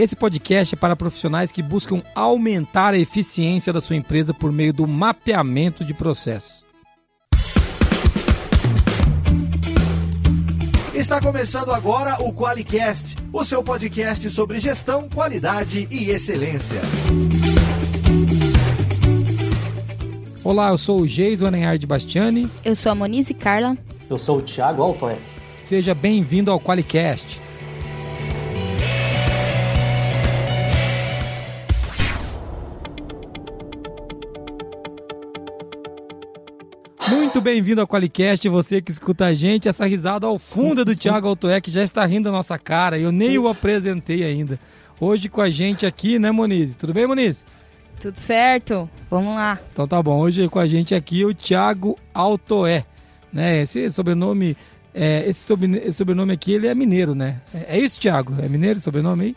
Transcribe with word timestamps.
Esse 0.00 0.16
podcast 0.16 0.74
é 0.74 0.78
para 0.78 0.96
profissionais 0.96 1.52
que 1.52 1.62
buscam 1.62 2.02
aumentar 2.14 2.94
a 2.94 2.98
eficiência 2.98 3.70
da 3.70 3.82
sua 3.82 3.96
empresa 3.96 4.32
por 4.32 4.50
meio 4.50 4.72
do 4.72 4.86
mapeamento 4.86 5.84
de 5.84 5.92
processos. 5.92 6.64
Está 10.94 11.20
começando 11.20 11.70
agora 11.70 12.16
o 12.18 12.32
QualiCast, 12.32 13.14
o 13.30 13.44
seu 13.44 13.62
podcast 13.62 14.30
sobre 14.30 14.58
gestão, 14.58 15.06
qualidade 15.06 15.86
e 15.90 16.08
excelência. 16.08 16.80
Olá, 20.42 20.70
eu 20.70 20.78
sou 20.78 21.02
o 21.02 21.06
Geison 21.06 21.48
Anenhard 21.48 21.86
Bastiani. 21.86 22.50
Eu 22.64 22.74
sou 22.74 22.90
a 22.90 22.94
Monize 22.94 23.34
Carla. 23.34 23.76
Eu 24.08 24.18
sou 24.18 24.38
o 24.38 24.42
Thiago 24.42 24.82
Altoé. 24.82 25.18
Seja 25.58 25.94
bem-vindo 25.94 26.50
ao 26.50 26.58
QualiCast. 26.58 27.49
Muito 37.30 37.42
bem-vindo 37.42 37.80
ao 37.80 37.86
Qualicast, 37.86 38.48
você 38.48 38.82
que 38.82 38.90
escuta 38.90 39.26
a 39.26 39.32
gente. 39.32 39.68
Essa 39.68 39.86
risada 39.86 40.26
ao 40.26 40.36
fundo 40.36 40.80
é 40.80 40.84
do 40.84 40.96
Thiago 40.96 41.28
Altoé, 41.28 41.60
que 41.60 41.70
já 41.70 41.80
está 41.80 42.04
rindo 42.04 42.24
da 42.24 42.32
nossa 42.32 42.58
cara. 42.58 42.98
Eu 42.98 43.12
nem 43.12 43.38
o 43.38 43.46
apresentei 43.46 44.24
ainda. 44.24 44.58
Hoje 45.00 45.28
com 45.28 45.40
a 45.40 45.48
gente 45.48 45.86
aqui, 45.86 46.18
né, 46.18 46.32
Moniz? 46.32 46.74
Tudo 46.74 46.92
bem, 46.92 47.06
Moniz? 47.06 47.46
Tudo 48.00 48.16
certo? 48.16 48.90
Vamos 49.08 49.36
lá. 49.36 49.60
Então 49.72 49.86
tá 49.86 50.02
bom. 50.02 50.18
Hoje 50.18 50.48
com 50.48 50.58
a 50.58 50.66
gente 50.66 50.92
aqui 50.92 51.24
o 51.24 51.32
Thiago 51.32 51.96
Altoé. 52.12 52.84
Né? 53.32 53.62
Esse 53.62 53.88
sobrenome, 53.92 54.56
é, 54.92 55.28
esse, 55.28 55.38
sobre, 55.38 55.78
esse 55.78 55.98
sobrenome 55.98 56.32
aqui, 56.32 56.54
ele 56.54 56.66
é 56.66 56.74
mineiro, 56.74 57.14
né? 57.14 57.40
É, 57.54 57.76
é 57.76 57.78
isso, 57.78 58.00
Thiago? 58.00 58.34
É 58.42 58.48
mineiro 58.48 58.78
esse 58.78 58.84
sobrenome 58.84 59.24
aí? 59.26 59.36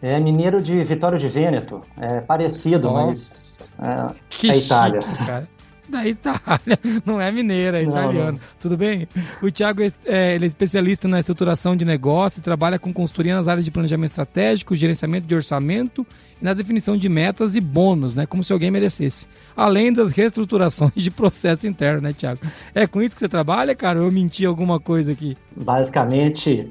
É 0.00 0.20
mineiro 0.20 0.62
de 0.62 0.84
Vitório 0.84 1.18
de 1.18 1.28
Vêneto. 1.28 1.82
É 1.98 2.20
parecido, 2.20 2.88
oh. 2.88 2.92
mas 2.92 3.72
é, 3.80 4.14
que 4.30 4.48
é 4.48 4.58
Itália. 4.58 5.00
Chique, 5.00 5.26
cara 5.26 5.48
da 5.88 6.06
Itália, 6.06 6.78
não 7.04 7.20
é 7.20 7.30
mineira, 7.32 7.78
é 7.78 7.82
italiano. 7.82 8.38
Tudo 8.60 8.76
bem? 8.76 9.08
O 9.42 9.50
Thiago 9.50 9.82
é, 9.82 10.34
ele 10.34 10.44
é 10.44 10.48
especialista 10.48 11.08
na 11.08 11.20
estruturação 11.20 11.76
de 11.76 11.84
negócios, 11.84 12.42
trabalha 12.42 12.78
com 12.78 12.92
consultoria 12.92 13.36
nas 13.36 13.48
áreas 13.48 13.64
de 13.64 13.70
planejamento 13.70 14.10
estratégico, 14.10 14.76
gerenciamento 14.76 15.26
de 15.26 15.34
orçamento 15.34 16.06
e 16.40 16.44
na 16.44 16.54
definição 16.54 16.96
de 16.96 17.08
metas 17.08 17.54
e 17.54 17.60
bônus, 17.60 18.14
né? 18.14 18.26
Como 18.26 18.44
se 18.44 18.52
alguém 18.52 18.70
merecesse. 18.70 19.26
Além 19.56 19.92
das 19.92 20.12
reestruturações 20.12 20.92
de 20.94 21.10
processo 21.10 21.66
interno, 21.66 22.02
né, 22.02 22.12
Thiago? 22.12 22.40
É 22.74 22.86
com 22.86 23.02
isso 23.02 23.14
que 23.14 23.20
você 23.20 23.28
trabalha, 23.28 23.74
cara? 23.74 23.98
Ou 23.98 24.06
eu 24.06 24.12
menti 24.12 24.46
alguma 24.46 24.78
coisa 24.78 25.12
aqui? 25.12 25.36
Basicamente, 25.56 26.70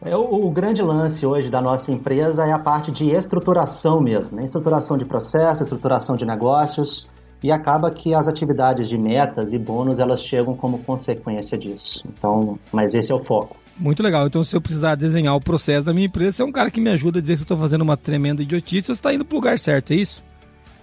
é 0.00 0.16
o, 0.16 0.46
o, 0.46 0.50
grande 0.50 0.80
lance 0.80 1.26
hoje 1.26 1.50
da 1.50 1.60
nossa 1.60 1.90
empresa 1.90 2.44
é 2.44 2.52
a 2.52 2.58
parte 2.58 2.92
de 2.92 3.10
estruturação 3.10 4.00
mesmo, 4.00 4.36
né? 4.36 4.44
estruturação 4.44 4.96
de 4.96 5.04
processos, 5.04 5.62
estruturação 5.62 6.16
de 6.16 6.24
negócios 6.24 7.06
e 7.42 7.52
acaba 7.52 7.90
que 7.90 8.14
as 8.14 8.26
atividades 8.26 8.88
de 8.88 8.98
metas 8.98 9.52
e 9.52 9.58
bônus 9.58 9.98
elas 9.98 10.22
chegam 10.22 10.56
como 10.56 10.78
consequência 10.80 11.56
disso. 11.56 12.02
Então, 12.08 12.58
mas 12.72 12.94
esse 12.94 13.12
é 13.12 13.14
o 13.14 13.22
foco. 13.24 13.56
Muito 13.78 14.02
legal. 14.02 14.26
Então, 14.26 14.42
se 14.42 14.56
eu 14.56 14.60
precisar 14.60 14.96
desenhar 14.96 15.36
o 15.36 15.40
processo 15.40 15.86
da 15.86 15.94
minha 15.94 16.06
empresa, 16.06 16.32
você 16.32 16.42
é 16.42 16.44
um 16.44 16.52
cara 16.52 16.70
que 16.70 16.80
me 16.80 16.90
ajuda 16.90 17.20
a 17.20 17.22
dizer 17.22 17.36
se 17.36 17.42
eu 17.42 17.44
estou 17.44 17.56
fazendo 17.56 17.82
uma 17.82 17.96
tremenda 17.96 18.42
idiotice, 18.42 18.86
você 18.86 18.92
está 18.92 19.14
indo 19.14 19.24
para 19.24 19.36
o 19.36 19.38
lugar 19.38 19.58
certo, 19.58 19.92
é 19.92 19.96
isso? 19.96 20.24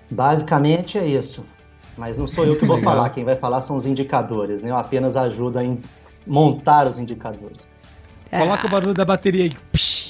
Basicamente 0.09 0.97
é 0.97 1.05
isso. 1.05 1.45
Mas 1.97 2.17
não 2.17 2.27
sou 2.27 2.45
eu 2.45 2.55
que 2.55 2.65
vou 2.65 2.79
falar, 2.83 3.09
quem 3.09 3.25
vai 3.25 3.35
falar 3.35 3.61
são 3.61 3.75
os 3.75 3.85
indicadores, 3.85 4.61
né? 4.61 4.69
Eu 4.69 4.77
apenas 4.77 5.17
ajudo 5.17 5.59
a 5.59 5.63
montar 6.25 6.87
os 6.87 6.97
indicadores. 6.97 7.57
Coloca 8.29 8.67
o 8.67 8.69
barulho 8.69 8.93
da 8.93 9.05
bateria 9.05 9.43
aí. 9.43 9.51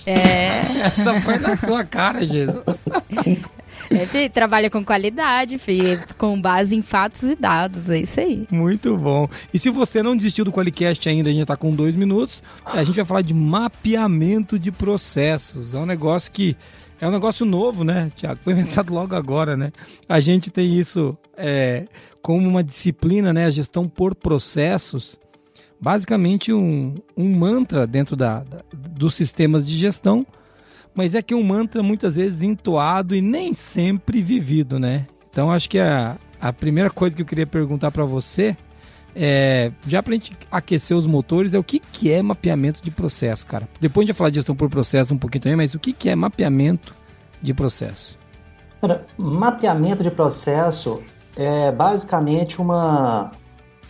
É. 0.05 0.59
Essa 0.85 1.19
foi 1.21 1.37
na 1.37 1.57
sua 1.57 1.83
cara, 1.83 2.23
Jesus. 2.23 2.63
É, 3.89 4.29
trabalha 4.29 4.69
com 4.69 4.83
qualidade, 4.83 5.57
filho, 5.57 6.03
com 6.17 6.39
base 6.39 6.75
em 6.75 6.81
fatos 6.81 7.23
e 7.23 7.35
dados, 7.35 7.89
é 7.89 7.99
isso 7.99 8.19
aí. 8.19 8.47
Muito 8.49 8.97
bom. 8.97 9.27
E 9.53 9.59
se 9.59 9.69
você 9.69 10.01
não 10.01 10.15
desistiu 10.15 10.45
do 10.45 10.51
Qualicast 10.51 11.07
ainda, 11.07 11.29
a 11.29 11.31
gente 11.31 11.41
está 11.43 11.55
com 11.55 11.73
dois 11.73 11.95
minutos, 11.95 12.43
a 12.65 12.83
gente 12.83 12.95
vai 12.95 13.05
falar 13.05 13.21
de 13.21 13.33
mapeamento 13.33 14.57
de 14.57 14.71
processos. 14.71 15.73
É 15.73 15.77
um 15.77 15.85
negócio 15.85 16.31
que 16.31 16.55
é 16.99 17.07
um 17.07 17.11
negócio 17.11 17.45
novo, 17.45 17.83
né, 17.83 18.11
Tiago? 18.15 18.39
Foi 18.43 18.53
inventado 18.53 18.93
logo 18.93 19.15
agora, 19.15 19.57
né? 19.57 19.71
A 20.07 20.19
gente 20.19 20.49
tem 20.49 20.79
isso 20.79 21.17
é, 21.37 21.85
como 22.21 22.47
uma 22.47 22.63
disciplina, 22.63 23.33
né? 23.33 23.45
A 23.45 23.49
gestão 23.49 23.87
por 23.87 24.15
processos. 24.15 25.19
Basicamente 25.79 26.53
um, 26.53 26.95
um 27.15 27.35
mantra 27.35 27.85
dentro 27.85 28.15
da, 28.15 28.39
da 28.39 28.63
dos 28.73 29.13
sistemas 29.13 29.67
de 29.67 29.77
gestão 29.77 30.25
mas 30.95 31.13
é 31.13 31.21
que 31.21 31.35
um 31.35 31.43
mantra 31.43 31.83
muitas 31.83 32.15
vezes 32.15 32.41
entoado 32.41 33.15
e 33.15 33.21
nem 33.21 33.53
sempre 33.53 34.21
vivido, 34.21 34.79
né? 34.79 35.05
Então 35.29 35.51
acho 35.51 35.69
que 35.69 35.77
a, 35.77 36.17
a 36.39 36.53
primeira 36.53 36.89
coisa 36.89 37.15
que 37.15 37.21
eu 37.21 37.25
queria 37.25 37.45
perguntar 37.45 37.91
para 37.91 38.05
você 38.05 38.55
é, 39.15 39.71
já 39.87 40.03
para 40.03 40.11
a 40.11 40.15
gente 40.15 40.37
aquecer 40.51 40.95
os 40.95 41.07
motores, 41.07 41.53
é 41.53 41.59
o 41.59 41.63
que, 41.63 41.79
que 41.79 42.11
é 42.11 42.21
mapeamento 42.21 42.81
de 42.83 42.91
processo, 42.91 43.45
cara? 43.45 43.67
Depois 43.79 44.03
a 44.03 44.05
gente 44.05 44.13
vai 44.13 44.17
falar 44.17 44.29
de 44.29 44.35
gestão 44.35 44.55
por 44.55 44.69
processo 44.69 45.13
um 45.13 45.17
pouquinho 45.17 45.43
também, 45.43 45.55
mas 45.55 45.73
o 45.73 45.79
que, 45.79 45.93
que 45.93 46.09
é 46.09 46.15
mapeamento 46.15 46.93
de 47.41 47.53
processo? 47.53 48.19
Cara, 48.81 49.05
mapeamento 49.17 50.03
de 50.03 50.11
processo 50.11 51.01
é 51.35 51.71
basicamente 51.71 52.59
uma, 52.59 53.31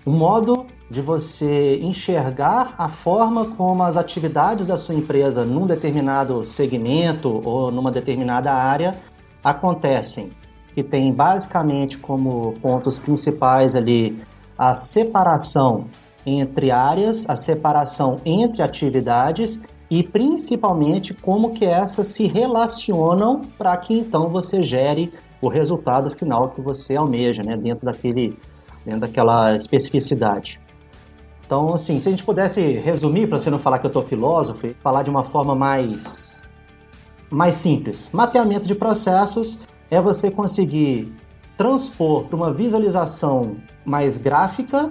um 0.05 0.11
modo 0.11 0.67
de 0.89 1.01
você 1.01 1.79
enxergar 1.81 2.75
a 2.77 2.89
forma 2.89 3.47
como 3.55 3.81
as 3.83 3.97
atividades 3.97 4.65
da 4.65 4.77
sua 4.77 4.93
empresa 4.93 5.43
num 5.43 5.65
determinado 5.65 6.43
segmento 6.43 7.41
ou 7.43 7.71
numa 7.71 7.91
determinada 7.91 8.53
área 8.53 8.91
acontecem, 9.43 10.31
que 10.73 10.83
tem 10.83 11.11
basicamente 11.11 11.97
como 11.97 12.53
pontos 12.61 12.99
principais 12.99 13.75
ali 13.75 14.21
a 14.57 14.75
separação 14.75 15.85
entre 16.25 16.71
áreas, 16.71 17.27
a 17.29 17.35
separação 17.35 18.17
entre 18.25 18.61
atividades 18.61 19.59
e 19.89 20.03
principalmente 20.03 21.13
como 21.13 21.53
que 21.53 21.65
essas 21.65 22.07
se 22.07 22.27
relacionam 22.27 23.41
para 23.57 23.75
que 23.77 23.97
então 23.97 24.29
você 24.29 24.63
gere 24.63 25.13
o 25.41 25.47
resultado 25.47 26.15
final 26.15 26.49
que 26.49 26.61
você 26.61 26.95
almeja, 26.95 27.41
né, 27.43 27.55
dentro 27.55 27.85
daquele 27.85 28.37
dentro 28.83 29.01
daquela 29.01 29.55
especificidade. 29.55 30.59
Então, 31.45 31.73
assim, 31.73 31.99
se 31.99 32.07
a 32.07 32.11
gente 32.11 32.23
pudesse 32.23 32.61
resumir, 32.61 33.27
para 33.27 33.37
você 33.37 33.49
não 33.49 33.59
falar 33.59 33.79
que 33.79 33.85
eu 33.85 33.89
estou 33.89 34.03
filósofo, 34.03 34.73
falar 34.81 35.03
de 35.03 35.09
uma 35.09 35.23
forma 35.25 35.53
mais, 35.53 36.41
mais 37.29 37.55
simples. 37.55 38.09
Mapeamento 38.11 38.67
de 38.67 38.73
processos 38.73 39.61
é 39.91 40.01
você 40.01 40.31
conseguir 40.31 41.13
transpor 41.55 42.25
para 42.25 42.35
uma 42.35 42.51
visualização 42.51 43.57
mais 43.85 44.17
gráfica 44.17 44.89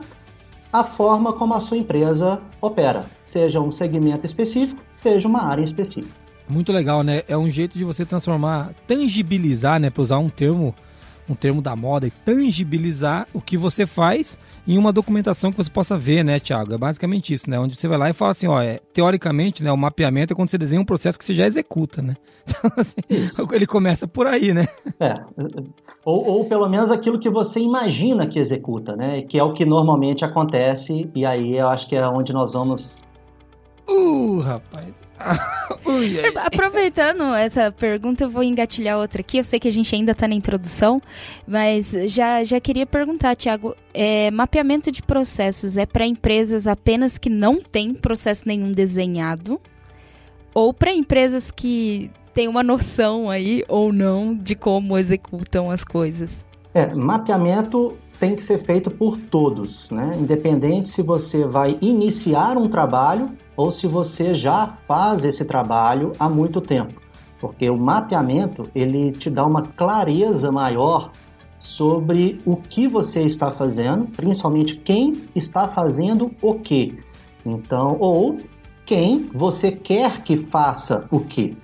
a 0.72 0.82
forma 0.82 1.32
como 1.32 1.54
a 1.54 1.60
sua 1.60 1.76
empresa 1.76 2.40
opera, 2.60 3.04
seja 3.26 3.60
um 3.60 3.70
segmento 3.70 4.24
específico, 4.24 4.80
seja 5.02 5.26
uma 5.28 5.42
área 5.42 5.64
específica. 5.64 6.14
Muito 6.48 6.72
legal, 6.72 7.02
né? 7.02 7.22
É 7.28 7.36
um 7.36 7.50
jeito 7.50 7.76
de 7.78 7.84
você 7.84 8.04
transformar, 8.04 8.72
tangibilizar, 8.86 9.80
né, 9.80 9.88
para 9.88 10.02
usar 10.02 10.18
um 10.18 10.28
termo 10.28 10.74
um 11.28 11.34
termo 11.34 11.62
da 11.62 11.74
moda, 11.74 12.06
e 12.06 12.10
tangibilizar 12.10 13.26
o 13.32 13.40
que 13.40 13.56
você 13.56 13.86
faz 13.86 14.38
em 14.66 14.78
uma 14.78 14.92
documentação 14.92 15.50
que 15.50 15.56
você 15.56 15.70
possa 15.70 15.96
ver, 15.96 16.24
né, 16.24 16.38
Thiago? 16.38 16.74
É 16.74 16.78
basicamente 16.78 17.32
isso, 17.32 17.48
né? 17.48 17.58
Onde 17.58 17.76
você 17.76 17.88
vai 17.88 17.98
lá 17.98 18.10
e 18.10 18.12
fala 18.12 18.30
assim, 18.32 18.46
ó, 18.46 18.60
é, 18.60 18.80
teoricamente, 18.92 19.62
né, 19.62 19.72
o 19.72 19.76
mapeamento 19.76 20.32
é 20.32 20.36
quando 20.36 20.50
você 20.50 20.58
desenha 20.58 20.80
um 20.80 20.84
processo 20.84 21.18
que 21.18 21.24
você 21.24 21.34
já 21.34 21.46
executa, 21.46 22.02
né? 22.02 22.16
Então, 22.46 22.70
assim, 22.76 22.96
ele 23.54 23.66
começa 23.66 24.06
por 24.06 24.26
aí, 24.26 24.52
né? 24.52 24.66
É. 25.00 25.14
Ou, 26.04 26.26
ou 26.26 26.44
pelo 26.44 26.68
menos 26.68 26.90
aquilo 26.90 27.18
que 27.18 27.30
você 27.30 27.58
imagina 27.58 28.26
que 28.26 28.38
executa, 28.38 28.94
né? 28.94 29.22
Que 29.22 29.38
é 29.38 29.42
o 29.42 29.54
que 29.54 29.64
normalmente 29.64 30.26
acontece, 30.26 31.10
e 31.14 31.24
aí 31.24 31.56
eu 31.56 31.68
acho 31.68 31.88
que 31.88 31.96
é 31.96 32.06
onde 32.06 32.34
nós 32.34 32.52
vamos 32.52 33.02
Uh, 33.88 34.40
rapaz. 34.40 35.02
Ui, 35.86 36.18
Aproveitando 36.36 37.22
essa 37.34 37.70
pergunta, 37.70 38.24
eu 38.24 38.30
vou 38.30 38.42
engatilhar 38.42 38.98
outra 38.98 39.20
aqui. 39.20 39.38
Eu 39.38 39.44
sei 39.44 39.58
que 39.58 39.68
a 39.68 39.72
gente 39.72 39.94
ainda 39.94 40.12
está 40.12 40.26
na 40.26 40.34
introdução, 40.34 41.00
mas 41.46 41.92
já, 42.06 42.44
já 42.44 42.60
queria 42.60 42.86
perguntar, 42.86 43.36
Tiago: 43.36 43.74
é, 43.92 44.30
mapeamento 44.30 44.90
de 44.90 45.02
processos 45.02 45.76
é 45.76 45.86
para 45.86 46.06
empresas 46.06 46.66
apenas 46.66 47.18
que 47.18 47.30
não 47.30 47.60
têm 47.60 47.94
processo 47.94 48.46
nenhum 48.46 48.72
desenhado? 48.72 49.60
Ou 50.52 50.72
para 50.72 50.92
empresas 50.92 51.50
que 51.50 52.10
têm 52.32 52.48
uma 52.48 52.62
noção 52.62 53.28
aí 53.28 53.64
ou 53.68 53.92
não 53.92 54.34
de 54.34 54.54
como 54.54 54.96
executam 54.96 55.70
as 55.70 55.84
coisas? 55.84 56.44
É, 56.72 56.92
mapeamento 56.94 57.96
tem 58.18 58.36
que 58.36 58.42
ser 58.42 58.62
feito 58.64 58.90
por 58.90 59.16
todos, 59.16 59.90
né? 59.90 60.16
Independente 60.18 60.88
se 60.88 61.02
você 61.02 61.44
vai 61.44 61.76
iniciar 61.80 62.56
um 62.56 62.68
trabalho 62.68 63.30
ou 63.56 63.70
se 63.70 63.86
você 63.86 64.34
já 64.34 64.76
faz 64.86 65.24
esse 65.24 65.44
trabalho 65.44 66.12
há 66.18 66.28
muito 66.28 66.60
tempo, 66.60 67.00
porque 67.40 67.68
o 67.70 67.76
mapeamento 67.76 68.68
ele 68.74 69.12
te 69.12 69.30
dá 69.30 69.44
uma 69.44 69.62
clareza 69.62 70.50
maior 70.50 71.10
sobre 71.58 72.40
o 72.44 72.56
que 72.56 72.86
você 72.86 73.22
está 73.22 73.50
fazendo, 73.50 74.06
principalmente 74.06 74.76
quem 74.76 75.22
está 75.34 75.68
fazendo 75.68 76.30
o 76.42 76.54
que. 76.54 76.98
Então, 77.44 77.96
ou 77.98 78.36
quem 78.84 79.30
você 79.32 79.72
quer 79.72 80.22
que 80.22 80.36
faça 80.36 81.06
o 81.10 81.20
que. 81.20 81.56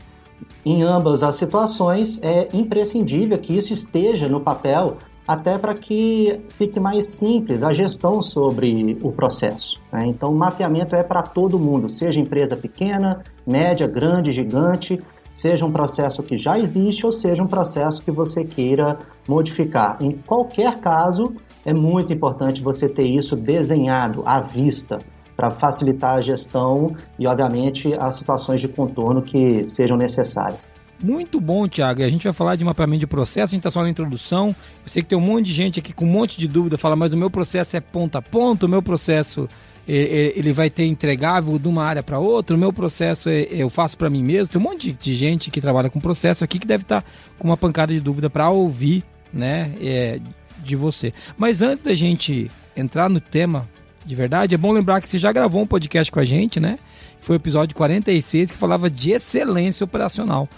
em 0.64 0.82
ambas 0.82 1.22
as 1.22 1.36
situações, 1.36 2.20
é 2.22 2.48
imprescindível 2.52 3.38
que 3.38 3.56
isso 3.56 3.72
esteja 3.72 4.28
no 4.28 4.40
papel, 4.40 4.96
até 5.30 5.56
para 5.56 5.76
que 5.76 6.40
fique 6.48 6.80
mais 6.80 7.06
simples 7.06 7.62
a 7.62 7.72
gestão 7.72 8.20
sobre 8.20 8.98
o 9.00 9.12
processo. 9.12 9.80
Né? 9.92 10.06
Então, 10.06 10.32
o 10.32 10.34
mapeamento 10.34 10.96
é 10.96 11.04
para 11.04 11.22
todo 11.22 11.56
mundo, 11.56 11.88
seja 11.88 12.18
empresa 12.18 12.56
pequena, 12.56 13.22
média, 13.46 13.86
grande, 13.86 14.32
gigante, 14.32 14.98
seja 15.32 15.64
um 15.64 15.70
processo 15.70 16.20
que 16.20 16.36
já 16.36 16.58
existe 16.58 17.06
ou 17.06 17.12
seja 17.12 17.40
um 17.40 17.46
processo 17.46 18.02
que 18.02 18.10
você 18.10 18.42
queira 18.42 18.98
modificar. 19.28 19.98
Em 20.00 20.10
qualquer 20.10 20.80
caso, 20.80 21.32
é 21.64 21.72
muito 21.72 22.12
importante 22.12 22.60
você 22.60 22.88
ter 22.88 23.06
isso 23.06 23.36
desenhado 23.36 24.24
à 24.26 24.40
vista 24.40 24.98
para 25.36 25.48
facilitar 25.48 26.16
a 26.16 26.20
gestão 26.20 26.96
e, 27.16 27.28
obviamente, 27.28 27.94
as 28.00 28.16
situações 28.16 28.60
de 28.60 28.66
contorno 28.66 29.22
que 29.22 29.64
sejam 29.68 29.96
necessárias. 29.96 30.68
Muito 31.02 31.40
bom, 31.40 31.66
Thiago. 31.66 32.02
A 32.02 32.08
gente 32.08 32.24
vai 32.24 32.32
falar 32.32 32.56
de 32.56 32.64
mapeamento 32.64 33.00
de 33.00 33.06
processo, 33.06 33.52
a 33.52 33.56
gente 33.56 33.60
está 33.60 33.70
só 33.70 33.82
na 33.82 33.88
introdução. 33.88 34.54
Eu 34.84 34.88
sei 34.88 35.02
que 35.02 35.08
tem 35.08 35.18
um 35.18 35.22
monte 35.22 35.46
de 35.46 35.52
gente 35.52 35.80
aqui 35.80 35.92
com 35.92 36.04
um 36.04 36.08
monte 36.08 36.38
de 36.38 36.46
dúvida, 36.46 36.76
fala, 36.76 36.94
mas 36.94 37.12
o 37.12 37.16
meu 37.16 37.30
processo 37.30 37.76
é 37.76 37.80
ponta 37.80 38.18
a 38.18 38.22
ponta, 38.22 38.66
o 38.66 38.68
meu 38.68 38.82
processo 38.82 39.48
ele 39.92 40.52
vai 40.52 40.70
ter 40.70 40.84
entregável 40.84 41.58
de 41.58 41.66
uma 41.66 41.84
área 41.84 42.02
para 42.02 42.18
outra, 42.18 42.54
o 42.54 42.58
meu 42.58 42.72
processo 42.72 43.28
é, 43.28 43.48
eu 43.50 43.68
faço 43.68 43.98
para 43.98 44.08
mim 44.08 44.22
mesmo. 44.22 44.52
Tem 44.52 44.60
um 44.60 44.64
monte 44.64 44.92
de 44.92 45.14
gente 45.14 45.50
que 45.50 45.60
trabalha 45.60 45.90
com 45.90 45.98
processo 45.98 46.44
aqui 46.44 46.58
que 46.58 46.66
deve 46.66 46.82
estar 46.82 47.02
tá 47.02 47.08
com 47.38 47.48
uma 47.48 47.56
pancada 47.56 47.92
de 47.92 47.98
dúvida 47.98 48.30
para 48.30 48.48
ouvir, 48.50 49.02
né, 49.32 49.72
é, 49.80 50.20
de 50.62 50.76
você. 50.76 51.12
Mas 51.36 51.60
antes 51.60 51.82
da 51.82 51.94
gente 51.94 52.48
entrar 52.76 53.10
no 53.10 53.20
tema 53.20 53.68
de 54.04 54.14
verdade, 54.14 54.54
é 54.54 54.58
bom 54.58 54.72
lembrar 54.72 55.00
que 55.00 55.08
você 55.08 55.18
já 55.18 55.32
gravou 55.32 55.62
um 55.62 55.66
podcast 55.66 56.10
com 56.10 56.20
a 56.20 56.24
gente, 56.24 56.58
né? 56.58 56.78
Foi 57.20 57.36
o 57.36 57.38
episódio 57.38 57.76
46 57.76 58.50
que 58.50 58.56
falava 58.56 58.88
de 58.88 59.10
excelência 59.10 59.84
operacional. 59.84 60.48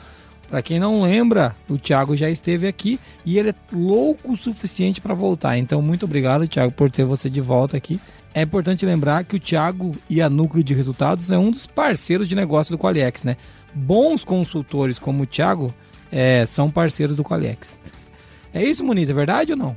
Para 0.53 0.61
quem 0.61 0.79
não 0.79 1.01
lembra, 1.01 1.57
o 1.67 1.79
Thiago 1.79 2.15
já 2.15 2.29
esteve 2.29 2.69
aqui 2.69 3.01
e 3.25 3.39
ele 3.39 3.49
é 3.49 3.55
louco 3.73 4.33
o 4.33 4.37
suficiente 4.37 5.01
para 5.01 5.15
voltar. 5.15 5.57
Então, 5.57 5.81
muito 5.81 6.05
obrigado, 6.05 6.47
Thiago, 6.47 6.71
por 6.71 6.91
ter 6.91 7.07
você 7.07 7.31
de 7.31 7.41
volta 7.41 7.75
aqui. 7.75 7.99
É 8.35 8.43
importante 8.43 8.85
lembrar 8.85 9.25
que 9.25 9.35
o 9.35 9.41
Thiago 9.41 9.97
e 10.11 10.21
a 10.21 10.29
Núcleo 10.29 10.63
de 10.63 10.75
Resultados 10.75 11.31
é 11.31 11.39
um 11.39 11.51
dos 11.51 11.67
parceiros 11.67 12.29
de 12.29 12.35
negócio 12.35 12.77
do 12.77 12.79
Qualiex, 12.79 13.23
né? 13.23 13.39
Bons 13.73 14.25
consultores 14.25 14.99
como 14.99 15.23
o 15.23 15.27
Thiago 15.27 15.73
é, 16.13 16.45
são 16.45 16.71
parceiros 16.71 17.17
do 17.17 17.25
Qualiex. 17.25 17.79
É 18.53 18.63
isso, 18.63 18.85
Muniz? 18.85 19.09
É 19.09 19.15
verdade 19.15 19.53
ou 19.53 19.59
não? 19.59 19.75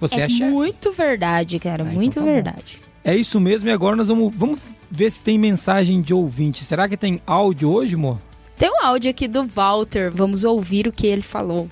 Você 0.00 0.22
é, 0.22 0.24
é? 0.24 0.50
Muito 0.50 0.92
verdade, 0.92 1.58
cara. 1.58 1.82
Ah, 1.82 1.92
muito 1.92 2.12
então 2.12 2.24
tá 2.24 2.32
verdade. 2.32 2.80
Bom. 2.80 2.86
É 3.04 3.14
isso 3.14 3.38
mesmo. 3.38 3.68
E 3.68 3.72
agora 3.72 3.94
nós 3.94 4.08
vamos, 4.08 4.34
vamos 4.34 4.60
ver 4.90 5.12
se 5.12 5.20
tem 5.20 5.38
mensagem 5.38 6.00
de 6.00 6.14
ouvinte. 6.14 6.64
Será 6.64 6.88
que 6.88 6.96
tem 6.96 7.20
áudio 7.26 7.70
hoje, 7.70 7.96
amor? 7.96 8.18
Tem 8.56 8.70
um 8.70 8.80
áudio 8.80 9.10
aqui 9.10 9.28
do 9.28 9.46
Walter, 9.46 10.10
vamos 10.10 10.42
ouvir 10.42 10.88
o 10.88 10.92
que 10.92 11.06
ele 11.06 11.20
falou. 11.20 11.68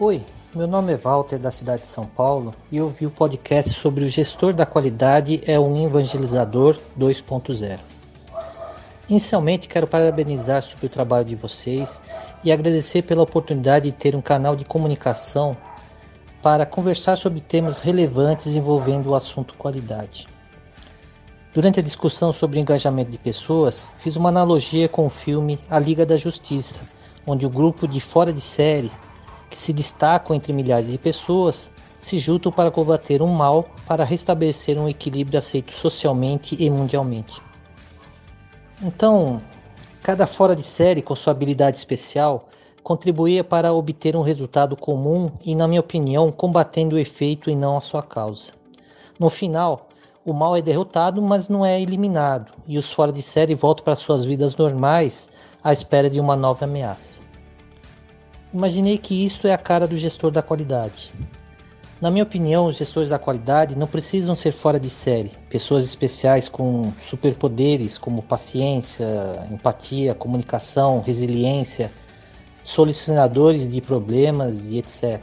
Oi, 0.00 0.22
meu 0.54 0.66
nome 0.66 0.94
é 0.94 0.96
Walter, 0.96 1.38
da 1.38 1.50
cidade 1.50 1.82
de 1.82 1.88
São 1.88 2.06
Paulo, 2.06 2.54
e 2.72 2.78
eu 2.78 2.88
vi 2.88 3.04
o 3.04 3.10
podcast 3.10 3.74
sobre 3.74 4.02
o 4.02 4.08
gestor 4.08 4.54
da 4.54 4.64
qualidade 4.64 5.42
é 5.44 5.60
um 5.60 5.76
evangelizador 5.84 6.78
2.0. 6.98 7.78
Inicialmente, 9.06 9.68
quero 9.68 9.86
parabenizar 9.86 10.62
sobre 10.62 10.86
o 10.86 10.88
trabalho 10.88 11.26
de 11.26 11.36
vocês 11.36 12.02
e 12.42 12.50
agradecer 12.50 13.02
pela 13.02 13.22
oportunidade 13.22 13.90
de 13.90 13.92
ter 13.92 14.16
um 14.16 14.22
canal 14.22 14.56
de 14.56 14.64
comunicação 14.64 15.54
para 16.42 16.64
conversar 16.64 17.16
sobre 17.16 17.40
temas 17.40 17.78
relevantes 17.78 18.56
envolvendo 18.56 19.10
o 19.10 19.14
assunto 19.14 19.52
qualidade. 19.54 20.26
Durante 21.56 21.80
a 21.80 21.82
discussão 21.82 22.34
sobre 22.34 22.58
o 22.58 22.60
engajamento 22.60 23.10
de 23.10 23.16
pessoas, 23.16 23.90
fiz 23.96 24.14
uma 24.14 24.28
analogia 24.28 24.90
com 24.90 25.06
o 25.06 25.08
filme 25.08 25.58
A 25.70 25.78
Liga 25.78 26.04
da 26.04 26.14
Justiça, 26.14 26.82
onde 27.26 27.46
o 27.46 27.48
grupo 27.48 27.88
de 27.88 27.98
fora 27.98 28.30
de 28.30 28.42
série, 28.42 28.92
que 29.48 29.56
se 29.56 29.72
destacam 29.72 30.36
entre 30.36 30.52
milhares 30.52 30.90
de 30.90 30.98
pessoas, 30.98 31.72
se 31.98 32.18
juntam 32.18 32.52
para 32.52 32.70
combater 32.70 33.22
um 33.22 33.28
mal 33.28 33.70
para 33.86 34.04
restabelecer 34.04 34.78
um 34.78 34.86
equilíbrio 34.86 35.38
aceito 35.38 35.72
socialmente 35.72 36.54
e 36.62 36.68
mundialmente. 36.68 37.40
Então, 38.82 39.40
cada 40.02 40.26
fora 40.26 40.54
de 40.54 40.62
série 40.62 41.00
com 41.00 41.14
sua 41.14 41.30
habilidade 41.30 41.78
especial 41.78 42.50
contribuía 42.82 43.42
para 43.42 43.72
obter 43.72 44.14
um 44.14 44.20
resultado 44.20 44.76
comum 44.76 45.32
e, 45.42 45.54
na 45.54 45.66
minha 45.66 45.80
opinião, 45.80 46.30
combatendo 46.30 46.96
o 46.96 46.98
efeito 46.98 47.48
e 47.48 47.56
não 47.56 47.78
a 47.78 47.80
sua 47.80 48.02
causa. 48.02 48.52
No 49.18 49.30
final, 49.30 49.88
o 50.26 50.32
mal 50.32 50.56
é 50.56 50.60
derrotado, 50.60 51.22
mas 51.22 51.48
não 51.48 51.64
é 51.64 51.80
eliminado, 51.80 52.52
e 52.66 52.76
os 52.76 52.92
fora 52.92 53.12
de 53.12 53.22
série 53.22 53.54
voltam 53.54 53.84
para 53.84 53.94
suas 53.94 54.24
vidas 54.24 54.56
normais 54.56 55.30
à 55.62 55.72
espera 55.72 56.10
de 56.10 56.18
uma 56.18 56.34
nova 56.34 56.64
ameaça. 56.64 57.20
Imaginei 58.52 58.98
que 58.98 59.24
isto 59.24 59.46
é 59.46 59.54
a 59.54 59.58
cara 59.58 59.86
do 59.86 59.96
gestor 59.96 60.32
da 60.32 60.42
qualidade. 60.42 61.14
Na 62.00 62.10
minha 62.10 62.24
opinião, 62.24 62.66
os 62.66 62.76
gestores 62.76 63.08
da 63.08 63.20
qualidade 63.20 63.78
não 63.78 63.86
precisam 63.86 64.34
ser 64.34 64.50
fora 64.50 64.80
de 64.80 64.90
série, 64.90 65.30
pessoas 65.48 65.84
especiais 65.84 66.48
com 66.48 66.92
superpoderes 66.98 67.96
como 67.96 68.20
paciência, 68.20 69.06
empatia, 69.50 70.12
comunicação, 70.12 71.00
resiliência, 71.00 71.92
solucionadores 72.64 73.70
de 73.70 73.80
problemas 73.80 74.72
e 74.72 74.78
etc. 74.78 75.22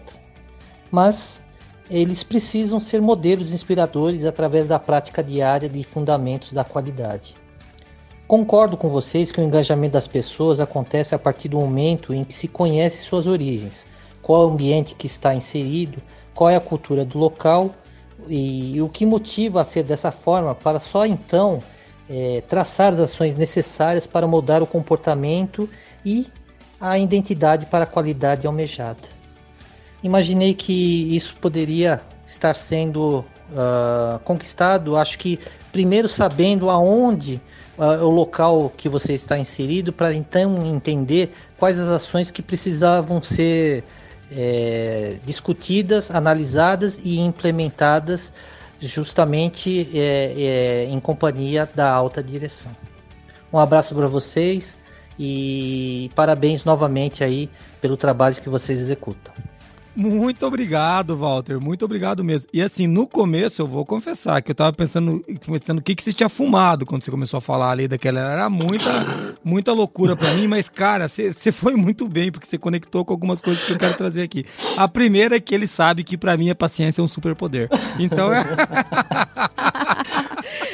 Mas 0.89 1.43
eles 1.93 2.23
precisam 2.23 2.79
ser 2.79 2.99
modelos 2.99 3.53
inspiradores 3.53 4.25
através 4.25 4.67
da 4.67 4.79
prática 4.79 5.23
diária 5.23 5.69
de 5.69 5.83
fundamentos 5.83 6.51
da 6.51 6.63
qualidade. 6.63 7.35
Concordo 8.27 8.75
com 8.75 8.89
vocês 8.89 9.31
que 9.31 9.39
o 9.39 9.43
engajamento 9.43 9.93
das 9.93 10.07
pessoas 10.07 10.59
acontece 10.59 11.13
a 11.13 11.19
partir 11.19 11.49
do 11.49 11.59
momento 11.59 12.11
em 12.11 12.23
que 12.23 12.33
se 12.33 12.47
conhece 12.47 13.03
suas 13.03 13.27
origens, 13.27 13.85
qual 14.23 14.41
é 14.41 14.45
o 14.47 14.49
ambiente 14.49 14.95
que 14.95 15.05
está 15.05 15.35
inserido, 15.35 16.01
qual 16.33 16.49
é 16.49 16.55
a 16.55 16.59
cultura 16.59 17.05
do 17.05 17.19
local 17.19 17.75
e, 18.27 18.81
o 18.81 18.89
que 18.89 19.05
motiva 19.05 19.61
a 19.61 19.63
ser 19.63 19.83
dessa 19.83 20.11
forma, 20.11 20.55
para 20.55 20.79
só 20.79 21.05
então 21.05 21.59
é, 22.09 22.41
traçar 22.49 22.93
as 22.93 23.01
ações 23.01 23.35
necessárias 23.35 24.07
para 24.07 24.25
mudar 24.25 24.63
o 24.63 24.67
comportamento 24.67 25.69
e 26.03 26.25
a 26.81 26.97
identidade 26.97 27.67
para 27.67 27.83
a 27.83 27.87
qualidade 27.87 28.47
almejada 28.47 29.12
imaginei 30.03 30.53
que 30.53 31.15
isso 31.15 31.35
poderia 31.39 32.01
estar 32.25 32.53
sendo 32.53 33.19
uh, 33.51 34.19
conquistado, 34.23 34.97
acho 34.97 35.17
que 35.17 35.39
primeiro 35.71 36.07
sabendo 36.07 36.69
aonde 36.69 37.41
uh, 37.77 38.03
o 38.03 38.09
local 38.09 38.71
que 38.75 38.89
você 38.89 39.13
está 39.13 39.37
inserido, 39.37 39.93
para 39.93 40.13
então 40.13 40.65
entender 40.65 41.33
quais 41.57 41.79
as 41.79 41.89
ações 41.89 42.31
que 42.31 42.41
precisavam 42.41 43.21
ser 43.21 43.83
é, 44.35 45.17
discutidas, 45.25 46.09
analisadas 46.09 46.99
e 47.03 47.19
implementadas 47.19 48.33
justamente 48.79 49.89
é, 49.93 50.33
é, 50.35 50.85
em 50.85 50.99
companhia 50.99 51.69
da 51.73 51.91
alta 51.91 52.21
direção. 52.21 52.75
Um 53.51 53.59
abraço 53.59 53.93
para 53.95 54.07
vocês 54.07 54.77
e 55.17 56.09
parabéns 56.15 56.65
novamente 56.65 57.23
aí 57.23 57.49
pelo 57.79 57.95
trabalho 57.95 58.35
que 58.35 58.49
vocês 58.49 58.79
executam. 58.79 59.33
Muito 59.95 60.45
obrigado, 60.45 61.15
Walter. 61.15 61.59
Muito 61.59 61.85
obrigado 61.85 62.23
mesmo. 62.23 62.49
E 62.51 62.61
assim, 62.61 62.87
no 62.87 63.07
começo, 63.07 63.61
eu 63.61 63.67
vou 63.67 63.85
confessar 63.85 64.41
que 64.41 64.51
eu 64.51 64.55
tava 64.55 64.73
pensando, 64.73 65.23
pensando 65.45 65.79
o 65.79 65.81
que, 65.81 65.95
que 65.95 66.01
você 66.01 66.11
tinha 66.11 66.29
fumado 66.29 66.85
quando 66.85 67.03
você 67.03 67.11
começou 67.11 67.37
a 67.37 67.41
falar 67.41 67.71
ali 67.71 67.87
daquela. 67.87 68.19
Era 68.19 68.49
muita, 68.49 69.35
muita 69.43 69.71
loucura 69.71 70.15
para 70.15 70.33
mim, 70.33 70.47
mas, 70.47 70.67
cara, 70.67 71.07
você, 71.07 71.51
foi 71.51 71.75
muito 71.75 72.07
bem, 72.07 72.31
porque 72.31 72.47
você 72.47 72.57
conectou 72.57 73.05
com 73.05 73.13
algumas 73.13 73.41
coisas 73.41 73.63
que 73.63 73.73
eu 73.73 73.77
quero 73.77 73.95
trazer 73.95 74.23
aqui. 74.23 74.45
A 74.77 74.87
primeira 74.87 75.35
é 75.35 75.39
que 75.39 75.53
ele 75.53 75.67
sabe 75.67 76.03
que 76.03 76.17
para 76.17 76.35
mim 76.37 76.49
a 76.49 76.55
paciência 76.55 77.01
é 77.01 77.03
um 77.03 77.07
superpoder. 77.07 77.69
Então 77.99 78.33
é. 78.33 78.43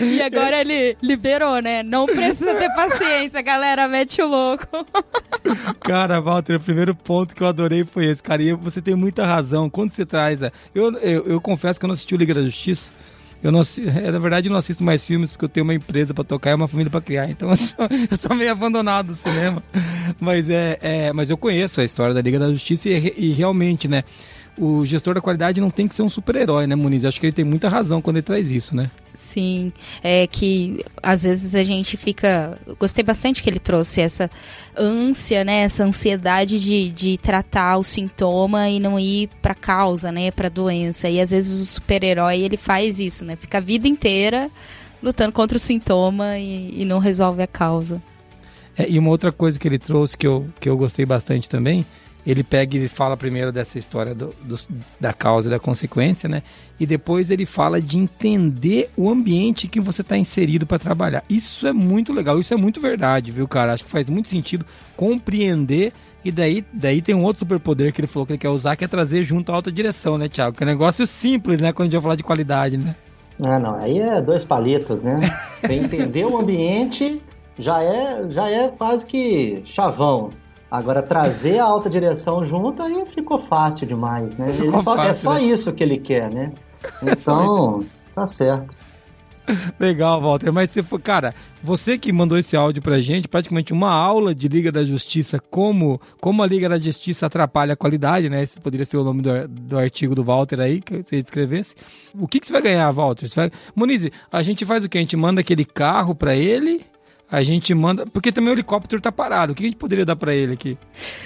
E 0.01 0.21
agora 0.21 0.61
ele 0.61 0.97
liberou, 1.01 1.61
né? 1.61 1.83
Não 1.83 2.05
precisa 2.05 2.55
ter 2.55 2.69
paciência, 2.73 3.41
galera. 3.41 3.87
Mete 3.87 4.21
o 4.21 4.27
louco. 4.27 4.67
Cara, 5.81 6.19
Walter, 6.19 6.55
o 6.55 6.59
primeiro 6.59 6.95
ponto 6.95 7.35
que 7.35 7.43
eu 7.43 7.47
adorei 7.47 7.83
foi 7.83 8.05
esse, 8.05 8.21
cara. 8.21 8.41
E 8.41 8.53
você 8.53 8.81
tem 8.81 8.95
muita 8.95 9.25
razão. 9.25 9.69
Quando 9.69 9.91
você 9.91 10.05
traz. 10.05 10.41
Eu, 10.41 10.97
eu, 10.99 11.25
eu 11.25 11.41
confesso 11.41 11.79
que 11.79 11.85
eu 11.85 11.87
não 11.87 11.93
assisti 11.93 12.15
o 12.15 12.17
Liga 12.17 12.33
da 12.33 12.41
Justiça. 12.41 12.91
Eu 13.41 13.53
não, 13.53 13.61
é, 13.61 14.11
na 14.11 14.19
verdade, 14.19 14.47
eu 14.47 14.51
não 14.51 14.59
assisto 14.59 14.83
mais 14.83 15.05
filmes 15.05 15.31
porque 15.31 15.45
eu 15.45 15.49
tenho 15.49 15.63
uma 15.63 15.73
empresa 15.73 16.13
para 16.13 16.25
tocar 16.25 16.51
e 16.51 16.53
uma 16.53 16.67
família 16.67 16.91
para 16.91 17.01
criar. 17.01 17.29
Então 17.29 17.49
eu, 17.51 17.55
sou, 17.55 17.75
eu 18.11 18.17
tô 18.17 18.35
meio 18.35 18.51
abandonado 18.51 19.07
do 19.07 19.15
cinema. 19.15 19.63
Mas, 20.19 20.49
é, 20.49 20.77
é, 20.81 21.13
mas 21.13 21.29
eu 21.29 21.37
conheço 21.37 21.79
a 21.79 21.83
história 21.85 22.13
da 22.13 22.21
Liga 22.21 22.37
da 22.37 22.49
Justiça 22.51 22.89
e, 22.89 23.13
e 23.15 23.31
realmente, 23.31 23.87
né? 23.87 24.03
O 24.59 24.85
gestor 24.85 25.13
da 25.13 25.21
qualidade 25.21 25.61
não 25.61 25.71
tem 25.71 25.87
que 25.87 25.95
ser 25.95 26.01
um 26.01 26.09
super-herói, 26.09 26.67
né, 26.67 26.75
Muniz? 26.75 27.03
Eu 27.03 27.07
acho 27.07 27.19
que 27.19 27.25
ele 27.25 27.33
tem 27.33 27.45
muita 27.45 27.69
razão 27.69 28.01
quando 28.01 28.17
ele 28.17 28.23
traz 28.23 28.51
isso, 28.51 28.75
né? 28.75 28.91
Sim, 29.17 29.71
é 30.03 30.27
que 30.27 30.83
às 31.01 31.23
vezes 31.23 31.55
a 31.55 31.63
gente 31.63 31.97
fica. 31.97 32.57
Gostei 32.79 33.03
bastante 33.03 33.41
que 33.41 33.49
ele 33.49 33.59
trouxe 33.59 34.01
essa 34.01 34.29
ânsia, 34.77 35.43
né? 35.43 35.61
Essa 35.61 35.83
ansiedade 35.83 36.59
de, 36.59 36.91
de 36.91 37.17
tratar 37.17 37.77
o 37.77 37.83
sintoma 37.83 38.69
e 38.69 38.79
não 38.79 38.99
ir 38.99 39.29
para 39.41 39.53
causa, 39.53 40.11
né? 40.11 40.31
Para 40.31 40.49
doença. 40.49 41.09
E 41.09 41.19
às 41.19 41.31
vezes 41.31 41.61
o 41.61 41.65
super-herói 41.65 42.41
ele 42.41 42.57
faz 42.57 42.99
isso, 42.99 43.25
né? 43.25 43.35
Fica 43.35 43.57
a 43.57 43.61
vida 43.61 43.87
inteira 43.87 44.49
lutando 45.01 45.31
contra 45.31 45.57
o 45.57 45.59
sintoma 45.59 46.37
e, 46.37 46.81
e 46.81 46.85
não 46.85 46.99
resolve 46.99 47.41
a 47.41 47.47
causa. 47.47 48.01
É, 48.77 48.89
e 48.89 48.97
uma 48.97 49.09
outra 49.09 49.31
coisa 49.31 49.59
que 49.59 49.67
ele 49.67 49.79
trouxe 49.79 50.17
que 50.17 50.25
eu, 50.25 50.47
que 50.59 50.69
eu 50.69 50.77
gostei 50.77 51.05
bastante 51.05 51.49
também, 51.49 51.85
ele 52.29 52.43
pega 52.43 52.77
e 52.77 52.87
fala 52.87 53.17
primeiro 53.17 53.51
dessa 53.51 53.79
história 53.79 54.13
do, 54.13 54.27
do, 54.43 54.55
da 54.99 55.11
causa 55.11 55.47
e 55.47 55.51
da 55.51 55.57
consequência, 55.57 56.29
né? 56.29 56.43
E 56.79 56.85
depois 56.85 57.31
ele 57.31 57.43
fala 57.43 57.81
de 57.81 57.97
entender 57.97 58.91
o 58.95 59.09
ambiente 59.09 59.67
que 59.67 59.79
você 59.79 60.01
está 60.01 60.15
inserido 60.15 60.67
para 60.67 60.77
trabalhar. 60.77 61.23
Isso 61.27 61.65
é 61.65 61.73
muito 61.73 62.13
legal, 62.13 62.39
isso 62.39 62.53
é 62.53 62.57
muito 62.57 62.79
verdade, 62.79 63.31
viu, 63.31 63.47
cara? 63.47 63.73
Acho 63.73 63.83
que 63.83 63.89
faz 63.89 64.07
muito 64.09 64.27
sentido 64.27 64.63
compreender 64.95 65.91
e 66.23 66.31
daí, 66.31 66.63
daí 66.71 67.01
tem 67.01 67.15
um 67.15 67.23
outro 67.23 67.39
superpoder 67.39 67.91
que 67.91 67.99
ele 67.99 68.07
falou 68.07 68.27
que 68.27 68.33
ele 68.33 68.39
quer 68.39 68.49
usar, 68.49 68.75
que 68.75 68.85
é 68.85 68.87
trazer 68.87 69.23
junto 69.23 69.51
a 69.51 69.55
alta 69.55 69.71
direção, 69.71 70.15
né, 70.15 70.27
Thiago? 70.27 70.55
Que 70.55 70.63
é 70.63 70.67
um 70.67 70.69
negócio 70.69 71.07
simples, 71.07 71.59
né, 71.59 71.73
quando 71.73 71.83
a 71.83 71.85
gente 71.87 71.93
vai 71.93 72.01
falar 72.03 72.15
de 72.15 72.23
qualidade, 72.23 72.77
né? 72.77 72.95
Ah, 73.43 73.57
não, 73.57 73.75
aí 73.75 73.97
é 73.97 74.21
dois 74.21 74.43
palitos, 74.43 75.01
né? 75.01 75.19
Entender 75.67 76.25
o 76.25 76.37
ambiente 76.37 77.19
já 77.57 77.81
é, 77.81 78.29
já 78.29 78.47
é 78.49 78.67
quase 78.67 79.03
que 79.03 79.63
chavão. 79.65 80.29
Agora, 80.71 81.01
trazer 81.01 81.59
a 81.59 81.65
alta 81.65 81.89
direção 81.89 82.45
junto 82.45 82.83
aí 82.83 83.03
ficou 83.13 83.39
fácil 83.47 83.87
demais, 83.87 84.37
né? 84.37 84.47
Ele 84.49 84.71
só, 84.81 84.93
é 84.93 84.97
fácil, 84.97 85.09
é 85.09 85.13
só 85.13 85.33
né? 85.33 85.43
isso 85.43 85.73
que 85.73 85.83
ele 85.83 85.97
quer, 85.97 86.31
né? 86.31 86.51
Então, 87.01 87.79
tá 88.13 88.25
certo. 88.27 88.77
Legal, 89.79 90.21
Walter. 90.21 90.51
Mas 90.51 90.69
você 90.69 90.83
foi, 90.83 90.99
cara, 90.99 91.33
você 91.61 91.97
que 91.97 92.13
mandou 92.13 92.37
esse 92.37 92.55
áudio 92.55 92.81
pra 92.81 92.99
gente, 92.99 93.27
praticamente 93.27 93.73
uma 93.73 93.91
aula 93.91 94.33
de 94.35 94.47
Liga 94.47 94.71
da 94.71 94.83
Justiça, 94.83 95.39
como, 95.39 95.99
como 96.19 96.43
a 96.43 96.47
Liga 96.47 96.69
da 96.69 96.77
Justiça 96.77 97.25
atrapalha 97.25 97.73
a 97.73 97.75
qualidade, 97.75 98.29
né? 98.29 98.43
Esse 98.43 98.59
poderia 98.59 98.85
ser 98.85 98.97
o 98.97 99.03
nome 99.03 99.21
do, 99.21 99.47
do 99.47 99.77
artigo 99.77 100.13
do 100.13 100.23
Walter 100.23 100.59
aí, 100.59 100.81
que 100.81 101.01
você 101.01 101.17
escrevesse. 101.17 101.73
O 102.13 102.27
que, 102.27 102.39
que 102.39 102.47
você 102.47 102.53
vai 102.53 102.61
ganhar, 102.61 102.91
Walter? 102.91 103.27
Você 103.27 103.35
vai... 103.35 103.51
Monize, 103.75 104.11
a 104.31 104.43
gente 104.43 104.65
faz 104.65 104.83
o 104.83 104.89
quê? 104.89 104.99
A 104.99 105.01
gente 105.01 105.17
manda 105.17 105.41
aquele 105.41 105.65
carro 105.65 106.13
pra 106.13 106.35
ele 106.35 106.85
a 107.31 107.43
gente 107.43 107.73
manda. 107.73 108.05
Porque 108.05 108.31
também 108.31 108.51
o 108.51 108.55
helicóptero 108.55 109.01
tá 109.01 109.11
parado. 109.11 109.53
O 109.53 109.55
que 109.55 109.63
a 109.63 109.65
gente 109.67 109.77
poderia 109.77 110.05
dar 110.05 110.15
para 110.15 110.33
ele 110.33 110.53
aqui? 110.53 110.77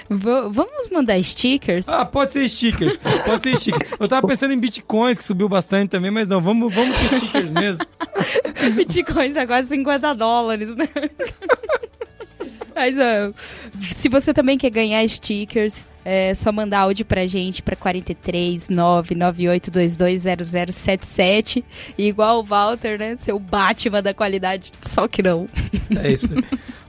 V 0.09 0.49
vamos 0.49 0.89
mandar 0.89 1.21
stickers? 1.23 1.87
Ah, 1.87 2.05
pode 2.05 2.33
ser 2.33 2.47
stickers. 2.49 2.99
Pode 3.25 3.43
ser 3.43 3.57
stickers. 3.57 3.91
Eu 3.99 4.07
tava 4.07 4.27
pensando 4.27 4.53
em 4.53 4.59
bitcoins, 4.59 5.17
que 5.17 5.23
subiu 5.23 5.47
bastante 5.47 5.89
também, 5.89 6.11
mas 6.11 6.27
não, 6.27 6.41
vamos, 6.41 6.73
vamos 6.73 6.97
com 6.97 7.07
stickers 7.07 7.51
mesmo. 7.51 7.85
bitcoins 8.75 9.35
é 9.35 9.47
quase 9.47 9.69
50 9.69 10.13
dólares, 10.15 10.75
né? 10.75 10.87
mas 12.75 12.95
uh, 12.95 13.33
se 13.93 14.09
você 14.09 14.33
também 14.33 14.57
quer 14.57 14.69
ganhar 14.69 15.07
stickers, 15.07 15.85
é 16.05 16.33
só 16.33 16.51
mandar 16.51 16.81
áudio 16.81 17.05
pra 17.05 17.25
gente 17.25 17.61
pra 17.61 17.75
43 17.75 18.69
998220077. 18.69 21.63
E 21.97 22.07
igual 22.07 22.39
o 22.39 22.43
Walter, 22.43 22.99
né? 22.99 23.15
Seu 23.17 23.39
Batman 23.39 24.01
da 24.01 24.13
qualidade, 24.13 24.71
só 24.81 25.07
que 25.07 25.23
não. 25.23 25.47
É 26.03 26.11
isso. 26.11 26.27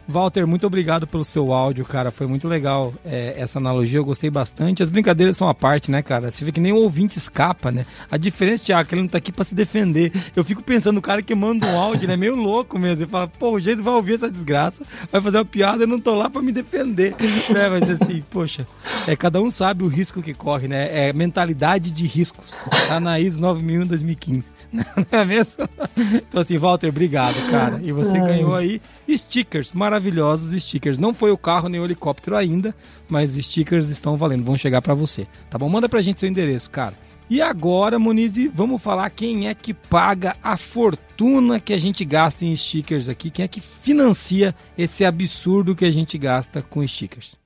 Walter, 0.06 0.46
muito 0.46 0.66
obrigado 0.66 1.06
pelo 1.06 1.25
seu 1.25 1.52
áudio, 1.52 1.84
cara. 1.84 2.11
Foi 2.11 2.26
muito 2.26 2.46
legal 2.46 2.92
é, 3.04 3.34
essa 3.37 3.58
analogia, 3.58 3.99
eu 3.99 4.04
gostei 4.04 4.30
bastante. 4.30 4.82
As 4.82 4.90
brincadeiras 4.90 5.37
são 5.37 5.49
a 5.49 5.54
parte, 5.54 5.90
né, 5.90 6.02
cara? 6.02 6.30
Você 6.30 6.44
vê 6.44 6.52
que 6.52 6.61
nem 6.61 6.73
o 6.73 6.76
ouvinte 6.76 7.16
escapa, 7.18 7.70
né? 7.73 7.87
A 8.11 8.16
diferença, 8.16 8.62
Tiago, 8.62 8.82
é 8.82 8.84
que 8.84 8.94
ele 8.94 9.02
não 9.02 9.08
tá 9.08 9.18
aqui 9.18 9.32
para 9.32 9.44
se 9.44 9.54
defender. 9.54 10.12
Eu 10.37 10.44
fico 10.44 10.62
pensando, 10.62 10.99
o 10.99 11.02
cara 11.02 11.23
que 11.23 11.34
manda 11.34 11.66
um 11.66 11.78
áudio, 11.78 12.06
né? 12.06 12.16
Meio 12.16 12.37
louco 12.37 12.78
mesmo. 12.78 13.02
Ele 13.02 13.11
fala, 13.11 13.28
pô, 13.28 13.52
o 13.52 13.61
Jason 13.61 13.82
vai 13.82 13.94
ouvir 13.94 14.14
essa 14.14 14.30
desgraça, 14.30 14.84
vai 15.11 15.20
fazer 15.20 15.38
uma 15.38 15.44
piada, 15.44 15.84
eu 15.84 15.88
não 15.88 16.00
tô 16.00 16.14
lá 16.14 16.28
para 16.28 16.42
me 16.42 16.52
defender. 16.52 17.14
né? 17.50 17.68
Mas 17.68 18.02
assim, 18.02 18.23
poxa, 18.30 18.66
é, 19.06 19.16
cada 19.16 19.40
um 19.40 19.50
sabe 19.50 19.84
o 19.84 19.88
risco 19.88 20.23
que 20.23 20.34
corre, 20.34 20.68
né? 20.68 21.08
É 21.08 21.12
mentalidade 21.12 21.90
de 21.90 22.06
riscos. 22.06 22.61
Na 23.02 23.18
IS 23.18 23.37
9001 23.38 23.87
2015. 23.87 24.52
Não 24.73 24.84
é 25.12 25.25
mesmo? 25.25 25.68
Então 25.96 26.40
assim, 26.40 26.58
Walter, 26.58 26.88
obrigado, 26.88 27.50
cara. 27.50 27.80
E 27.82 27.92
você 27.92 28.18
ganhou 28.18 28.54
aí 28.54 28.80
stickers 29.08 29.73
maravilhosos 29.73 29.93
maravilhosos 29.94 30.60
stickers. 30.60 30.98
Não 30.98 31.14
foi 31.14 31.30
o 31.30 31.38
carro 31.38 31.68
nem 31.68 31.80
o 31.80 31.84
helicóptero 31.84 32.36
ainda, 32.36 32.74
mas 33.08 33.32
stickers 33.32 33.90
estão 33.90 34.16
valendo, 34.16 34.44
vão 34.44 34.58
chegar 34.58 34.82
para 34.82 34.94
você. 34.94 35.26
Tá 35.48 35.56
bom? 35.56 35.68
Manda 35.68 35.88
pra 35.88 36.02
gente 36.02 36.20
seu 36.20 36.28
endereço, 36.28 36.70
cara. 36.70 36.94
E 37.30 37.40
agora, 37.40 37.98
Muniz, 37.98 38.34
vamos 38.52 38.82
falar 38.82 39.08
quem 39.10 39.48
é 39.48 39.54
que 39.54 39.72
paga 39.72 40.36
a 40.42 40.56
fortuna 40.56 41.58
que 41.58 41.72
a 41.72 41.78
gente 41.78 42.04
gasta 42.04 42.44
em 42.44 42.54
stickers 42.54 43.08
aqui, 43.08 43.30
quem 43.30 43.44
é 43.44 43.48
que 43.48 43.60
financia 43.60 44.54
esse 44.76 45.04
absurdo 45.04 45.74
que 45.74 45.86
a 45.86 45.90
gente 45.90 46.18
gasta 46.18 46.60
com 46.60 46.86
stickers. 46.86 47.38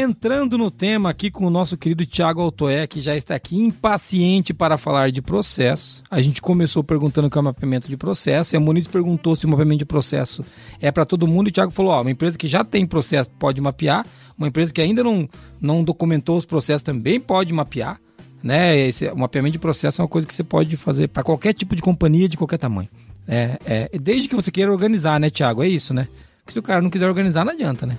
Entrando 0.00 0.56
no 0.56 0.70
tema 0.70 1.10
aqui 1.10 1.28
com 1.28 1.44
o 1.44 1.50
nosso 1.50 1.76
querido 1.76 2.06
Tiago 2.06 2.40
Altoé, 2.40 2.86
que 2.86 3.00
já 3.00 3.16
está 3.16 3.34
aqui 3.34 3.58
impaciente 3.58 4.54
para 4.54 4.78
falar 4.78 5.10
de 5.10 5.20
processo. 5.20 6.04
A 6.08 6.20
gente 6.20 6.40
começou 6.40 6.84
perguntando 6.84 7.26
o 7.26 7.30
que 7.30 7.36
é 7.36 7.40
o 7.40 7.42
mapeamento 7.42 7.88
de 7.88 7.96
processo, 7.96 8.54
e 8.54 8.56
a 8.56 8.60
Muniz 8.60 8.86
perguntou 8.86 9.34
se 9.34 9.44
o 9.44 9.48
mapeamento 9.48 9.80
de 9.80 9.84
processo 9.84 10.44
é 10.80 10.92
para 10.92 11.04
todo 11.04 11.26
mundo, 11.26 11.48
e 11.48 11.50
o 11.50 11.52
Tiago 11.52 11.72
falou: 11.72 11.90
ó, 11.90 12.02
uma 12.02 12.12
empresa 12.12 12.38
que 12.38 12.46
já 12.46 12.62
tem 12.62 12.86
processo 12.86 13.28
pode 13.40 13.60
mapear, 13.60 14.06
uma 14.38 14.46
empresa 14.46 14.72
que 14.72 14.80
ainda 14.80 15.02
não, 15.02 15.28
não 15.60 15.82
documentou 15.82 16.38
os 16.38 16.46
processos 16.46 16.84
também 16.84 17.18
pode 17.18 17.52
mapear. 17.52 18.00
Né? 18.40 18.78
Esse, 18.78 19.08
o 19.08 19.16
mapeamento 19.16 19.54
de 19.54 19.58
processo 19.58 20.00
é 20.00 20.04
uma 20.04 20.08
coisa 20.08 20.28
que 20.28 20.32
você 20.32 20.44
pode 20.44 20.76
fazer 20.76 21.08
para 21.08 21.24
qualquer 21.24 21.52
tipo 21.52 21.74
de 21.74 21.82
companhia 21.82 22.28
de 22.28 22.36
qualquer 22.36 22.58
tamanho. 22.58 22.88
É, 23.26 23.58
é, 23.66 23.98
desde 23.98 24.28
que 24.28 24.36
você 24.36 24.52
queira 24.52 24.70
organizar, 24.70 25.18
né, 25.18 25.28
Tiago? 25.28 25.60
É 25.64 25.66
isso, 25.66 25.92
né? 25.92 26.06
Porque 26.44 26.52
se 26.52 26.58
o 26.60 26.62
cara 26.62 26.80
não 26.80 26.88
quiser 26.88 27.08
organizar, 27.08 27.44
não 27.44 27.52
adianta, 27.52 27.84
né? 27.84 27.98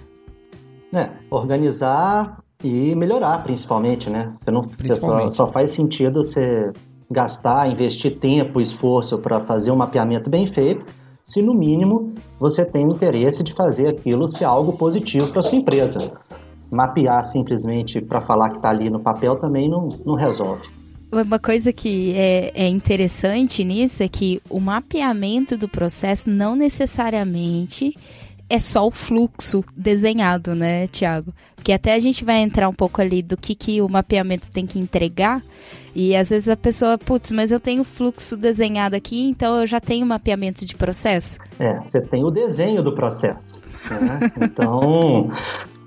É, 0.93 1.09
organizar 1.29 2.39
e 2.63 2.93
melhorar, 2.95 3.43
principalmente, 3.43 4.09
né? 4.09 4.33
Você 4.41 4.51
não 4.51 4.63
principalmente. 4.63 5.35
Só, 5.35 5.45
só 5.45 5.51
faz 5.51 5.71
sentido 5.71 6.23
você 6.23 6.71
gastar, 7.09 7.69
investir 7.69 8.17
tempo, 8.19 8.61
esforço 8.61 9.17
para 9.17 9.39
fazer 9.41 9.71
um 9.71 9.75
mapeamento 9.75 10.29
bem 10.29 10.51
feito, 10.53 10.85
se 11.25 11.41
no 11.41 11.53
mínimo 11.53 12.13
você 12.39 12.65
tem 12.65 12.85
o 12.87 12.91
interesse 12.91 13.43
de 13.43 13.53
fazer 13.53 13.87
aquilo 13.87 14.27
ser 14.27 14.45
algo 14.45 14.73
positivo 14.77 15.31
para 15.31 15.41
sua 15.41 15.57
empresa. 15.57 16.11
Mapear 16.71 17.25
simplesmente 17.25 17.99
para 18.01 18.21
falar 18.21 18.49
que 18.49 18.57
está 18.57 18.69
ali 18.69 18.89
no 18.89 18.99
papel 18.99 19.35
também 19.37 19.69
não, 19.69 19.89
não 20.05 20.15
resolve. 20.15 20.67
Uma 21.11 21.39
coisa 21.39 21.73
que 21.73 22.13
é, 22.13 22.51
é, 22.53 22.67
interessante 22.67 23.63
nisso 23.63 24.03
é 24.03 24.07
que 24.07 24.39
o 24.47 24.59
mapeamento 24.59 25.57
do 25.57 25.67
processo 25.67 26.29
não 26.29 26.55
necessariamente 26.55 27.95
é 28.49 28.57
só 28.57 28.87
o 28.87 28.91
fluxo 28.91 29.63
desenhado, 29.75 30.55
né, 30.55 30.87
Tiago? 30.87 31.33
Porque 31.55 31.71
até 31.71 31.93
a 31.93 31.99
gente 31.99 32.25
vai 32.25 32.37
entrar 32.37 32.67
um 32.67 32.73
pouco 32.73 33.01
ali 33.01 33.21
do 33.21 33.37
que, 33.37 33.53
que 33.53 33.81
o 33.81 33.87
mapeamento 33.87 34.49
tem 34.49 34.65
que 34.65 34.79
entregar. 34.79 35.43
E 35.93 36.15
às 36.15 36.29
vezes 36.29 36.49
a 36.49 36.55
pessoa, 36.55 36.97
putz, 36.97 37.31
mas 37.31 37.51
eu 37.51 37.59
tenho 37.59 37.83
fluxo 37.83 38.37
desenhado 38.37 38.95
aqui, 38.95 39.29
então 39.29 39.59
eu 39.59 39.67
já 39.67 39.79
tenho 39.79 40.05
mapeamento 40.05 40.65
de 40.65 40.75
processo. 40.75 41.39
É, 41.59 41.79
você 41.79 42.01
tem 42.01 42.23
o 42.23 42.31
desenho 42.31 42.81
do 42.81 42.95
processo. 42.95 43.59
Né? 43.89 44.31
Então, 44.41 45.29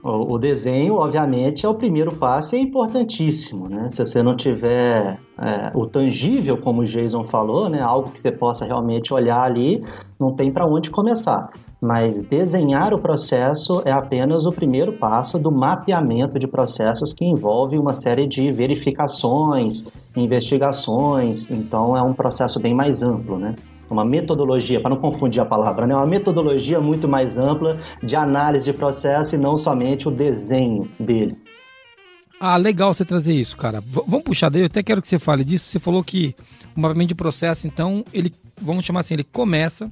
o, 0.03 0.39
desenho, 0.39 0.97
obviamente, 0.97 1.65
é 1.65 1.69
o 1.69 1.75
primeiro 1.75 2.13
passo 2.13 2.57
e 2.57 2.59
é 2.59 2.63
importantíssimo, 2.63 3.69
né? 3.69 3.89
Se 3.91 4.05
você 4.05 4.23
não 4.23 4.37
tiver 4.37 5.19
é, 5.39 5.71
o 5.75 5.87
tangível, 5.87 6.59
como 6.59 6.83
o 6.83 6.85
Jason 6.85 7.25
falou, 7.25 7.69
né? 7.69 7.81
Algo 7.81 8.11
que 8.11 8.19
você 8.19 8.33
possa 8.33 8.65
realmente 8.65 9.15
olhar 9.15 9.43
ali, 9.43 9.85
não 10.19 10.35
tem 10.35 10.51
para 10.51 10.67
onde 10.67 10.91
começar 10.91 11.51
mas 11.83 12.23
desenhar 12.23 12.95
o 12.95 12.99
processo 13.01 13.83
é 13.85 13.91
apenas 13.91 14.47
o 14.47 14.53
primeiro 14.53 14.93
passo 14.93 15.37
do 15.37 15.51
mapeamento 15.51 16.39
de 16.39 16.47
processos 16.47 17.13
que 17.13 17.25
envolve 17.25 17.77
uma 17.77 17.93
série 17.93 18.25
de 18.25 18.53
verificações, 18.53 19.85
investigações, 20.17 21.51
então 21.51 21.97
é 21.97 22.01
um 22.01 22.15
processo 22.15 22.61
bem 22.61 22.73
mais 22.73 23.03
amplo, 23.03 23.37
né? 23.37 23.57
Uma 23.93 24.05
metodologia, 24.05 24.81
para 24.81 24.91
não 24.91 24.97
confundir 24.97 25.41
a 25.41 25.45
palavra, 25.45 25.87
né? 25.87 25.95
Uma 25.95 26.07
metodologia 26.07 26.81
muito 26.81 27.07
mais 27.07 27.37
ampla 27.37 27.79
de 28.03 28.17
análise 28.17 28.65
de 28.65 28.73
processo 28.73 29.35
e 29.35 29.39
não 29.39 29.57
somente 29.57 30.09
o 30.09 30.11
desenho 30.11 30.89
dele. 30.99 31.37
Ah, 32.41 32.57
legal 32.57 32.93
você 32.93 33.05
trazer 33.05 33.33
isso, 33.33 33.57
cara. 33.57 33.81
V 33.81 34.03
vamos 34.07 34.25
puxar 34.25 34.49
daí, 34.49 34.63
eu 34.63 34.67
até 34.67 34.83
quero 34.83 35.01
que 35.01 35.07
você 35.07 35.19
fale 35.19 35.45
disso. 35.45 35.67
Você 35.67 35.79
falou 35.79 36.03
que 36.03 36.35
o 36.77 36.81
mapeamento 36.81 37.09
de 37.09 37.15
processo, 37.15 37.69
então, 37.69 38.05
ele, 38.13 38.33
vamos 38.61 38.85
chamar 38.85 39.01
assim, 39.01 39.15
ele 39.15 39.25
começa 39.25 39.89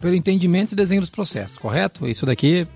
pelo 0.00 0.14
entendimento 0.14 0.72
e 0.72 0.74
desenho 0.74 1.00
dos 1.00 1.10
processos, 1.10 1.56
correto? 1.56 2.08
Isso 2.08 2.26
daqui. 2.26 2.66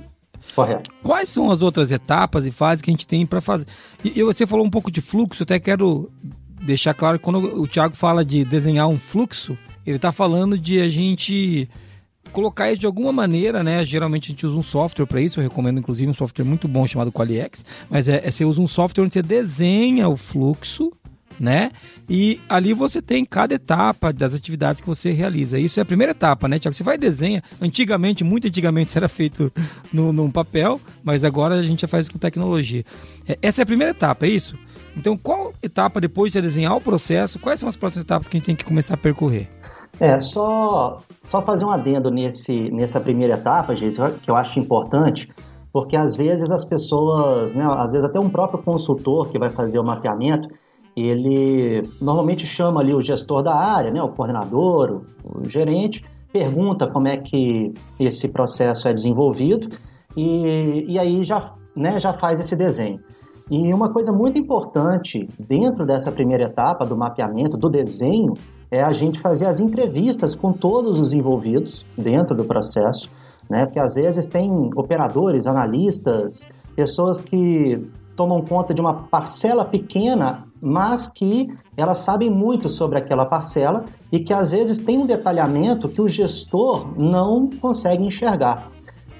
Correto. 0.54 0.90
Quais 1.02 1.28
são 1.28 1.50
as 1.50 1.60
outras 1.60 1.90
etapas 1.90 2.46
e 2.46 2.52
fases 2.52 2.80
que 2.80 2.90
a 2.90 2.92
gente 2.92 3.06
tem 3.06 3.26
para 3.26 3.40
fazer? 3.40 3.66
E, 4.04 4.22
você 4.22 4.46
falou 4.46 4.64
um 4.64 4.70
pouco 4.70 4.90
de 4.90 5.00
fluxo, 5.00 5.42
até 5.42 5.58
quero 5.58 6.10
deixar 6.62 6.94
claro 6.94 7.18
que 7.18 7.24
quando 7.24 7.60
o 7.60 7.66
Thiago 7.66 7.96
fala 7.96 8.24
de 8.24 8.44
desenhar 8.44 8.88
um 8.88 8.98
fluxo, 8.98 9.58
ele 9.88 9.96
está 9.96 10.12
falando 10.12 10.58
de 10.58 10.80
a 10.80 10.88
gente 10.88 11.68
colocar 12.30 12.70
isso 12.70 12.80
de 12.80 12.86
alguma 12.86 13.10
maneira, 13.10 13.64
né? 13.64 13.84
Geralmente 13.84 14.26
a 14.26 14.30
gente 14.30 14.46
usa 14.46 14.54
um 14.54 14.62
software 14.62 15.06
para 15.06 15.20
isso, 15.20 15.40
eu 15.40 15.42
recomendo 15.42 15.78
inclusive 15.78 16.10
um 16.10 16.14
software 16.14 16.44
muito 16.44 16.68
bom 16.68 16.86
chamado 16.86 17.10
QualiX, 17.10 17.64
mas 17.88 18.06
é, 18.06 18.20
é 18.22 18.30
você 18.30 18.44
usa 18.44 18.60
um 18.60 18.66
software 18.66 19.04
onde 19.04 19.14
você 19.14 19.22
desenha 19.22 20.08
o 20.08 20.16
fluxo 20.16 20.92
né? 21.40 21.70
E 22.08 22.40
ali 22.48 22.74
você 22.74 23.00
tem 23.00 23.24
cada 23.24 23.54
etapa 23.54 24.12
das 24.12 24.34
atividades 24.34 24.80
que 24.80 24.86
você 24.86 25.12
realiza. 25.12 25.58
Isso 25.58 25.78
é 25.78 25.82
a 25.82 25.86
primeira 25.86 26.10
etapa, 26.10 26.48
né, 26.48 26.58
Tiago? 26.58 26.74
Você 26.74 26.82
vai 26.82 26.98
desenha. 26.98 27.42
Antigamente, 27.60 28.24
muito 28.24 28.48
antigamente, 28.48 28.88
isso 28.88 28.98
era 28.98 29.08
feito 29.08 29.52
no, 29.92 30.12
no 30.12 30.30
papel, 30.32 30.80
mas 31.04 31.24
agora 31.24 31.54
a 31.54 31.62
gente 31.62 31.82
já 31.82 31.88
faz 31.88 32.08
com 32.08 32.18
tecnologia. 32.18 32.84
É, 33.26 33.38
essa 33.40 33.62
é 33.62 33.64
a 33.64 33.66
primeira 33.66 33.92
etapa, 33.92 34.26
é 34.26 34.30
isso? 34.30 34.58
Então, 34.96 35.16
qual 35.16 35.54
etapa 35.62 36.00
depois 36.00 36.32
de 36.32 36.40
desenhar 36.40 36.76
o 36.76 36.80
processo? 36.80 37.38
Quais 37.38 37.60
são 37.60 37.68
as 37.68 37.76
próximas 37.76 38.04
etapas 38.04 38.28
que 38.28 38.36
a 38.36 38.38
gente 38.38 38.46
tem 38.46 38.56
que 38.56 38.64
começar 38.64 38.94
a 38.94 38.96
percorrer? 38.96 39.48
É, 40.00 40.20
só, 40.20 41.00
só 41.24 41.42
fazer 41.42 41.64
um 41.64 41.70
adendo 41.70 42.10
nesse, 42.10 42.70
nessa 42.70 43.00
primeira 43.00 43.34
etapa, 43.34 43.74
gente, 43.74 43.96
que 44.22 44.30
eu 44.30 44.36
acho 44.36 44.58
importante, 44.58 45.28
porque 45.72 45.96
às 45.96 46.14
vezes 46.14 46.50
as 46.50 46.64
pessoas, 46.64 47.52
né, 47.52 47.64
às 47.76 47.92
vezes 47.92 48.08
até 48.08 48.18
um 48.18 48.30
próprio 48.30 48.62
consultor 48.62 49.28
que 49.28 49.38
vai 49.38 49.48
fazer 49.48 49.78
o 49.78 49.84
mapeamento, 49.84 50.48
ele 50.96 51.82
normalmente 52.00 52.46
chama 52.46 52.80
ali 52.80 52.94
o 52.94 53.02
gestor 53.02 53.42
da 53.42 53.54
área, 53.54 53.90
né, 53.90 54.02
o 54.02 54.08
coordenador, 54.08 55.02
o, 55.24 55.40
o 55.40 55.44
gerente, 55.44 56.04
pergunta 56.32 56.86
como 56.86 57.08
é 57.08 57.16
que 57.16 57.72
esse 57.98 58.28
processo 58.28 58.88
é 58.88 58.92
desenvolvido 58.92 59.68
e, 60.16 60.84
e 60.88 60.98
aí 60.98 61.24
já, 61.24 61.54
né, 61.74 61.98
já 61.98 62.12
faz 62.12 62.38
esse 62.40 62.54
desenho. 62.54 63.00
E 63.50 63.72
uma 63.72 63.90
coisa 63.90 64.12
muito 64.12 64.38
importante 64.38 65.26
dentro 65.38 65.86
dessa 65.86 66.12
primeira 66.12 66.44
etapa 66.44 66.84
do 66.84 66.96
mapeamento, 66.96 67.56
do 67.56 67.70
desenho, 67.70 68.34
é 68.70 68.82
a 68.82 68.92
gente 68.92 69.20
fazer 69.20 69.46
as 69.46 69.60
entrevistas 69.60 70.34
com 70.34 70.52
todos 70.52 70.98
os 70.98 71.12
envolvidos 71.12 71.84
dentro 71.96 72.36
do 72.36 72.44
processo, 72.44 73.08
né? 73.48 73.64
Porque 73.64 73.78
às 73.78 73.94
vezes 73.94 74.26
tem 74.26 74.70
operadores, 74.76 75.46
analistas, 75.46 76.46
pessoas 76.76 77.22
que 77.22 77.82
tomam 78.14 78.42
conta 78.42 78.74
de 78.74 78.80
uma 78.80 78.94
parcela 78.94 79.64
pequena, 79.64 80.44
mas 80.60 81.06
que 81.06 81.48
elas 81.76 81.98
sabem 81.98 82.28
muito 82.28 82.68
sobre 82.68 82.98
aquela 82.98 83.24
parcela 83.24 83.84
e 84.10 84.18
que 84.18 84.32
às 84.32 84.50
vezes 84.50 84.78
tem 84.78 84.98
um 84.98 85.06
detalhamento 85.06 85.88
que 85.88 86.02
o 86.02 86.08
gestor 86.08 86.88
não 86.98 87.48
consegue 87.48 88.02
enxergar. 88.02 88.68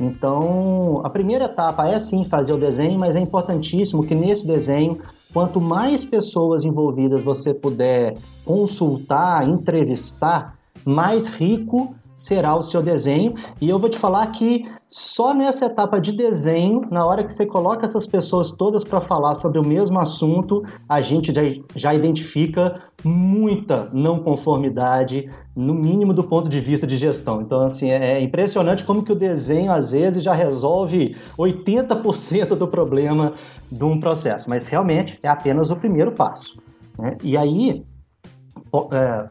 Então, 0.00 1.00
a 1.04 1.10
primeira 1.10 1.46
etapa 1.46 1.88
é 1.88 1.98
sim 1.98 2.24
fazer 2.28 2.52
o 2.52 2.58
desenho, 2.58 2.98
mas 2.98 3.16
é 3.16 3.20
importantíssimo 3.20 4.04
que 4.04 4.14
nesse 4.14 4.46
desenho, 4.46 4.98
quanto 5.38 5.60
mais 5.60 6.04
pessoas 6.04 6.64
envolvidas 6.64 7.22
você 7.22 7.54
puder 7.54 8.16
consultar, 8.44 9.48
entrevistar, 9.48 10.58
mais 10.84 11.28
rico 11.28 11.94
será 12.18 12.56
o 12.56 12.62
seu 12.64 12.82
desenho. 12.82 13.32
E 13.60 13.68
eu 13.68 13.78
vou 13.78 13.88
te 13.88 14.00
falar 14.00 14.26
que 14.32 14.68
só 14.90 15.34
nessa 15.34 15.66
etapa 15.66 16.00
de 16.00 16.12
desenho, 16.12 16.80
na 16.90 17.04
hora 17.04 17.22
que 17.22 17.34
você 17.34 17.44
coloca 17.44 17.84
essas 17.84 18.06
pessoas 18.06 18.50
todas 18.50 18.82
para 18.82 19.02
falar 19.02 19.34
sobre 19.34 19.58
o 19.58 19.62
mesmo 19.62 20.00
assunto, 20.00 20.64
a 20.88 21.02
gente 21.02 21.30
já, 21.32 21.42
já 21.76 21.94
identifica 21.94 22.82
muita 23.04 23.90
não 23.92 24.20
conformidade, 24.20 25.30
no 25.54 25.74
mínimo 25.74 26.14
do 26.14 26.24
ponto 26.24 26.48
de 26.48 26.60
vista 26.60 26.86
de 26.86 26.96
gestão. 26.96 27.42
Então, 27.42 27.60
assim, 27.60 27.90
é 27.90 28.18
impressionante 28.20 28.82
como 28.84 29.02
que 29.02 29.12
o 29.12 29.14
desenho, 29.14 29.72
às 29.72 29.90
vezes, 29.90 30.22
já 30.22 30.32
resolve 30.32 31.14
80% 31.36 32.56
do 32.56 32.66
problema 32.66 33.34
de 33.70 33.84
um 33.84 34.00
processo, 34.00 34.48
mas 34.48 34.66
realmente 34.66 35.18
é 35.22 35.28
apenas 35.28 35.70
o 35.70 35.76
primeiro 35.76 36.12
passo. 36.12 36.58
Né? 36.98 37.18
E 37.22 37.36
aí, 37.36 37.84
é, 38.92 39.28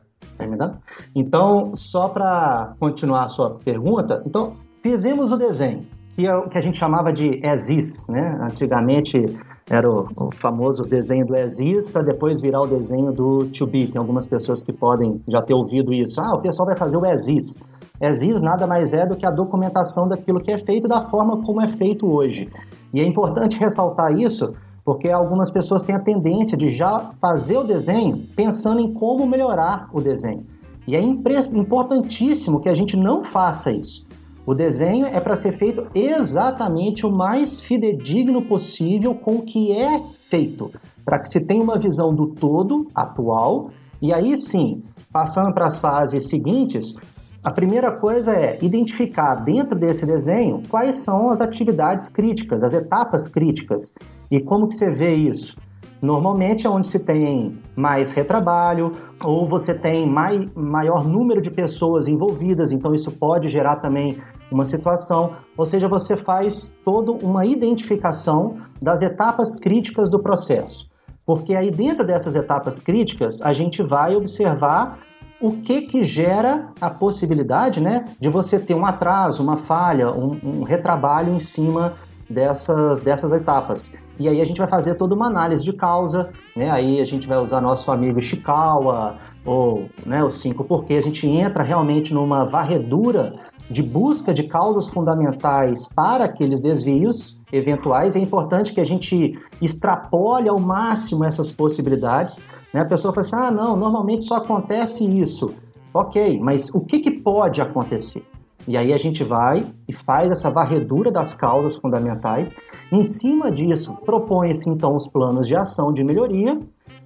então, 1.16 1.74
só 1.74 2.10
para 2.10 2.76
continuar 2.80 3.26
a 3.26 3.28
sua 3.28 3.56
pergunta, 3.56 4.22
então 4.24 4.67
fizemos 4.88 5.34
o 5.34 5.38
desenho, 5.38 5.86
que 6.16 6.26
é 6.26 6.34
o 6.34 6.48
que 6.48 6.58
a 6.58 6.62
gente 6.62 6.80
chamava 6.80 7.12
de 7.12 7.42
ESIS, 7.46 8.08
né? 8.08 8.40
Antigamente 8.42 9.26
era 9.70 9.90
o, 9.90 10.08
o 10.16 10.32
famoso 10.34 10.84
desenho 10.84 11.26
do 11.26 11.36
ESIS 11.36 11.90
para 11.90 12.04
depois 12.04 12.40
virar 12.40 12.62
o 12.62 12.68
desenho 12.68 13.12
do 13.12 13.48
to 13.48 13.68
be. 13.68 13.88
Tem 13.88 14.00
algumas 14.00 14.26
pessoas 14.26 14.64
que 14.64 14.72
podem 14.72 15.22
já 15.28 15.42
ter 15.42 15.54
ouvido 15.54 15.94
isso. 15.94 16.22
Ah, 16.22 16.36
o 16.36 16.42
pessoal 16.42 16.68
vai 16.68 16.78
fazer 16.78 16.96
o 16.96 17.06
ESIS. 17.06 17.62
ESIS 18.00 18.42
nada 18.42 18.66
mais 18.66 18.94
é 18.94 19.06
do 19.06 19.18
que 19.18 19.26
a 19.26 19.32
documentação 19.32 20.08
daquilo 20.08 20.40
que 20.40 20.52
é 20.52 20.58
feito 20.58 20.88
da 20.88 21.10
forma 21.10 21.44
como 21.44 21.62
é 21.62 21.68
feito 21.68 22.08
hoje. 22.08 22.50
E 22.94 23.02
é 23.02 23.04
importante 23.04 23.60
ressaltar 23.60 24.18
isso 24.18 24.54
porque 24.86 25.10
algumas 25.10 25.52
pessoas 25.52 25.82
têm 25.82 25.94
a 25.94 26.00
tendência 26.00 26.58
de 26.58 26.70
já 26.70 27.12
fazer 27.20 27.58
o 27.58 27.64
desenho 27.66 28.26
pensando 28.38 28.80
em 28.80 28.94
como 28.94 29.28
melhorar 29.28 29.90
o 29.92 30.00
desenho. 30.00 30.46
E 30.88 30.96
é 30.96 31.02
importantíssimo 31.02 32.62
que 32.62 32.70
a 32.70 32.74
gente 32.74 32.96
não 32.96 33.26
faça 33.26 33.70
isso. 33.70 34.07
O 34.48 34.56
desenho 34.56 35.06
é 35.08 35.20
para 35.20 35.36
ser 35.36 35.58
feito 35.58 35.88
exatamente 35.94 37.06
o 37.06 37.12
mais 37.12 37.60
fidedigno 37.60 38.42
possível 38.42 39.14
com 39.14 39.36
o 39.36 39.42
que 39.42 39.74
é 39.74 40.02
feito, 40.30 40.72
para 41.04 41.20
que 41.20 41.28
se 41.28 41.42
tenha 41.42 41.62
uma 41.62 41.78
visão 41.78 42.16
do 42.16 42.28
todo 42.28 42.88
atual 42.96 43.72
e 44.02 44.14
aí 44.14 44.38
sim, 44.38 44.86
passando 45.12 45.54
para 45.54 45.66
as 45.66 45.78
fases 45.78 46.30
seguintes, 46.30 46.96
a 47.44 47.52
primeira 47.52 47.92
coisa 47.92 48.32
é 48.32 48.58
identificar 48.62 49.36
dentro 49.36 49.78
desse 49.78 50.06
desenho 50.06 50.64
quais 50.70 50.96
são 50.96 51.30
as 51.30 51.42
atividades 51.42 52.08
críticas, 52.08 52.64
as 52.64 52.74
etapas 52.74 53.28
críticas. 53.28 53.94
E 54.32 54.40
como 54.40 54.70
que 54.70 54.76
você 54.76 54.90
vê 54.90 55.14
isso? 55.14 55.58
Normalmente 56.02 56.66
é 56.66 56.70
onde 56.70 56.88
se 56.88 57.00
tem 57.00 57.58
mais 57.76 58.12
retrabalho 58.12 58.92
ou 59.22 59.48
você 59.48 59.74
tem 59.74 60.08
mai, 60.08 60.48
maior 60.56 61.04
número 61.04 61.42
de 61.42 61.50
pessoas 61.50 62.08
envolvidas, 62.08 62.72
então 62.72 62.94
isso 62.94 63.12
pode 63.12 63.50
gerar 63.50 63.78
também 63.78 64.16
uma 64.52 64.66
situação, 64.66 65.36
ou 65.58 65.66
seja, 65.66 65.88
você 65.88 66.16
faz 66.16 66.72
toda 66.84 67.12
uma 67.12 67.46
identificação 67.46 68.58
das 68.82 69.02
etapas 69.02 69.56
críticas 69.56 70.10
do 70.10 70.20
processo. 70.20 70.88
Porque 71.26 71.54
aí 71.54 71.70
dentro 71.70 72.06
dessas 72.06 72.36
etapas 72.36 72.80
críticas, 72.80 73.42
a 73.42 73.52
gente 73.52 73.84
vai 73.84 74.16
observar 74.16 75.00
o 75.42 75.52
que 75.52 75.82
que 75.82 76.04
gera 76.04 76.70
a 76.82 76.90
possibilidade 76.90 77.80
né, 77.80 78.06
de 78.20 78.30
você 78.30 78.58
ter 78.58 78.74
um 78.74 78.86
atraso, 78.86 79.44
uma 79.44 79.58
falha, 79.58 80.12
um, 80.12 80.40
um 80.44 80.64
retrabalho 80.64 81.34
em 81.34 81.40
cima 81.40 81.94
dessas, 82.30 83.00
dessas 83.00 83.32
etapas. 83.32 83.94
E 84.20 84.28
aí 84.28 84.42
a 84.42 84.46
gente 84.46 84.58
vai 84.58 84.68
fazer 84.68 84.96
toda 84.96 85.14
uma 85.14 85.28
análise 85.28 85.64
de 85.64 85.74
causa, 85.74 86.32
né? 86.56 86.72
Aí 86.72 87.00
a 87.00 87.04
gente 87.04 87.28
vai 87.28 87.38
usar 87.38 87.62
nosso 87.62 87.92
amigo 87.92 88.20
Ishikawa 88.20 89.18
ou 89.46 89.88
né, 90.06 90.24
os 90.24 90.36
cinco 90.36 90.64
porque 90.64 90.96
a 90.96 91.02
gente 91.02 91.28
entra 91.28 91.64
realmente 91.64 92.14
numa 92.14 92.44
varredura 92.44 93.36
de 93.70 93.84
busca 93.84 94.34
de 94.34 94.44
causas 94.44 94.88
fundamentais 94.88 95.88
para 95.96 96.26
aqueles 96.26 96.62
desvios 96.62 97.38
eventuais. 97.52 98.16
É 98.16 98.20
importante 98.20 98.74
que 98.74 98.82
a 98.82 98.86
gente 98.86 99.38
extrapole 99.62 100.48
ao 100.48 100.60
máximo 100.60 101.24
essas 101.24 101.52
possibilidades 101.52 102.40
né? 102.74 102.82
A 102.82 102.86
pessoa 102.86 103.14
fala 103.14 103.26
assim: 103.26 103.36
ah, 103.36 103.52
não, 103.52 103.76
normalmente 103.76 104.26
só 104.26 104.36
acontece 104.36 105.04
isso. 105.04 105.54
Ok, 105.94 106.40
mas 106.40 106.70
o 106.74 106.82
que, 106.82 107.00
que 107.00 107.12
pode 107.12 107.62
acontecer? 107.62 108.24
E 108.68 108.78
aí 108.78 108.94
a 108.94 108.98
gente 108.98 109.24
vai 109.24 109.66
e 109.88 109.94
faz 109.94 110.30
essa 110.30 110.50
varredura 110.50 111.10
das 111.10 111.34
causas 111.34 111.76
fundamentais. 111.76 112.54
Em 112.92 113.02
cima 113.02 113.50
disso, 113.50 113.94
propõe-se 114.06 114.70
então 114.70 114.96
os 114.96 115.08
planos 115.08 115.48
de 115.48 115.56
ação 115.56 115.94
de 115.94 116.04
melhoria, 116.04 116.60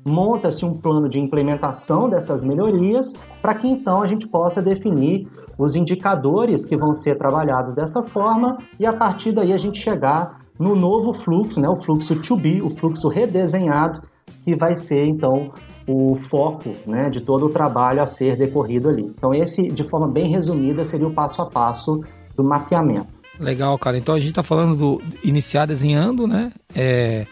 monta-se 0.04 0.66
um 0.66 0.74
plano 0.74 1.08
de 1.08 1.20
implementação 1.20 2.10
dessas 2.10 2.44
melhorias, 2.44 3.14
para 3.42 3.54
que 3.54 3.68
então 3.68 4.02
a 4.02 4.08
gente 4.08 4.28
possa 4.28 4.62
definir 4.62 5.28
os 5.64 5.76
indicadores 5.76 6.66
que 6.66 6.76
vão 6.76 6.92
ser 6.92 7.18
trabalhados 7.18 7.74
dessa 7.74 8.02
forma 8.02 8.58
e 8.80 8.86
a 8.86 8.94
partir 8.94 9.32
daí 9.32 9.54
a 9.54 9.58
gente 9.58 9.80
chegar 9.80 10.42
no 10.58 10.76
novo 10.76 11.14
fluxo, 11.14 11.60
né, 11.60 11.70
o 11.70 11.80
fluxo 11.80 12.16
to 12.16 12.36
be, 12.36 12.62
o 12.62 12.70
fluxo 12.70 13.08
redesenhado 13.08 14.02
que 14.44 14.56
vai 14.56 14.76
ser 14.76 15.06
então 15.06 15.52
o 15.88 16.16
foco 16.16 16.76
né, 16.86 17.10
de 17.10 17.22
todo 17.22 17.46
o 17.46 17.50
trabalho 17.50 18.02
a 18.02 18.08
ser 18.08 18.36
decorrido 18.38 18.90
ali. 18.90 19.04
Então, 19.04 19.34
esse, 19.34 19.68
de 19.68 19.88
forma 19.90 20.08
bem 20.08 20.32
resumida, 20.32 20.86
seria 20.86 21.08
o 21.08 21.14
passo 21.14 21.42
a 21.42 21.46
passo 21.46 22.02
do 22.36 22.44
mapeamento. 22.44 23.14
Legal, 23.40 23.78
cara. 23.78 23.98
Então 23.98 24.16
a 24.16 24.20
gente 24.20 24.30
está 24.30 24.44
falando 24.44 24.76
do 24.76 25.02
iniciar 25.24 25.66
desenhando, 25.66 26.28
né? 26.28 26.52
É, 26.76 27.26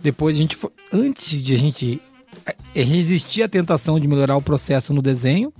depois 0.00 0.36
a 0.36 0.38
gente, 0.38 0.56
antes 0.92 1.42
de 1.42 1.54
a 1.54 1.58
gente 1.58 2.00
é, 2.74 2.82
resistir 2.82 3.42
à 3.42 3.48
tentação 3.48 3.98
de 3.98 4.06
melhorar 4.06 4.36
o 4.36 4.42
processo 4.42 4.94
no 4.94 5.02
desenho, 5.02 5.52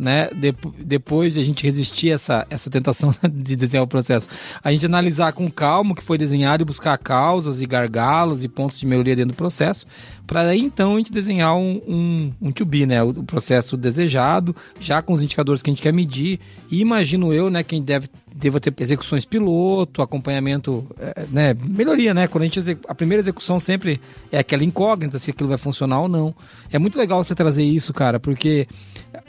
né? 0.00 0.30
De, 0.34 0.54
depois 0.82 1.34
de 1.34 1.40
a 1.40 1.44
gente 1.44 1.62
resistir 1.62 2.10
essa, 2.10 2.46
essa 2.48 2.70
tentação 2.70 3.14
de 3.30 3.54
desenhar 3.54 3.84
o 3.84 3.88
processo, 3.88 4.26
a 4.64 4.72
gente 4.72 4.86
analisar 4.86 5.32
com 5.32 5.50
calma 5.50 5.92
o 5.92 5.94
que 5.94 6.02
foi 6.02 6.16
desenhado 6.16 6.62
e 6.62 6.64
buscar 6.64 6.96
causas 6.96 7.60
e 7.60 7.66
gargalos 7.66 8.42
e 8.42 8.48
pontos 8.48 8.80
de 8.80 8.86
melhoria 8.86 9.14
dentro 9.14 9.32
do 9.32 9.36
processo, 9.36 9.86
para 10.26 10.42
aí 10.42 10.60
então 10.60 10.94
a 10.94 10.96
gente 10.96 11.12
desenhar 11.12 11.54
um, 11.54 11.82
um, 11.86 12.32
um 12.40 12.52
to 12.52 12.64
be, 12.64 12.86
né? 12.86 13.02
O, 13.02 13.10
o, 13.10 13.24
processo 13.24 13.76
desejado, 13.76 14.56
já 14.80 15.02
com 15.02 15.12
os 15.12 15.22
indicadores 15.22 15.60
que 15.60 15.68
a 15.68 15.72
gente 15.72 15.82
quer 15.82 15.92
medir. 15.92 16.40
E 16.70 16.80
imagino 16.80 17.32
eu, 17.34 17.50
né, 17.50 17.62
quem 17.62 17.82
deve 17.82 18.08
deva 18.32 18.60
ter 18.60 18.72
execuções 18.78 19.24
piloto, 19.24 20.00
acompanhamento, 20.00 20.86
é, 20.98 21.26
né, 21.30 21.54
melhoria, 21.54 22.14
né? 22.14 22.26
Quando 22.26 22.42
a 22.42 22.46
gente 22.46 22.78
a 22.88 22.94
primeira 22.94 23.20
execução 23.20 23.58
sempre 23.58 24.00
é 24.30 24.38
aquela 24.38 24.64
incógnita 24.64 25.18
se 25.18 25.30
aquilo 25.30 25.48
vai 25.48 25.58
funcionar 25.58 26.00
ou 26.00 26.08
não. 26.08 26.34
É 26.70 26.78
muito 26.78 26.96
legal 26.96 27.22
você 27.22 27.34
trazer 27.34 27.64
isso, 27.64 27.92
cara, 27.92 28.20
porque 28.20 28.66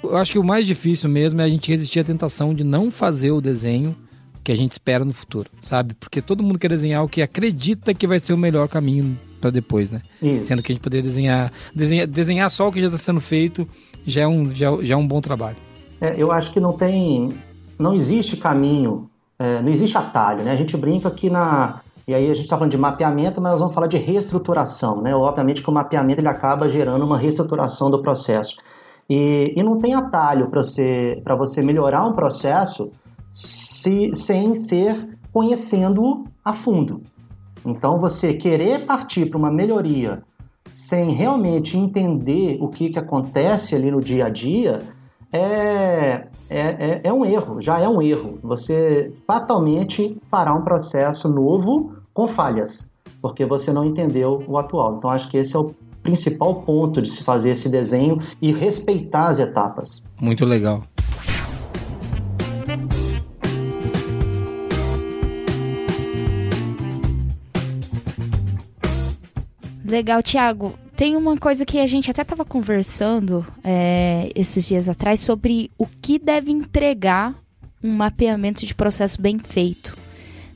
eu 0.03 0.17
acho 0.17 0.31
que 0.31 0.39
o 0.39 0.43
mais 0.43 0.65
difícil 0.65 1.09
mesmo 1.09 1.41
é 1.41 1.43
a 1.43 1.49
gente 1.49 1.69
resistir 1.69 1.99
à 1.99 2.03
tentação 2.03 2.53
de 2.53 2.63
não 2.63 2.91
fazer 2.91 3.31
o 3.31 3.41
desenho 3.41 3.95
que 4.43 4.51
a 4.51 4.55
gente 4.55 4.71
espera 4.71 5.05
no 5.05 5.13
futuro, 5.13 5.49
sabe? 5.61 5.93
Porque 5.93 6.21
todo 6.21 6.43
mundo 6.43 6.57
quer 6.57 6.69
desenhar 6.69 7.03
o 7.03 7.07
que 7.07 7.21
acredita 7.21 7.93
que 7.93 8.07
vai 8.07 8.19
ser 8.19 8.33
o 8.33 8.37
melhor 8.37 8.67
caminho 8.67 9.17
depois, 9.51 9.91
né? 9.91 10.01
Isso. 10.21 10.49
Sendo 10.49 10.61
que 10.61 10.71
a 10.71 10.75
gente 10.75 10.83
poderia 10.83 11.03
desenhar, 11.03 11.51
desenhar, 11.73 12.05
desenhar 12.05 12.51
só 12.51 12.67
o 12.67 12.71
que 12.71 12.79
já 12.79 12.87
está 12.87 12.97
sendo 12.97 13.21
feito 13.21 13.67
já 14.05 14.21
é 14.21 14.27
um, 14.27 14.53
já, 14.53 14.67
já 14.81 14.93
é 14.93 14.97
um 14.97 15.07
bom 15.07 15.21
trabalho. 15.21 15.57
É, 15.99 16.13
eu 16.17 16.31
acho 16.31 16.51
que 16.51 16.59
não 16.59 16.73
tem, 16.73 17.31
não 17.77 17.93
existe 17.93 18.35
caminho, 18.37 19.09
é, 19.39 19.61
não 19.61 19.69
existe 19.71 19.97
atalho, 19.97 20.43
né? 20.43 20.51
A 20.51 20.55
gente 20.55 20.75
brinca 20.75 21.09
que 21.09 21.29
na, 21.29 21.81
e 22.07 22.13
aí 22.13 22.29
a 22.29 22.33
gente 22.33 22.45
está 22.45 22.57
falando 22.57 22.71
de 22.71 22.77
mapeamento, 22.77 23.39
mas 23.39 23.51
nós 23.51 23.59
vamos 23.59 23.75
falar 23.75 23.87
de 23.87 23.97
reestruturação, 23.97 25.01
né? 25.01 25.15
Obviamente 25.15 25.61
que 25.61 25.69
o 25.69 25.73
mapeamento 25.73 26.19
ele 26.19 26.27
acaba 26.27 26.69
gerando 26.69 27.05
uma 27.05 27.17
reestruturação 27.17 27.89
do 27.89 28.01
processo. 28.01 28.57
E, 29.13 29.55
e 29.57 29.61
não 29.61 29.77
tem 29.77 29.93
atalho 29.93 30.49
para 30.49 30.63
você, 30.63 31.21
você 31.37 31.61
melhorar 31.61 32.07
um 32.07 32.13
processo 32.13 32.89
se, 33.33 34.11
sem 34.13 34.55
ser 34.55 35.19
conhecendo 35.33 36.23
a 36.45 36.53
fundo. 36.53 37.01
Então, 37.65 37.99
você 37.99 38.33
querer 38.33 38.85
partir 38.85 39.25
para 39.25 39.37
uma 39.37 39.51
melhoria 39.51 40.23
sem 40.71 41.13
realmente 41.13 41.77
entender 41.77 42.57
o 42.61 42.69
que, 42.69 42.89
que 42.89 42.97
acontece 42.97 43.75
ali 43.75 43.91
no 43.91 43.99
dia 43.99 44.27
a 44.27 44.29
dia 44.29 44.79
é, 45.33 46.27
é, 46.49 46.59
é, 46.69 47.01
é 47.03 47.13
um 47.13 47.25
erro, 47.25 47.61
já 47.61 47.79
é 47.79 47.89
um 47.89 48.01
erro. 48.01 48.39
Você 48.41 49.13
fatalmente 49.27 50.17
fará 50.29 50.53
um 50.53 50.63
processo 50.63 51.27
novo 51.27 51.97
com 52.13 52.29
falhas, 52.29 52.87
porque 53.21 53.45
você 53.45 53.73
não 53.73 53.83
entendeu 53.83 54.41
o 54.47 54.57
atual. 54.57 54.95
Então, 54.95 55.09
acho 55.09 55.27
que 55.27 55.35
esse 55.35 55.53
é 55.53 55.59
o 55.59 55.75
principal 56.01 56.61
ponto 56.63 57.01
de 57.01 57.09
se 57.09 57.23
fazer 57.23 57.51
esse 57.51 57.69
desenho 57.69 58.21
e 58.41 58.51
respeitar 58.51 59.27
as 59.27 59.39
etapas. 59.39 60.03
Muito 60.19 60.45
legal. 60.45 60.83
Legal, 69.83 70.23
Thiago. 70.23 70.73
Tem 70.95 71.17
uma 71.17 71.35
coisa 71.35 71.65
que 71.65 71.79
a 71.79 71.87
gente 71.87 72.09
até 72.09 72.21
estava 72.21 72.45
conversando 72.45 73.45
é, 73.63 74.29
esses 74.35 74.65
dias 74.67 74.87
atrás 74.87 75.19
sobre 75.19 75.71
o 75.77 75.85
que 75.85 76.19
deve 76.19 76.51
entregar 76.51 77.35
um 77.83 77.91
mapeamento 77.91 78.65
de 78.65 78.75
processo 78.75 79.21
bem 79.21 79.39
feito. 79.39 79.97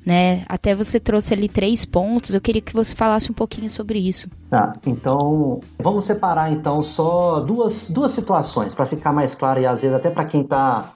Né? 0.06 0.44
Até 0.48 0.76
você 0.76 1.00
trouxe 1.00 1.34
ali 1.34 1.50
três 1.50 1.84
pontos, 1.84 2.36
eu 2.36 2.42
queria 2.42 2.62
que 2.62 2.74
você 2.74 2.96
falasse 2.96 3.32
um 3.32 3.34
pouquinho 3.34 3.70
sobre 3.70 3.98
isso. 3.98 4.30
Tá, 4.50 4.74
então 4.86 5.60
vamos 5.80 6.04
separar 6.04 6.52
então 6.52 6.84
só 6.84 7.40
duas, 7.40 7.90
duas 7.90 8.12
situações 8.12 8.76
para 8.76 8.86
ficar 8.86 9.12
mais 9.12 9.34
claro 9.34 9.62
e 9.62 9.66
às 9.66 9.82
vezes 9.82 9.96
até 9.96 10.12
para 10.12 10.26
quem 10.26 10.42
está 10.42 10.92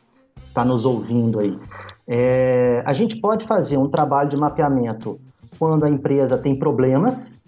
tá 0.53 0.63
nos 0.63 0.85
ouvindo 0.85 1.39
aí. 1.39 1.57
É, 2.07 2.83
a 2.85 2.93
gente 2.93 3.15
pode 3.17 3.47
fazer 3.47 3.77
um 3.77 3.89
trabalho 3.89 4.29
de 4.29 4.37
mapeamento 4.37 5.19
quando 5.57 5.85
a 5.85 5.89
empresa 5.89 6.37
tem 6.37 6.55
problemas 6.55 7.39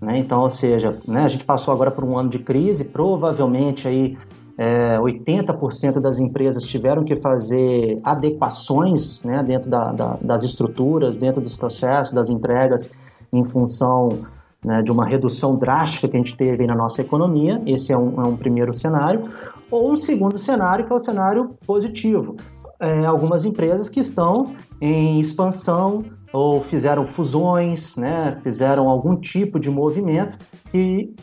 né? 0.00 0.18
Então, 0.18 0.42
ou 0.42 0.50
seja, 0.50 0.98
né, 1.06 1.24
a 1.24 1.28
gente 1.28 1.44
passou 1.44 1.72
agora 1.72 1.90
por 1.90 2.04
um 2.04 2.18
ano 2.18 2.28
de 2.28 2.38
crise, 2.38 2.84
provavelmente 2.84 3.88
aí 3.88 4.16
é, 4.58 4.98
80% 4.98 6.00
das 6.00 6.18
empresas 6.18 6.64
tiveram 6.64 7.04
que 7.04 7.16
fazer 7.16 8.00
adequações 8.02 9.22
né, 9.22 9.42
dentro 9.42 9.68
da, 9.68 9.92
da, 9.92 10.18
das 10.20 10.44
estruturas, 10.44 11.14
dentro 11.14 11.40
dos 11.40 11.56
processos, 11.56 12.14
das 12.14 12.30
entregas, 12.30 12.90
em 13.32 13.44
função 13.44 14.20
né, 14.64 14.82
de 14.82 14.90
uma 14.90 15.04
redução 15.04 15.56
drástica 15.56 16.08
que 16.08 16.16
a 16.16 16.18
gente 16.18 16.36
teve 16.36 16.66
na 16.66 16.74
nossa 16.74 17.02
economia. 17.02 17.62
Esse 17.66 17.92
é 17.92 17.98
um, 17.98 18.20
é 18.20 18.26
um 18.26 18.36
primeiro 18.36 18.72
cenário. 18.72 19.28
Ou 19.70 19.92
um 19.92 19.96
segundo 19.96 20.38
cenário, 20.38 20.86
que 20.86 20.92
é 20.92 20.96
o 20.96 20.98
cenário 20.98 21.56
positivo. 21.66 22.36
É, 22.80 23.04
algumas 23.04 23.44
empresas 23.44 23.88
que 23.90 24.00
estão 24.00 24.54
em 24.80 25.20
expansão, 25.20 26.04
ou 26.32 26.62
fizeram 26.62 27.06
fusões, 27.06 27.96
né, 27.96 28.38
fizeram 28.42 28.88
algum 28.88 29.16
tipo 29.16 29.60
de 29.60 29.70
movimento 29.70 30.38
que, 30.70 31.14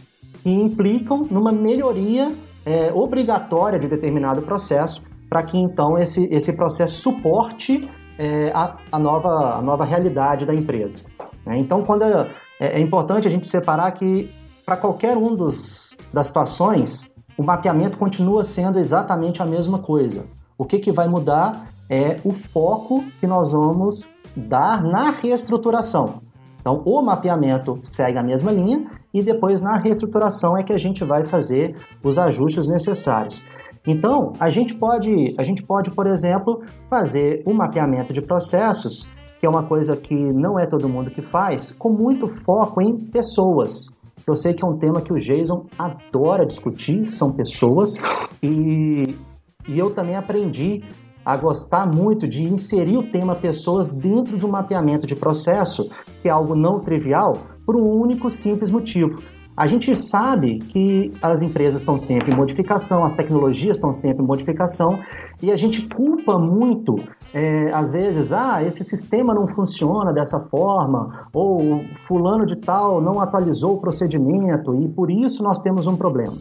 que 0.41 0.49
implicam 0.49 1.27
numa 1.29 1.51
melhoria 1.51 2.31
é, 2.65 2.91
obrigatória 2.93 3.79
de 3.79 3.87
determinado 3.87 4.41
processo, 4.41 5.01
para 5.29 5.43
que 5.43 5.57
então 5.57 5.97
esse, 5.97 6.25
esse 6.31 6.53
processo 6.53 7.01
suporte 7.01 7.89
é, 8.17 8.51
a, 8.53 8.75
a, 8.91 8.99
nova, 8.99 9.57
a 9.57 9.61
nova 9.61 9.83
realidade 9.83 10.45
da 10.45 10.53
empresa. 10.53 11.03
Né? 11.45 11.57
Então, 11.57 11.83
quando 11.83 12.03
é, 12.03 12.27
é, 12.59 12.79
importante 12.79 13.27
a 13.27 13.31
gente 13.31 13.47
separar 13.47 13.91
que 13.91 14.29
para 14.65 14.77
qualquer 14.77 15.17
um 15.17 15.35
dos, 15.35 15.91
das 16.13 16.27
situações, 16.27 17.13
o 17.37 17.43
mapeamento 17.43 17.97
continua 17.97 18.43
sendo 18.43 18.79
exatamente 18.79 19.41
a 19.41 19.45
mesma 19.45 19.79
coisa. 19.79 20.25
O 20.57 20.65
que, 20.65 20.79
que 20.79 20.91
vai 20.91 21.07
mudar 21.07 21.65
é 21.89 22.15
o 22.23 22.31
foco 22.31 23.03
que 23.19 23.27
nós 23.27 23.51
vamos 23.51 24.03
dar 24.35 24.81
na 24.81 25.11
reestruturação. 25.11 26.21
Então, 26.63 26.81
o 26.85 27.01
mapeamento 27.01 27.77
segue 27.91 28.17
a 28.17 28.23
mesma 28.23 28.49
linha 28.49 28.89
e 29.13 29.21
depois 29.21 29.59
na 29.59 29.77
reestruturação 29.77 30.57
é 30.57 30.63
que 30.63 30.71
a 30.71 30.77
gente 30.77 31.03
vai 31.03 31.25
fazer 31.25 31.75
os 32.01 32.17
ajustes 32.17 32.69
necessários. 32.69 33.43
Então, 33.85 34.31
a 34.39 34.49
gente 34.49 34.73
pode, 34.73 35.35
a 35.37 35.43
gente 35.43 35.61
pode, 35.61 35.91
por 35.91 36.07
exemplo, 36.07 36.63
fazer 36.89 37.43
um 37.45 37.53
mapeamento 37.53 38.13
de 38.13 38.21
processos, 38.21 39.05
que 39.41 39.45
é 39.45 39.49
uma 39.49 39.63
coisa 39.63 39.97
que 39.97 40.15
não 40.15 40.57
é 40.57 40.65
todo 40.65 40.87
mundo 40.87 41.11
que 41.11 41.21
faz, 41.21 41.71
com 41.71 41.89
muito 41.89 42.27
foco 42.27 42.81
em 42.81 42.97
pessoas. 42.97 43.89
Eu 44.25 44.37
sei 44.37 44.53
que 44.53 44.63
é 44.63 44.65
um 44.65 44.77
tema 44.77 45.01
que 45.01 45.11
o 45.11 45.19
Jason 45.19 45.65
adora 45.77 46.45
discutir, 46.45 47.11
são 47.11 47.29
pessoas, 47.29 47.97
e, 48.41 49.13
e 49.67 49.77
eu 49.77 49.93
também 49.93 50.15
aprendi 50.15 50.81
a 51.25 51.37
gostar 51.37 51.85
muito 51.85 52.27
de 52.27 52.43
inserir 52.43 52.97
o 52.97 53.03
tema 53.03 53.35
pessoas 53.35 53.89
dentro 53.89 54.37
de 54.37 54.45
um 54.45 54.49
mapeamento 54.49 55.07
de 55.07 55.15
processo, 55.15 55.89
que 56.21 56.27
é 56.27 56.31
algo 56.31 56.55
não 56.55 56.79
trivial, 56.79 57.37
por 57.65 57.75
um 57.75 57.87
único 57.87 58.29
simples 58.29 58.69
motivo. 58.69 59.21
A 59.55 59.67
gente 59.67 59.95
sabe 59.95 60.57
que 60.57 61.13
as 61.21 61.43
empresas 61.43 61.81
estão 61.81 61.95
sempre 61.95 62.31
em 62.31 62.35
modificação, 62.35 63.05
as 63.05 63.13
tecnologias 63.13 63.77
estão 63.77 63.93
sempre 63.93 64.23
em 64.23 64.25
modificação, 64.25 64.97
e 65.43 65.51
a 65.51 65.55
gente 65.55 65.87
culpa 65.89 66.39
muito, 66.39 66.95
é, 67.31 67.69
às 67.71 67.91
vezes, 67.91 68.33
ah, 68.33 68.63
esse 68.63 68.83
sistema 68.83 69.31
não 69.31 69.47
funciona 69.47 70.11
dessa 70.11 70.39
forma, 70.39 71.27
ou 71.31 71.83
fulano 72.07 72.47
de 72.47 72.55
tal 72.55 72.99
não 72.99 73.21
atualizou 73.21 73.75
o 73.75 73.77
procedimento, 73.79 74.73
e 74.73 74.87
por 74.87 75.11
isso 75.11 75.43
nós 75.43 75.59
temos 75.59 75.85
um 75.85 75.95
problema. 75.95 76.33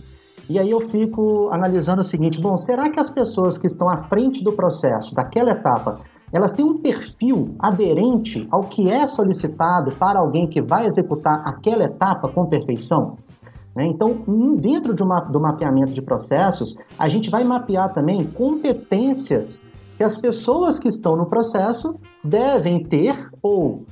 E 0.49 0.59
aí 0.59 0.71
eu 0.71 0.81
fico 0.81 1.49
analisando 1.53 2.01
o 2.01 2.05
seguinte: 2.05 2.41
bom, 2.41 2.57
será 2.57 2.91
que 2.91 3.01
as 3.01 3.11
pessoas 3.11 3.59
que 3.59 3.67
estão 3.67 3.89
à 3.89 4.05
frente 4.05 4.43
do 4.43 4.53
processo, 4.53 5.15
daquela 5.15 5.51
etapa, 5.51 6.01
elas 6.33 6.53
têm 6.53 6.65
um 6.65 6.79
perfil 6.79 7.55
aderente 7.59 8.47
ao 8.51 8.63
que 8.63 8.91
é 8.91 9.07
solicitado 9.07 9.93
para 9.97 10.19
alguém 10.19 10.49
que 10.49 10.63
vai 10.63 10.87
executar 10.87 11.43
aquela 11.47 11.85
etapa 11.85 12.29
com 12.29 12.47
perfeição? 12.47 13.17
Né? 13.75 13.87
Então, 13.87 14.25
dentro 14.57 14.95
de 14.95 15.03
uma, 15.03 15.21
do 15.21 15.41
mapeamento 15.41 15.93
de 15.93 16.03
processos, 16.03 16.75
a 16.99 17.09
gente 17.09 17.31
vai 17.31 17.45
mapear 17.45 17.93
também 17.93 18.25
competências 18.25 19.63
que 19.97 20.03
as 20.03 20.19
pessoas 20.19 20.79
que 20.79 20.89
estão 20.89 21.17
no 21.17 21.27
processo 21.27 21.95
devem 22.25 22.83
ter 22.83 23.31
ou 23.43 23.85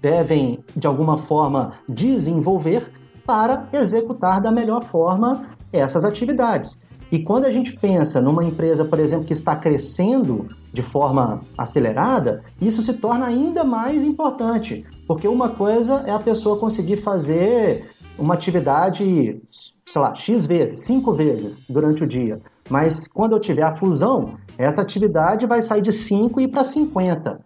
devem, 0.00 0.64
de 0.76 0.86
alguma 0.86 1.18
forma, 1.18 1.74
desenvolver 1.88 2.90
para 3.24 3.68
executar 3.72 4.40
da 4.40 4.50
melhor 4.50 4.82
forma 4.82 5.46
essas 5.72 6.04
atividades. 6.04 6.80
E 7.12 7.22
quando 7.22 7.44
a 7.44 7.50
gente 7.50 7.74
pensa 7.74 8.22
numa 8.22 8.42
empresa, 8.42 8.86
por 8.86 8.98
exemplo, 8.98 9.26
que 9.26 9.34
está 9.34 9.54
crescendo 9.54 10.48
de 10.72 10.82
forma 10.82 11.40
acelerada, 11.58 12.42
isso 12.58 12.80
se 12.80 12.94
torna 12.94 13.26
ainda 13.26 13.64
mais 13.64 14.02
importante, 14.02 14.86
porque 15.06 15.28
uma 15.28 15.50
coisa 15.50 16.04
é 16.06 16.10
a 16.10 16.18
pessoa 16.18 16.58
conseguir 16.58 16.96
fazer 16.96 17.90
uma 18.18 18.32
atividade, 18.32 19.42
sei 19.86 20.00
lá, 20.00 20.14
X 20.14 20.46
vezes, 20.46 20.80
cinco 20.80 21.12
vezes 21.12 21.62
durante 21.68 22.02
o 22.02 22.06
dia. 22.06 22.40
Mas 22.70 23.06
quando 23.06 23.32
eu 23.32 23.40
tiver 23.40 23.64
a 23.64 23.74
fusão, 23.74 24.38
essa 24.56 24.80
atividade 24.80 25.46
vai 25.46 25.60
sair 25.60 25.82
de 25.82 25.92
5 25.92 26.40
e 26.40 26.48
para 26.48 26.64
50. 26.64 27.40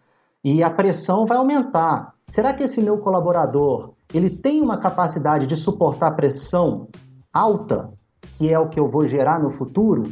E 0.44 0.62
a 0.62 0.70
pressão 0.70 1.26
vai 1.26 1.38
aumentar. 1.38 2.14
Será 2.28 2.54
que 2.54 2.62
esse 2.62 2.80
meu 2.80 2.98
colaborador, 2.98 3.94
ele 4.14 4.30
tem 4.30 4.60
uma 4.60 4.78
capacidade 4.78 5.46
de 5.46 5.56
suportar 5.56 6.12
pressão 6.12 6.86
alta 7.32 7.90
que 8.38 8.52
é 8.52 8.58
o 8.58 8.68
que 8.68 8.78
eu 8.78 8.88
vou 8.88 9.06
gerar 9.06 9.40
no 9.40 9.50
futuro? 9.50 10.04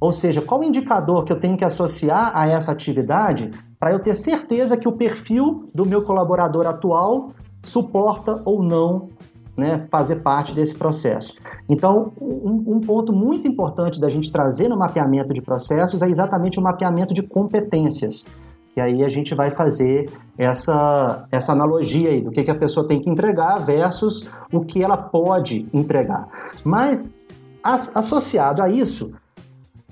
Ou 0.00 0.12
seja, 0.12 0.40
qual 0.40 0.60
o 0.60 0.64
indicador 0.64 1.24
que 1.24 1.32
eu 1.32 1.38
tenho 1.38 1.56
que 1.56 1.64
associar 1.64 2.32
a 2.34 2.48
essa 2.48 2.72
atividade 2.72 3.50
para 3.78 3.92
eu 3.92 4.00
ter 4.00 4.14
certeza 4.14 4.76
que 4.76 4.88
o 4.88 4.92
perfil 4.92 5.68
do 5.74 5.86
meu 5.86 6.02
colaborador 6.02 6.66
atual 6.66 7.32
suporta 7.62 8.40
ou 8.44 8.62
não 8.62 9.08
né, 9.56 9.86
fazer 9.90 10.16
parte 10.16 10.54
desse 10.54 10.74
processo. 10.74 11.34
Então, 11.68 12.12
um, 12.20 12.76
um, 12.76 12.80
ponto 12.80 13.12
muito 13.12 13.46
importante 13.46 14.00
da 14.00 14.08
gente 14.08 14.32
trazer 14.32 14.68
no 14.68 14.76
mapeamento 14.76 15.34
de 15.34 15.42
processos 15.42 16.02
é 16.02 16.08
exatamente 16.08 16.58
o 16.58 16.62
mapeamento 16.62 17.12
de 17.12 17.22
competências. 17.22 18.26
E 18.76 18.80
aí 18.80 19.04
a 19.04 19.08
gente 19.08 19.34
vai 19.34 19.50
fazer 19.50 20.08
essa, 20.38 21.26
essa 21.30 21.52
analogia 21.52 22.08
aí 22.08 22.22
do 22.22 22.30
que, 22.30 22.42
que 22.42 22.50
a 22.50 22.54
pessoa 22.54 22.86
tem 22.86 23.00
que 23.00 23.10
entregar 23.10 23.58
versus 23.58 24.26
o 24.52 24.60
que 24.60 24.82
ela 24.82 24.96
pode 24.96 25.68
entregar. 25.74 26.28
Mas 26.64 27.12
associado 27.62 28.62
a 28.62 28.68
isso, 28.68 29.12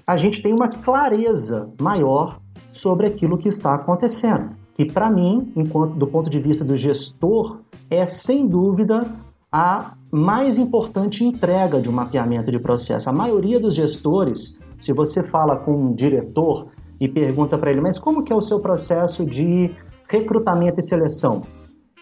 a 0.07 0.17
gente 0.17 0.43
tem 0.43 0.53
uma 0.53 0.69
clareza 0.69 1.71
maior 1.81 2.41
sobre 2.73 3.07
aquilo 3.07 3.39
que 3.39 3.49
está 3.49 3.75
acontecendo. 3.75 4.57
Que 4.75 4.85
para 4.85 5.11
mim, 5.11 5.53
enquanto 5.57 5.95
do 5.95 6.07
ponto 6.07 6.31
de 6.31 6.39
vista 6.39 6.65
do 6.65 6.77
gestor, 6.77 7.61
é 7.91 8.07
sem 8.07 8.47
dúvida 8.47 9.07
a 9.51 9.95
mais 10.11 10.59
importante 10.59 11.25
entrega 11.25 11.81
de 11.81 11.89
um 11.89 11.93
mapeamento 11.93 12.51
de 12.51 12.59
processo. 12.59 13.11
A 13.11 13.13
maioria 13.13 13.59
dos 13.59 13.75
gestores, 13.75 14.59
se 14.81 14.93
você 14.93 15.23
fala 15.23 15.57
com 15.57 15.73
um 15.73 15.95
diretor 15.95 16.69
e 17.01 17.09
pergunta 17.09 17.59
para 17.59 17.71
ele, 17.71 17.81
mas 17.81 17.99
como 17.99 18.23
que 18.23 18.33
é 18.33 18.37
o 18.37 18.41
seu 18.41 18.59
processo 18.59 19.25
de 19.25 19.71
recrutamento 20.09 20.81
e 20.81 20.83
seleção? 20.83 21.43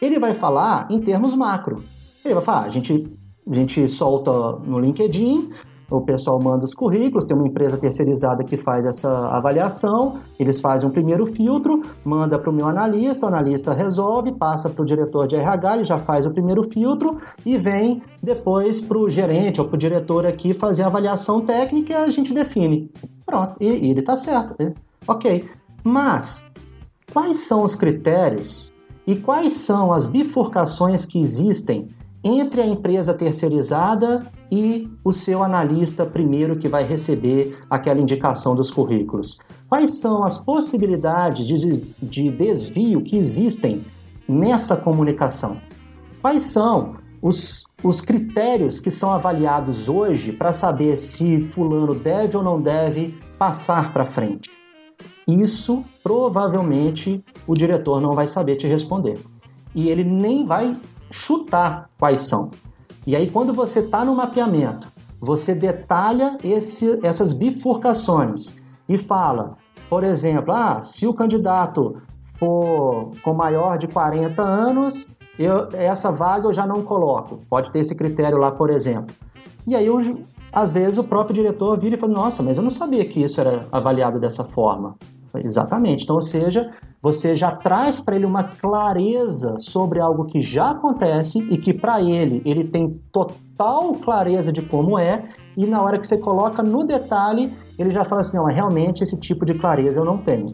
Ele 0.00 0.18
vai 0.18 0.35
falar 0.35 0.87
em 0.90 1.00
termos 1.00 1.35
macro. 1.35 1.83
Ele 2.24 2.35
vai 2.35 2.44
falar, 2.44 2.62
ah, 2.62 2.66
a 2.66 2.70
gente, 2.70 3.05
a 3.48 3.54
gente 3.54 3.87
solta 3.88 4.59
no 4.64 4.78
LinkedIn, 4.78 5.50
o 5.88 6.00
pessoal 6.00 6.40
manda 6.40 6.64
os 6.64 6.74
currículos, 6.74 7.24
tem 7.24 7.37
uma 7.37 7.46
empresa 7.46 7.76
terceirizada 7.78 8.42
que 8.42 8.56
faz 8.56 8.85
essa 8.85 9.28
avaliação, 9.28 10.18
eles 10.38 10.59
fazem 10.59 10.88
um 10.88 10.92
primeiro 10.92 11.26
filtro, 11.26 11.80
manda 12.04 12.38
para 12.38 12.50
o 12.50 12.52
meu 12.52 12.66
analista, 12.66 13.24
o 13.24 13.28
analista 13.28 13.72
resolve, 13.72 14.32
passa 14.32 14.68
para 14.68 14.82
o 14.82 14.85
diretor 14.85 15.28
de 15.28 15.37
RH, 15.37 15.76
ele 15.76 15.85
já 15.85 15.96
faz 15.96 16.26
o 16.26 16.30
primeiro 16.30 16.64
filtro 16.64 17.18
e 17.44 17.56
vem 17.56 18.02
depois 18.20 18.80
para 18.80 18.98
o 18.98 19.09
gerente 19.09 19.61
ou 19.61 19.68
para 19.68 19.76
o 19.76 19.78
diretor 19.78 20.26
aqui 20.26 20.52
fazer 20.52 20.82
a 20.82 20.87
avaliação 20.87 21.40
técnica 21.42 21.92
e 21.92 21.96
a 21.96 22.11
gente 22.11 22.35
define. 22.35 22.90
Pronto, 23.24 23.54
e, 23.61 23.66
e 23.66 23.90
ele 23.90 24.00
está 24.00 24.16
certo. 24.16 24.56
Né? 24.59 24.74
Ok, 25.06 25.48
mas 25.85 26.50
quais 27.12 27.46
são 27.46 27.62
os 27.62 27.76
critérios 27.76 28.72
e 29.06 29.14
quais 29.14 29.52
são 29.52 29.92
as 29.92 30.06
bifurcações 30.06 31.04
que 31.04 31.20
existem 31.20 31.88
entre 32.22 32.61
a 32.61 32.66
empresa 32.66 33.14
terceirizada 33.14 34.26
e 34.50 34.90
o 35.05 35.12
seu 35.12 35.42
analista 35.42 36.05
primeiro 36.05 36.57
que 36.57 36.68
vai 36.68 36.85
receber 36.85 37.59
aquela 37.70 38.00
indicação 38.00 38.55
dos 38.55 38.70
currículos. 38.70 39.38
Quais 39.68 39.94
são 39.94 40.22
as 40.24 40.38
possibilidades 40.38 41.46
de, 41.46 41.81
de 42.02 42.31
desvio 42.31 43.02
que 43.02 43.16
existem 43.16 43.85
nessa 44.29 44.76
comunicação? 44.76 45.59
Quais 46.20 46.44
são 46.44 46.96
os, 47.22 47.64
os 47.83 48.00
critérios 48.00 48.81
que 48.81 48.90
são 48.90 49.11
avaliados 49.11 49.88
hoje 49.88 50.33
para 50.33 50.52
saber 50.52 50.96
se 50.96 51.40
fulano 51.52 51.94
deve 51.94 52.37
ou 52.37 52.42
não 52.42 52.61
deve 52.61 53.14
passar 53.38 53.92
para 53.92 54.05
frente? 54.05 54.50
Isso 55.26 55.85
provavelmente 56.05 57.22
o 57.46 57.55
diretor 57.55 58.00
não 58.00 58.12
vai 58.12 58.26
saber 58.26 58.57
te 58.57 58.66
responder. 58.68 59.18
E 59.74 59.88
ele 59.88 60.05
nem 60.05 60.44
vai 60.44 60.74
chutar 61.10 61.90
quais 61.98 62.22
são. 62.22 62.50
E 63.06 63.14
aí, 63.14 63.30
quando 63.30 63.52
você 63.52 63.80
está 63.80 64.04
no 64.04 64.14
mapeamento, 64.14 64.88
você 65.20 65.54
detalha 65.54 66.36
esse, 66.42 66.98
essas 67.04 67.32
bifurcações 67.32 68.56
e 68.88 68.98
fala, 68.98 69.56
por 69.88 70.04
exemplo, 70.04 70.52
ah, 70.52 70.82
se 70.82 71.06
o 71.06 71.14
candidato 71.14 72.02
for 72.38 73.12
com 73.22 73.32
maior 73.32 73.78
de 73.78 73.86
40 73.86 74.42
anos, 74.42 75.06
eu, 75.38 75.68
essa 75.72 76.10
vaga 76.10 76.48
eu 76.48 76.52
já 76.52 76.66
não 76.66 76.82
coloco. 76.82 77.40
Pode 77.48 77.70
ter 77.70 77.80
esse 77.80 77.94
critério 77.94 78.38
lá, 78.38 78.50
por 78.50 78.70
exemplo. 78.70 79.14
E 79.66 79.74
aí, 79.74 79.86
eu, 79.86 80.00
às 80.52 80.72
vezes, 80.72 80.98
o 80.98 81.04
próprio 81.04 81.34
diretor 81.34 81.78
vira 81.78 81.96
e 81.96 81.98
fala: 81.98 82.12
Nossa, 82.12 82.42
mas 82.42 82.56
eu 82.56 82.62
não 82.62 82.70
sabia 82.70 83.04
que 83.06 83.22
isso 83.22 83.40
era 83.40 83.66
avaliado 83.70 84.18
dessa 84.18 84.44
forma. 84.44 84.96
Exatamente. 85.44 86.05
Então, 86.05 86.16
ou 86.16 86.22
seja, 86.22 86.72
você 87.03 87.37
já 87.37 87.51
traz 87.51 88.01
para 88.01 88.16
ele 88.16 88.27
uma 88.27 88.44
clareza 88.44 89.57
sobre 89.59 90.01
algo 90.01 90.25
que 90.25 90.40
já 90.40 90.70
acontece 90.70 91.38
e 91.51 91.57
que 91.57 91.72
para 91.72 92.01
ele 92.01 92.42
ele 92.44 92.64
tem 92.64 93.01
total 93.12 93.94
clareza 93.94 94.53
de 94.53 94.62
como 94.62 94.99
é 94.99 95.29
e 95.57 95.66
na 95.66 95.83
hora 95.83 95.99
que 95.99 96.07
você 96.07 96.18
coloca 96.18 96.62
no 96.62 96.85
detalhe 96.85 97.53
ele 97.79 97.92
já 97.92 98.05
fala 98.05 98.22
assim, 98.22 98.37
não, 98.37 98.46
realmente 98.46 99.03
esse 99.03 99.16
tipo 99.18 99.44
de 99.44 99.55
clareza 99.55 100.01
eu 100.01 100.05
não 100.05 100.18
tenho. 100.18 100.51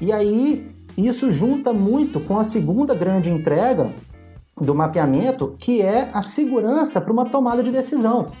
E 0.00 0.12
aí 0.12 0.70
isso 0.96 1.30
junta 1.30 1.72
muito 1.72 2.20
com 2.20 2.38
a 2.38 2.44
segunda 2.44 2.94
grande 2.94 3.30
entrega 3.30 3.90
do 4.60 4.74
mapeamento, 4.74 5.54
que 5.58 5.80
é 5.80 6.10
a 6.12 6.22
segurança 6.22 7.00
para 7.00 7.12
uma 7.12 7.24
tomada 7.24 7.62
de 7.62 7.70
decisão. 7.70 8.32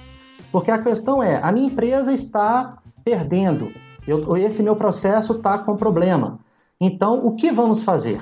Porque 0.50 0.70
a 0.70 0.82
questão 0.82 1.22
é, 1.22 1.40
a 1.42 1.52
minha 1.52 1.66
empresa 1.66 2.12
está 2.12 2.78
perdendo, 3.04 3.70
eu, 4.08 4.36
esse 4.36 4.62
meu 4.62 4.74
processo 4.74 5.34
está 5.34 5.58
com 5.58 5.76
problema. 5.76 6.38
Então, 6.80 7.26
o 7.26 7.34
que 7.34 7.52
vamos 7.52 7.82
fazer? 7.82 8.20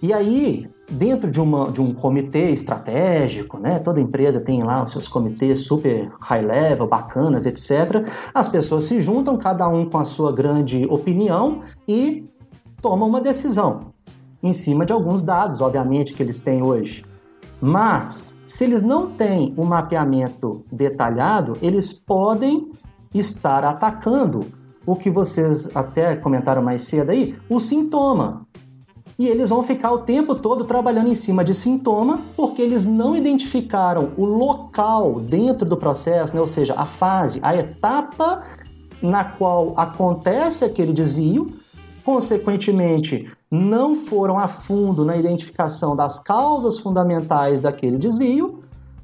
E 0.00 0.12
aí, 0.12 0.68
dentro 0.90 1.30
de, 1.30 1.40
uma, 1.40 1.70
de 1.70 1.80
um 1.80 1.92
comitê 1.92 2.50
estratégico, 2.50 3.58
né, 3.58 3.78
toda 3.78 4.00
empresa 4.00 4.40
tem 4.40 4.62
lá 4.62 4.82
os 4.82 4.92
seus 4.92 5.08
comitês 5.08 5.64
super 5.66 6.12
high 6.20 6.42
level, 6.42 6.86
bacanas, 6.86 7.46
etc. 7.46 8.06
As 8.32 8.48
pessoas 8.48 8.84
se 8.84 9.00
juntam, 9.00 9.36
cada 9.36 9.68
um 9.68 9.88
com 9.88 9.98
a 9.98 10.04
sua 10.04 10.32
grande 10.32 10.84
opinião 10.86 11.62
e 11.86 12.24
tomam 12.80 13.08
uma 13.08 13.20
decisão 13.20 13.92
em 14.42 14.52
cima 14.52 14.84
de 14.84 14.92
alguns 14.92 15.22
dados, 15.22 15.60
obviamente, 15.60 16.12
que 16.12 16.22
eles 16.22 16.38
têm 16.38 16.62
hoje. 16.62 17.04
Mas, 17.60 18.38
se 18.44 18.64
eles 18.64 18.82
não 18.82 19.08
têm 19.08 19.54
um 19.56 19.64
mapeamento 19.64 20.64
detalhado, 20.70 21.56
eles 21.62 21.92
podem 21.92 22.70
estar 23.14 23.64
atacando 23.64 24.40
o 24.86 24.96
que 24.96 25.10
vocês 25.10 25.68
até 25.74 26.16
comentaram 26.16 26.62
mais 26.62 26.82
cedo 26.84 27.10
aí, 27.10 27.36
o 27.48 27.60
sintoma. 27.60 28.46
E 29.18 29.28
eles 29.28 29.50
vão 29.50 29.62
ficar 29.62 29.92
o 29.92 29.98
tempo 29.98 30.34
todo 30.34 30.64
trabalhando 30.64 31.08
em 31.08 31.14
cima 31.14 31.44
de 31.44 31.54
sintoma, 31.54 32.20
porque 32.34 32.62
eles 32.62 32.86
não 32.86 33.14
identificaram 33.14 34.10
o 34.16 34.24
local 34.24 35.20
dentro 35.20 35.68
do 35.68 35.76
processo, 35.76 36.34
né? 36.34 36.40
ou 36.40 36.46
seja, 36.46 36.74
a 36.76 36.86
fase, 36.86 37.38
a 37.42 37.54
etapa 37.54 38.42
na 39.02 39.24
qual 39.24 39.74
acontece 39.76 40.64
aquele 40.64 40.92
desvio, 40.92 41.52
consequentemente, 42.04 43.30
não 43.50 43.96
foram 43.96 44.38
a 44.38 44.48
fundo 44.48 45.04
na 45.04 45.16
identificação 45.16 45.94
das 45.94 46.18
causas 46.18 46.78
fundamentais 46.78 47.60
daquele 47.60 47.98
desvio 47.98 48.62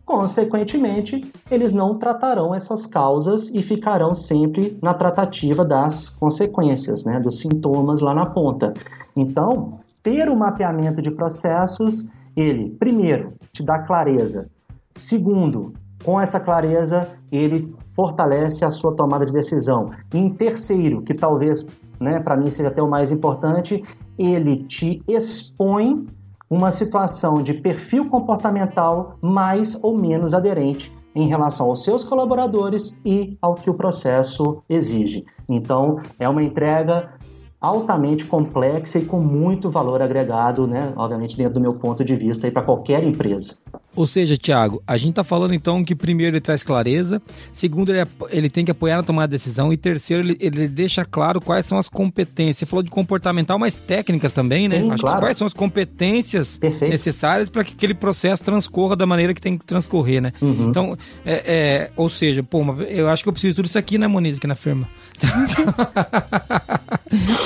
Consequentemente, 0.09 1.21
eles 1.51 1.71
não 1.71 1.99
tratarão 1.99 2.55
essas 2.55 2.87
causas 2.87 3.51
e 3.51 3.61
ficarão 3.61 4.15
sempre 4.15 4.79
na 4.83 4.95
tratativa 4.95 5.67
das 5.67 6.09
consequências, 6.09 7.05
né, 7.05 7.21
dos 7.21 7.41
sintomas 7.41 8.01
lá 8.01 8.15
na 8.15 8.25
ponta. 8.25 8.73
Então, 9.15 9.81
ter 10.03 10.31
o 10.31 10.35
mapeamento 10.35 11.03
de 11.03 11.11
processos, 11.11 12.07
ele, 12.35 12.71
primeiro, 12.71 13.35
te 13.53 13.63
dá 13.63 13.81
clareza. 13.81 14.49
Segundo, 14.97 15.75
com 16.03 16.19
essa 16.19 16.41
clareza, 16.41 17.07
ele 17.31 17.71
fortalece 17.95 18.65
a 18.65 18.71
sua 18.71 18.97
tomada 18.97 19.27
de 19.27 19.33
decisão. 19.35 19.91
E 20.15 20.17
em 20.17 20.31
terceiro, 20.31 21.03
que 21.03 21.13
talvez, 21.13 21.67
né, 22.01 22.19
para 22.19 22.35
mim 22.35 22.51
seja 22.51 22.71
até 22.71 22.83
o 22.83 22.89
mais 22.89 23.13
importante, 23.13 23.85
ele 24.19 24.65
te 24.65 25.03
expõe 25.07 26.07
uma 26.51 26.71
situação 26.71 27.43
de 27.43 27.55
perfil 27.55 28.09
comportamental 28.09 29.19
mais 29.21 29.79
ou 29.83 29.97
menos 29.97 30.33
aderente 30.33 30.93
em 31.15 31.29
relação 31.29 31.69
aos 31.69 31.85
seus 31.85 32.05
colaboradores 32.05 32.99
e 33.05 33.37
ao 33.43 33.55
que 33.55 33.69
o 33.69 33.75
processo 33.75 34.63
exige. 34.69 35.25
Então, 35.49 36.01
é 36.19 36.29
uma 36.29 36.43
entrega 36.43 37.13
altamente 37.61 38.25
complexa 38.25 38.99
e 38.99 39.05
com 39.05 39.21
muito 39.21 39.71
valor 39.71 40.01
agregado, 40.01 40.67
né? 40.67 40.93
Obviamente, 40.97 41.37
dentro 41.37 41.55
do 41.55 41.61
meu 41.61 41.75
ponto 41.75 42.05
de 42.05 42.15
vista, 42.15 42.49
para 42.51 42.63
qualquer 42.63 43.03
empresa. 43.03 43.57
Ou 43.97 44.07
seja, 44.07 44.37
Tiago, 44.37 44.81
a 44.87 44.97
gente 44.97 45.11
está 45.11 45.25
falando 45.25 45.53
então 45.53 45.83
que 45.83 45.93
primeiro 45.95 46.37
ele 46.37 46.41
traz 46.41 46.63
clareza, 46.63 47.21
segundo 47.53 47.93
ele, 47.93 48.09
ele 48.31 48.49
tem 48.49 48.65
que 48.65 48.71
apoiar 48.71 48.97
na 48.97 49.03
tomada 49.03 49.27
de 49.27 49.33
decisão 49.33 49.73
e 49.73 49.77
terceiro 49.77 50.23
ele, 50.23 50.37
ele 50.39 50.69
deixa 50.69 51.05
claro 51.05 51.41
quais 51.41 51.67
são 51.67 51.79
as 51.79 51.89
competências. 51.89 52.59
Você 52.59 52.67
falou 52.67 52.83
de 52.83 52.91
comportamental, 52.91 53.59
mas 53.59 53.81
técnicas 53.81 54.33
também, 54.33 54.69
né? 54.69 54.81
Sim, 54.81 54.91
Acho 54.93 55.03
claro. 55.03 55.21
quais 55.21 55.37
são 55.37 55.47
as 55.47 55.55
competências 55.55 56.59
Perfeito. 56.59 56.91
necessárias 56.93 57.51
para 57.51 57.65
que 57.65 57.75
aquele 57.75 57.95
processo 57.95 58.45
transcorra 58.45 58.95
da 58.95 59.05
maneira 59.05 59.35
que 59.35 59.41
tem 59.41 59.59
que 59.59 59.67
transcorrer, 59.67 60.23
né? 60.23 60.33
Uhum. 60.41 60.69
Então, 60.69 60.97
é, 61.25 61.43
é, 61.45 61.91
ou 61.97 62.09
seja, 62.09 62.41
pô, 62.41 62.63
eu 62.89 63.09
acho 63.09 63.25
que 63.25 63.29
eu 63.29 63.33
preciso 63.33 63.53
de 63.53 63.57
tudo 63.57 63.67
isso 63.67 63.79
aqui, 63.79 63.99
né, 63.99 64.07
Moniz, 64.07 64.37
aqui 64.37 64.47
na 64.47 64.55
firma. 64.55 64.87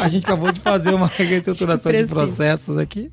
A 0.02 0.08
gente 0.08 0.24
acabou 0.24 0.50
de 0.52 0.60
fazer 0.60 0.92
uma 0.94 1.06
reestruturação 1.06 1.92
de 1.92 2.06
processos 2.06 2.78
aqui. 2.78 3.10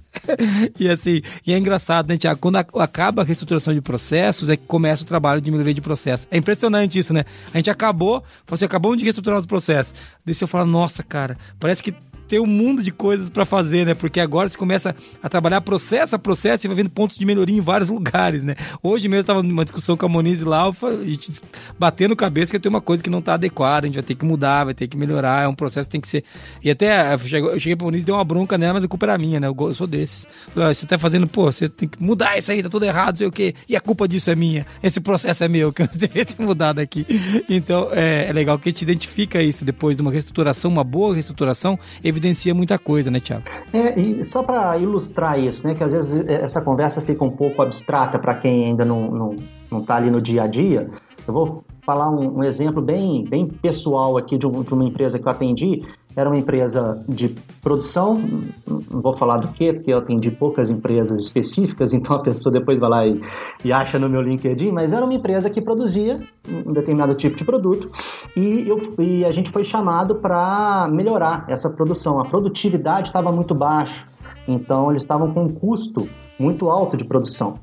E 0.79 0.89
assim, 0.89 1.21
e 1.45 1.53
é 1.53 1.57
engraçado, 1.57 2.09
né, 2.09 2.17
Tiago? 2.17 2.39
Quando 2.39 2.57
acaba 2.57 3.21
a 3.21 3.25
reestruturação 3.25 3.73
de 3.73 3.81
processos, 3.81 4.49
é 4.49 4.57
que 4.57 4.65
começa 4.65 5.03
o 5.03 5.05
trabalho 5.05 5.41
de 5.41 5.51
melhoria 5.51 5.73
de 5.73 5.81
processo. 5.81 6.27
É 6.31 6.37
impressionante 6.37 6.97
isso, 6.99 7.13
né? 7.13 7.23
A 7.53 7.57
gente 7.57 7.69
acabou, 7.69 8.23
você 8.47 8.65
acabou 8.65 8.95
de 8.95 9.03
reestruturar 9.03 9.39
os 9.39 9.45
processos. 9.45 9.93
Daí 10.25 10.33
você 10.33 10.47
fala, 10.47 10.65
nossa, 10.65 11.03
cara, 11.03 11.37
parece 11.59 11.83
que 11.83 11.93
tem 12.29 12.39
um 12.39 12.45
mundo 12.45 12.83
de 12.83 12.91
coisas 12.91 13.27
para 13.27 13.43
fazer, 13.43 13.85
né? 13.85 13.95
Porque 13.95 14.19
agora 14.19 14.47
você 14.47 14.55
começa 14.55 14.95
a 15.21 15.27
trabalhar 15.27 15.61
processo 15.61 16.15
a 16.15 16.19
processo 16.19 16.65
e 16.65 16.67
vai 16.67 16.77
vendo 16.77 16.91
pontos 16.91 17.17
de 17.17 17.25
melhoria 17.25 17.57
em 17.57 17.59
vários 17.61 17.89
lugares, 17.89 18.43
né? 18.43 18.55
Hoje 18.83 19.07
mesmo 19.07 19.21
estava 19.21 19.41
numa 19.41 19.65
discussão 19.65 19.97
com 19.97 20.05
a 20.05 20.09
Moniz 20.09 20.41
lá, 20.41 20.67
a 20.67 21.03
gente 21.03 21.41
batendo 21.77 22.15
cabeça 22.15 22.51
que 22.51 22.59
tem 22.59 22.69
uma 22.69 22.81
coisa 22.81 23.01
que 23.01 23.09
não 23.09 23.17
está 23.17 23.33
adequada, 23.33 23.85
a 23.85 23.87
gente 23.87 23.95
vai 23.95 24.03
ter 24.03 24.13
que 24.13 24.23
mudar, 24.23 24.65
vai 24.65 24.75
ter 24.75 24.87
que 24.87 24.95
melhorar, 24.95 25.45
é 25.45 25.47
um 25.47 25.55
processo 25.55 25.89
que 25.89 25.93
tem 25.93 26.01
que 26.01 26.07
ser. 26.07 26.23
E 26.63 26.69
até 26.69 27.13
eu 27.13 27.59
cheguei, 27.59 27.75
pra 27.75 27.85
Moniz 27.85 28.03
e 28.03 28.05
dei 28.05 28.13
uma 28.13 28.23
bronca 28.23 28.57
nela, 28.57 28.75
mas 28.75 28.83
a 28.83 28.87
culpa 28.87 29.07
era 29.07 29.17
minha, 29.17 29.39
né? 29.39 29.47
Eu, 29.47 29.73
sou 29.73 29.87
desses. 29.87 30.27
Você 30.53 30.85
tá 30.85 30.99
fazendo, 30.99 31.27
pô, 31.27 31.51
você 31.51 31.67
tem 31.67 31.89
que 31.89 32.01
mudar 32.01 32.37
isso 32.37 32.51
aí, 32.51 32.61
tá 32.61 32.69
tudo 32.69 32.85
errado, 32.85 33.17
sei 33.17 33.25
o 33.25 33.31
quê. 33.31 33.55
E 33.67 33.75
a 33.75 33.81
culpa 33.81 34.07
disso 34.07 34.29
é 34.29 34.35
minha. 34.35 34.67
Esse 34.83 34.99
processo 34.99 35.43
é 35.43 35.47
meu, 35.47 35.73
que 35.73 35.81
eu 35.81 35.89
devia 35.91 36.23
ter 36.23 36.41
mudado 36.43 36.77
aqui. 36.77 37.07
Então, 37.49 37.89
é, 37.91 38.27
é 38.29 38.33
legal 38.33 38.59
que 38.59 38.69
a 38.69 38.71
gente 38.71 38.83
identifica 38.83 39.41
isso 39.41 39.65
depois 39.65 39.95
de 39.95 40.03
uma 40.03 40.11
reestruturação, 40.11 40.69
uma 40.69 40.83
boa 40.83 41.15
reestruturação, 41.15 41.79
evitando 42.03 42.18
evidencia 42.19 42.53
muita 42.53 42.77
coisa, 42.77 43.09
né, 43.09 43.19
Tiago? 43.19 43.43
É, 43.73 43.99
e 43.99 44.23
só 44.23 44.43
para 44.43 44.77
ilustrar 44.77 45.39
isso, 45.39 45.65
né, 45.65 45.73
que 45.73 45.83
às 45.83 45.91
vezes 45.91 46.27
essa 46.27 46.61
conversa 46.61 47.01
fica 47.01 47.23
um 47.23 47.31
pouco 47.31 47.61
abstrata 47.61 48.19
para 48.19 48.35
quem 48.35 48.65
ainda 48.65 48.85
não, 48.85 49.09
não, 49.09 49.35
não 49.71 49.81
tá 49.81 49.95
ali 49.95 50.11
no 50.11 50.21
dia 50.21 50.43
a 50.43 50.47
dia, 50.47 50.89
eu 51.27 51.33
vou 51.33 51.63
falar 51.81 52.09
um, 52.09 52.39
um 52.39 52.43
exemplo 52.43 52.81
bem, 52.81 53.23
bem 53.23 53.47
pessoal 53.47 54.17
aqui 54.17 54.37
de, 54.37 54.45
um, 54.45 54.61
de, 54.61 54.73
uma 54.73 54.83
empresa 54.83 55.17
que 55.17 55.27
eu 55.27 55.31
atendi. 55.31 55.83
Era 56.15 56.29
uma 56.29 56.37
empresa 56.37 57.03
de 57.07 57.29
produção, 57.61 58.19
não 58.67 59.01
vou 59.01 59.15
falar 59.15 59.37
do 59.37 59.49
que, 59.49 59.71
porque 59.71 59.93
eu 59.93 59.99
atendi 59.99 60.31
poucas 60.31 60.69
empresas 60.69 61.21
específicas, 61.21 61.91
então 61.93 62.15
a 62.15 62.19
pessoa 62.19 62.51
depois 62.51 62.79
vai 62.79 62.89
lá 62.89 63.07
e, 63.07 63.21
e 63.63 63.71
acha 63.71 63.99
no 63.99 64.09
meu 64.09 64.21
LinkedIn, 64.21 64.71
mas 64.71 64.91
era 64.91 65.05
uma 65.05 65.13
empresa 65.13 65.49
que 65.49 65.61
produzia 65.61 66.19
um 66.65 66.73
determinado 66.73 67.13
tipo 67.15 67.37
de 67.37 67.45
produto 67.45 67.91
e, 68.35 68.67
eu, 68.67 68.95
e 68.97 69.23
a 69.23 69.31
gente 69.31 69.51
foi 69.51 69.63
chamado 69.63 70.15
para 70.15 70.87
melhorar 70.91 71.45
essa 71.47 71.69
produção. 71.69 72.19
A 72.19 72.25
produtividade 72.25 73.09
estava 73.09 73.31
muito 73.31 73.53
baixa, 73.53 74.03
então 74.47 74.89
eles 74.89 75.03
estavam 75.03 75.31
com 75.31 75.43
um 75.43 75.49
custo 75.49 76.07
muito 76.39 76.69
alto 76.69 76.97
de 76.97 77.03
produção, 77.03 77.55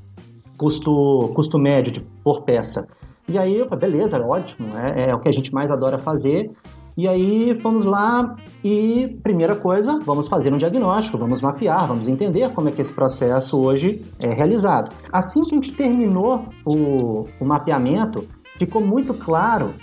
custo, 0.57 1.33
custo 1.35 1.59
médio 1.59 1.93
de, 1.93 2.01
por 2.23 2.43
peça. 2.43 2.87
E 3.29 3.37
aí, 3.37 3.67
beleza, 3.77 4.25
ótimo, 4.25 4.69
é, 4.77 5.11
é 5.11 5.15
o 5.15 5.19
que 5.19 5.29
a 5.29 5.33
gente 5.33 5.53
mais 5.53 5.71
adora 5.71 5.99
fazer. 5.99 6.49
E 6.97 7.07
aí 7.07 7.55
fomos 7.61 7.85
lá 7.85 8.37
e, 8.65 9.19
primeira 9.23 9.55
coisa, 9.55 9.99
vamos 10.03 10.29
fazer 10.29 10.53
um 10.53 10.57
diagnóstico, 10.57 11.19
vamos 11.19 11.43
mapear, 11.43 11.87
vamos 11.87 12.09
entender 12.09 12.51
como 12.53 12.71
é 12.71 12.73
que 12.73 12.81
esse 12.81 12.93
processo 12.93 13.59
hoje 13.59 14.03
é 14.19 14.33
realizado. 14.33 14.95
Assim 15.13 15.43
que 15.43 15.51
a 15.51 15.55
gente 15.55 15.73
terminou 15.73 16.47
o, 16.65 17.25
o 17.39 17.45
mapeamento, 17.45 18.27
ficou 18.59 18.81
muito 18.81 19.13
claro 19.13 19.75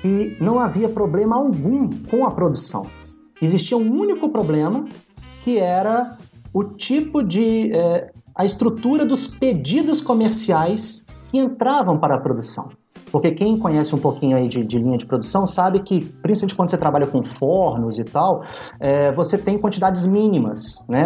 que 0.00 0.36
não 0.40 0.58
havia 0.58 0.88
problema 0.88 1.36
algum 1.36 1.88
com 2.10 2.26
a 2.26 2.30
produção. 2.32 2.82
Existia 3.40 3.76
um 3.76 3.92
único 3.92 4.28
problema, 4.28 4.84
que 5.44 5.58
era 5.58 6.18
o 6.52 6.64
tipo 6.64 7.22
de. 7.22 7.72
É, 7.72 8.10
a 8.34 8.44
estrutura 8.44 9.04
dos 9.04 9.26
pedidos 9.26 10.00
comerciais 10.00 11.04
que 11.28 11.38
entravam 11.38 11.98
para 11.98 12.14
a 12.14 12.20
produção. 12.20 12.68
Porque 13.10 13.30
quem 13.32 13.58
conhece 13.58 13.94
um 13.94 13.98
pouquinho 13.98 14.36
aí 14.36 14.46
de, 14.46 14.64
de, 14.64 14.78
linha 14.78 14.96
de 14.96 15.06
produção 15.06 15.46
sabe 15.46 15.80
que, 15.80 16.04
principalmente 16.22 16.56
quando 16.56 16.70
você 16.70 16.78
trabalha 16.78 17.06
com 17.06 17.22
fornos 17.24 17.98
e 17.98 18.04
tal, 18.04 18.42
é, 18.80 19.12
você 19.12 19.36
tem 19.38 19.58
quantidades 19.58 20.06
mínimas, 20.06 20.84
né? 20.88 21.04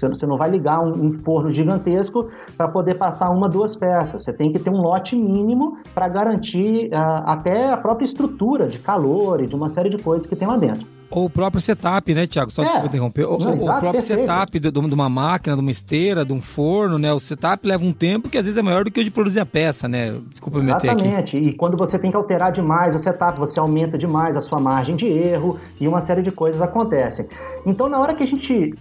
Você 0.00 0.26
não 0.26 0.36
vai 0.36 0.50
ligar 0.50 0.80
um, 0.80 1.06
um 1.06 1.12
forno 1.24 1.50
gigantesco 1.50 2.28
para 2.56 2.68
poder 2.68 2.94
passar 2.94 3.30
uma, 3.30 3.48
duas 3.48 3.76
peças. 3.76 4.22
Você 4.22 4.32
tem 4.32 4.52
que 4.52 4.58
ter 4.58 4.70
um 4.70 4.80
lote 4.80 5.16
mínimo 5.16 5.78
para 5.94 6.08
garantir 6.08 6.88
uh, 6.88 7.22
até 7.26 7.70
a 7.72 7.76
própria 7.76 8.04
estrutura 8.04 8.66
de 8.66 8.78
calor 8.78 9.42
e 9.42 9.46
de 9.46 9.54
uma 9.54 9.68
série 9.68 9.88
de 9.88 10.02
coisas 10.02 10.26
que 10.26 10.36
tem 10.36 10.48
lá 10.48 10.56
dentro. 10.56 10.97
Ou 11.10 11.24
o 11.24 11.30
próprio 11.30 11.60
setup, 11.60 12.12
né, 12.14 12.26
Tiago? 12.26 12.50
Só 12.50 12.62
é. 12.62 12.84
interromper. 12.84 13.24
O, 13.24 13.38
Não, 13.38 13.54
exato, 13.54 13.78
o 13.78 13.80
próprio 13.80 13.92
perfeito. 13.92 14.20
setup 14.20 14.60
de, 14.60 14.70
de, 14.70 14.78
uma 14.78 15.08
máquina, 15.08 15.56
de 15.56 15.62
uma 15.62 15.70
esteira, 15.70 16.24
de 16.24 16.32
um 16.32 16.40
forno, 16.40 16.98
né? 16.98 17.12
O 17.12 17.20
setup 17.20 17.66
leva 17.66 17.84
um 17.84 17.92
tempo 17.92 18.28
que 18.28 18.36
às 18.36 18.44
vezes 18.44 18.58
é 18.58 18.62
maior 18.62 18.84
do 18.84 18.90
que 18.90 19.00
o 19.00 19.04
de 19.04 19.10
produzir 19.10 19.40
a 19.40 19.46
peça, 19.46 19.88
né? 19.88 20.14
Desculpa 20.30 20.58
Exatamente. 20.58 21.02
me 21.02 21.08
meter 21.08 21.18
aqui. 21.18 21.36
E 21.38 21.52
quando 21.54 21.76
você 21.76 21.98
tem 21.98 22.10
que 22.10 22.16
alterar 22.16 22.52
demais 22.52 22.94
o 22.94 22.98
setup, 22.98 23.38
você 23.38 23.58
aumenta 23.58 23.96
demais 23.96 24.36
a 24.36 24.40
sua 24.40 24.60
margem 24.60 24.96
de 24.96 25.06
erro 25.06 25.58
e 25.80 25.88
uma 25.88 26.02
série 26.02 26.20
de 26.20 26.30
coisas 26.30 26.60
acontecem. 26.60 27.26
Então, 27.64 27.88
na 27.88 27.98
hora 27.98 28.14
que 28.14 28.22
a 28.22 28.26
gente 28.26 28.74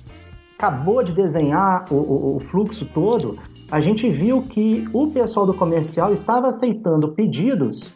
acabou 0.57 1.03
de 1.03 1.13
desenhar 1.13 1.85
o, 1.89 1.95
o, 1.95 2.35
o 2.35 2.39
fluxo 2.39 2.85
todo, 2.85 3.37
a 3.71 3.79
gente 3.79 4.09
viu 4.09 4.41
que 4.41 4.87
o 4.91 5.07
pessoal 5.07 5.45
do 5.45 5.53
comercial 5.53 6.11
estava 6.11 6.47
aceitando 6.47 7.09
pedidos 7.09 7.91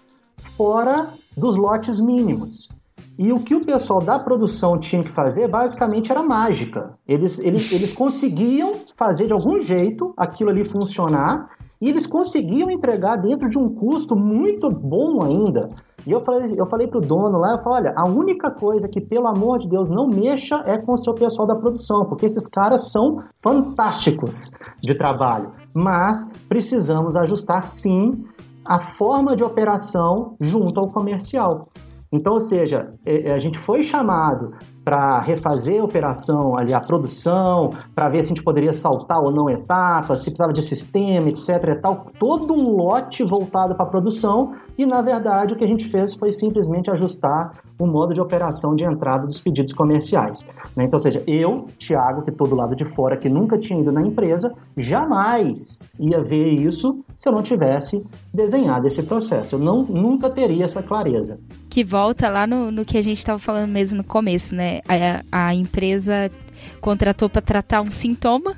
fora 0.56 1.10
dos 1.36 1.56
lotes 1.56 2.00
mínimos. 2.00 2.70
E 3.18 3.32
o 3.32 3.40
que 3.40 3.54
o 3.54 3.66
pessoal 3.66 4.02
da 4.02 4.18
produção 4.18 4.80
tinha 4.80 5.04
que 5.04 5.10
fazer, 5.10 5.48
basicamente, 5.48 6.12
era 6.12 6.24
mágica. 6.24 6.98
Eles, 7.08 7.40
eles, 7.40 7.72
eles 7.72 7.94
conseguiam 7.94 8.74
fazer 8.96 9.28
de 9.28 9.34
algum 9.34 9.60
jeito 9.60 10.14
aquilo 10.18 10.50
ali 10.50 10.64
funcionar 10.64 11.50
e 11.82 11.90
eles 11.90 12.06
conseguiam 12.06 12.70
entregar 12.70 13.18
dentro 13.18 13.50
de 13.50 13.58
um 13.58 13.68
custo 13.68 14.16
muito 14.16 14.70
bom 14.70 15.24
ainda. 15.24 15.72
E 16.06 16.12
eu 16.12 16.24
falei, 16.24 16.54
eu 16.56 16.66
falei 16.68 16.88
pro 16.88 17.02
dono 17.02 17.40
lá, 17.40 17.54
eu 17.54 17.64
falei, 17.64 17.90
olha, 17.90 17.94
a 17.98 18.08
única 18.08 18.52
coisa 18.52 18.88
que, 18.88 19.02
pelo 19.02 19.28
amor 19.28 19.58
de 19.60 19.68
Deus, 19.68 19.90
não 19.90 20.08
mexa 20.08 20.64
é 20.66 20.78
com 20.78 20.94
o 20.94 20.98
seu 20.98 21.14
pessoal 21.14 21.48
da 21.48 21.56
produção, 21.56 22.06
porque 22.06 22.28
esses 22.28 22.48
caras 22.48 22.92
são 22.92 23.24
fantásticos 23.42 24.52
de 24.82 24.96
trabalho. 24.96 25.52
Mas 25.74 26.28
precisamos 26.48 27.16
ajustar 27.16 27.68
sim 27.68 28.24
a 28.64 28.80
forma 28.80 29.36
de 29.36 29.44
operação 29.44 30.36
junto 30.40 30.80
ao 30.80 30.92
comercial. 30.92 31.68
Então, 32.12 32.34
ou 32.34 32.40
seja, 32.40 32.94
é, 33.06 33.30
é, 33.30 33.34
a 33.34 33.40
gente 33.40 33.58
foi 33.58 33.84
chamado 33.84 34.54
para 34.84 35.20
refazer 35.20 35.82
a 35.82 35.84
operação 35.84 36.56
ali, 36.56 36.74
a 36.74 36.80
produção, 36.80 37.72
para 37.94 38.10
ver 38.10 38.24
se 38.24 38.28
a 38.28 38.30
gente 38.30 38.44
poderia 38.44 38.74
saltar 38.74 39.22
ou 39.22 39.32
não 39.32 39.50
etapas, 39.50 40.20
se 40.20 40.26
precisava 40.26 40.54
de 40.54 40.62
sistema, 40.62 41.30
etc. 41.30 41.50
E 41.70 41.76
tal, 41.76 42.08
todo 42.18 42.54
um 42.54 42.76
lote 42.76 43.24
voltado 43.24 43.76
para 43.76 43.86
a 43.86 43.90
produção 43.90 44.54
e, 44.78 44.86
na 44.86 45.02
verdade, 45.02 45.54
o 45.54 45.58
que 45.58 45.64
a 45.64 45.68
gente 45.68 45.88
fez 45.90 46.14
foi 46.14 46.32
simplesmente 46.32 46.90
ajustar 46.90 47.54
o 47.78 47.86
modo 47.86 48.14
de 48.14 48.22
operação 48.22 48.76
de 48.76 48.84
entrada 48.84 49.26
dos 49.26 49.40
pedidos 49.42 49.74
comerciais. 49.74 50.48
Né? 50.76 50.86
Então, 50.86 50.98
ou 50.98 51.00
seja, 51.00 51.22
eu, 51.28 51.68
Thiago, 51.78 52.22
que 52.24 52.30
estou 52.30 52.48
do 52.48 52.56
lado 52.56 52.76
de 52.76 52.86
fora, 52.86 53.18
que 53.18 53.28
nunca 53.28 53.58
tinha 53.58 53.80
ido 53.80 53.92
na 53.92 54.02
empresa, 54.02 54.54
jamais 54.78 55.92
ia 56.00 56.22
ver 56.22 56.54
isso 56.54 57.04
se 57.20 57.28
eu 57.28 57.34
não 57.34 57.42
tivesse 57.44 58.04
desenhado 58.34 58.88
esse 58.88 59.04
processo. 59.04 59.56
Eu 59.56 59.60
não, 59.60 59.84
nunca 59.84 60.30
teria 60.30 60.66
essa 60.66 60.82
clareza. 60.82 61.40
Que 61.70 61.84
volta 61.84 62.30
lá 62.30 62.46
no, 62.46 62.72
no 62.72 62.86
que 62.86 62.98
a 62.98 63.02
gente 63.02 63.18
estava 63.18 63.40
falando 63.40 63.70
mesmo 63.70 63.98
no 63.98 64.04
começo, 64.04 64.54
né? 64.56 64.71
A, 64.88 65.48
a 65.50 65.56
empresa 65.56 66.32
contratou 66.80 67.30
para 67.30 67.42
tratar 67.42 67.82
um 67.82 67.92
sintoma 67.92 68.56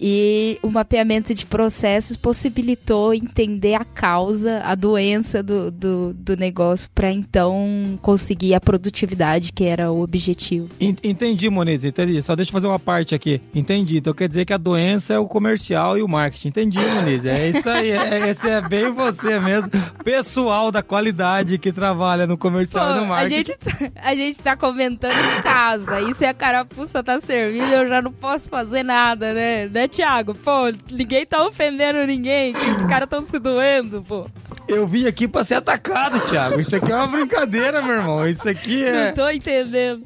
e 0.00 0.58
o 0.62 0.70
mapeamento 0.70 1.34
de 1.34 1.44
processos 1.44 2.16
possibilitou 2.16 3.12
entender 3.12 3.74
a 3.74 3.84
causa, 3.84 4.60
a 4.64 4.74
doença 4.74 5.42
do, 5.42 5.70
do, 5.70 6.14
do 6.14 6.36
negócio, 6.36 6.88
para 6.94 7.10
então 7.10 7.98
conseguir 8.00 8.54
a 8.54 8.60
produtividade 8.60 9.52
que 9.52 9.64
era 9.64 9.90
o 9.90 10.02
objetivo. 10.02 10.68
Entendi, 10.80 11.50
Moniz, 11.50 11.84
entendi. 11.84 12.22
Só 12.22 12.36
deixa 12.36 12.50
eu 12.50 12.52
fazer 12.52 12.66
uma 12.66 12.78
parte 12.78 13.14
aqui. 13.14 13.40
Entendi. 13.54 13.98
Então 13.98 14.14
quer 14.14 14.28
dizer 14.28 14.44
que 14.44 14.52
a 14.52 14.58
doença 14.58 15.14
é 15.14 15.18
o 15.18 15.26
comercial 15.26 15.98
e 15.98 16.02
o 16.02 16.08
marketing. 16.08 16.48
Entendi, 16.48 16.78
Moniz. 16.78 17.24
É 17.24 17.48
isso 17.48 17.68
aí. 17.68 17.90
É, 17.90 18.30
esse 18.30 18.48
é 18.48 18.60
bem 18.60 18.92
você 18.92 19.40
mesmo. 19.40 19.70
Pessoal 20.04 20.70
da 20.70 20.82
qualidade 20.82 21.58
que 21.58 21.72
trabalha 21.72 22.26
no 22.26 22.38
comercial 22.38 22.86
Pô, 22.86 22.92
e 22.92 23.00
no 23.00 23.06
marketing. 23.06 23.34
A 23.34 23.36
gente, 23.36 23.58
tá, 23.58 24.00
a 24.02 24.14
gente 24.14 24.38
tá 24.38 24.56
comentando 24.56 25.12
em 25.12 25.42
casa. 25.42 25.96
Aí 25.96 26.14
se 26.14 26.24
a 26.24 26.32
carapuça 26.32 27.02
tá 27.02 27.20
servindo, 27.20 27.72
eu 27.72 27.88
já 27.88 28.00
não 28.00 28.12
posso 28.12 28.48
fazer 28.48 28.82
nada, 28.82 29.32
né? 29.34 29.66
né 29.66 29.87
Thiago? 29.88 30.34
Pô, 30.34 30.70
ninguém 30.90 31.26
tá 31.26 31.46
ofendendo 31.46 32.04
ninguém, 32.06 32.52
que 32.52 32.70
os 32.70 32.84
caras 32.86 33.08
tão 33.08 33.22
se 33.22 33.38
doendo, 33.38 34.02
pô. 34.02 34.26
Eu 34.68 34.86
vim 34.86 35.06
aqui 35.06 35.26
pra 35.26 35.42
ser 35.42 35.54
atacado, 35.54 36.20
Thiago. 36.28 36.60
Isso 36.60 36.76
aqui 36.76 36.92
é 36.92 36.94
uma 36.94 37.06
brincadeira, 37.06 37.80
meu 37.80 37.94
irmão. 37.96 38.28
Isso 38.28 38.48
aqui 38.48 38.84
é. 38.84 39.06
Não 39.06 39.14
tô 39.14 39.30
entendendo. 39.30 40.02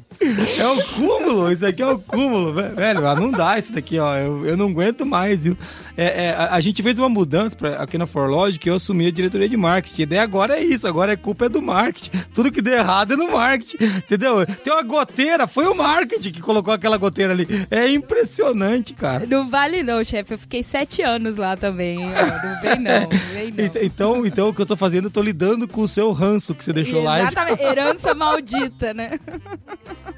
É 0.57 0.67
o 0.67 0.85
cúmulo, 0.95 1.51
isso 1.51 1.67
aqui 1.67 1.83
é 1.83 1.87
o 1.87 1.99
cúmulo, 1.99 2.55
velho. 2.55 3.01
Não 3.17 3.31
dá 3.31 3.59
isso 3.59 3.73
daqui, 3.73 3.99
ó. 3.99 4.17
Eu, 4.17 4.47
eu 4.47 4.57
não 4.57 4.69
aguento 4.69 5.05
mais, 5.05 5.43
viu? 5.45 5.57
É, 5.97 6.27
é, 6.27 6.31
a, 6.31 6.55
a, 6.55 6.61
gente 6.61 6.83
fez 6.83 6.99
uma 6.99 7.09
mudança 7.09 7.57
pra, 7.57 7.83
aqui 7.83 7.99
na 7.99 8.07
Forlogic 8.07 8.61
que 8.61 8.71
eu 8.71 8.77
assumi 8.77 9.09
a 9.09 9.11
diretoria 9.11 9.49
de 9.49 9.57
marketing. 9.57 10.03
E 10.03 10.07
daí 10.07 10.19
agora 10.21 10.57
é 10.57 10.63
isso, 10.63 10.87
agora 10.87 11.13
é 11.13 11.17
culpa 11.17 11.47
é 11.47 11.49
do 11.49 11.61
marketing. 11.61 12.11
Tudo 12.33 12.53
que 12.53 12.63
deu 12.63 12.75
errado 12.75 13.15
é 13.15 13.17
no 13.17 13.31
marketing, 13.33 13.85
entendeu? 13.99 14.47
Tem 14.47 14.73
uma 14.73 14.83
goteira, 14.83 15.47
foi 15.47 15.67
o 15.67 15.75
marketing 15.75 16.31
que 16.33 16.41
colocou 16.41 16.73
aquela 16.73 16.97
goteira 16.97 17.33
ali. 17.33 17.47
É 17.71 17.89
impressionante, 17.89 18.95
cara. 18.95 19.27
Não 19.27 19.49
vale 19.49 19.83
não, 19.83 20.03
chefe. 20.05 20.35
Eu 20.35 20.39
fiquei 20.39 20.63
sete 20.63 21.03
anos 21.03 21.37
lá 21.37 21.57
também. 21.57 21.99
Não 21.99 22.61
vem 22.61 22.79
não, 22.79 23.01
não 23.01 23.19
vem 23.35 23.51
não. 23.51 23.83
Então, 23.83 24.27
então 24.27 24.52
o 24.53 24.55
que 24.55 24.63
eu 24.63 24.67
tô 24.67 24.77
fazendo, 24.77 25.07
eu 25.07 25.11
tô 25.11 25.23
lidando 25.23 25.67
com 25.67 25.81
o 25.81 25.89
seu 25.89 26.13
ranço 26.13 26.55
que 26.55 26.65
você 26.65 26.73
deixou 26.73 27.01
Exatamente. 27.01 27.35
lá. 27.35 27.43
Exatamente, 27.43 27.63
herança 27.63 28.15
maldita, 28.15 28.95
né? 28.95 29.19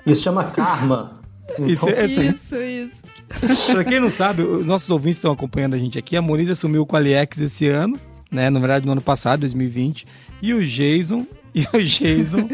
Isso 0.06 0.22
chama 0.22 0.44
karma. 0.44 1.20
Isso, 1.66 1.88
isso, 1.88 2.56
isso. 2.56 3.02
pra 3.72 3.84
quem 3.84 4.00
não 4.00 4.10
sabe, 4.10 4.42
os 4.42 4.66
nossos 4.66 4.90
ouvintes 4.90 5.18
estão 5.18 5.32
acompanhando 5.32 5.74
a 5.74 5.78
gente 5.78 5.98
aqui. 5.98 6.16
A 6.16 6.22
Moniz 6.22 6.50
assumiu 6.50 6.82
o 6.82 6.86
Qualiex 6.86 7.40
esse 7.40 7.68
ano, 7.68 7.98
né? 8.30 8.50
Na 8.50 8.58
verdade, 8.58 8.86
no 8.86 8.92
ano 8.92 9.00
passado, 9.00 9.40
2020. 9.40 10.06
E 10.42 10.52
o 10.52 10.64
Jason 10.64 11.26
e 11.54 11.66
o 11.72 11.82
Jason 11.82 12.48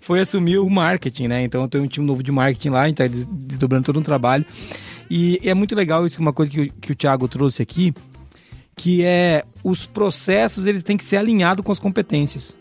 foi 0.00 0.20
assumir 0.20 0.58
o 0.58 0.70
marketing, 0.70 1.26
né? 1.26 1.42
Então 1.42 1.62
eu 1.62 1.68
tenho 1.68 1.84
um 1.84 1.88
time 1.88 2.06
novo 2.06 2.22
de 2.22 2.30
marketing 2.30 2.68
lá, 2.68 2.82
a 2.82 2.86
gente 2.86 2.96
tá 2.96 3.06
desdobrando 3.08 3.84
todo 3.84 3.98
um 3.98 4.02
trabalho. 4.02 4.46
E 5.10 5.40
é 5.42 5.54
muito 5.54 5.74
legal 5.74 6.04
isso, 6.06 6.20
uma 6.20 6.32
coisa 6.32 6.52
que, 6.52 6.70
que 6.80 6.92
o 6.92 6.94
Thiago 6.94 7.26
trouxe 7.26 7.62
aqui, 7.62 7.94
que 8.78 9.04
é 9.04 9.44
os 9.62 9.86
processos 9.86 10.64
eles 10.64 10.84
têm 10.84 10.96
que 10.96 11.04
ser 11.04 11.16
alinhados 11.16 11.64
com 11.64 11.72
as 11.72 11.80
competências. 11.80 12.56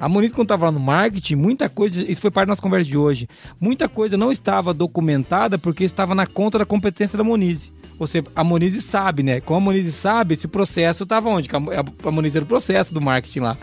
A 0.00 0.08
Moniz, 0.08 0.32
quando 0.32 0.46
estava 0.46 0.66
lá 0.66 0.72
no 0.72 0.80
marketing, 0.80 1.34
muita 1.34 1.68
coisa, 1.68 2.00
isso 2.00 2.20
foi 2.20 2.30
parte 2.30 2.46
da 2.46 2.52
nossa 2.52 2.62
conversa 2.62 2.88
de 2.88 2.96
hoje, 2.96 3.28
muita 3.60 3.88
coisa 3.88 4.16
não 4.16 4.32
estava 4.32 4.72
documentada 4.72 5.58
porque 5.58 5.84
estava 5.84 6.14
na 6.14 6.26
conta 6.26 6.58
da 6.58 6.64
competência 6.64 7.18
da 7.18 7.24
Moniz. 7.24 7.70
você, 7.98 8.24
a 8.34 8.42
Monize 8.42 8.80
sabe, 8.80 9.22
né? 9.22 9.40
Como 9.40 9.58
a 9.58 9.60
Monize 9.60 9.92
sabe, 9.92 10.34
esse 10.34 10.48
processo 10.48 11.02
estava 11.02 11.28
onde? 11.28 11.48
A 11.52 12.10
Monize 12.10 12.38
era 12.38 12.44
o 12.44 12.48
processo 12.48 12.94
do 12.94 13.00
marketing 13.00 13.40
lá. 13.40 13.56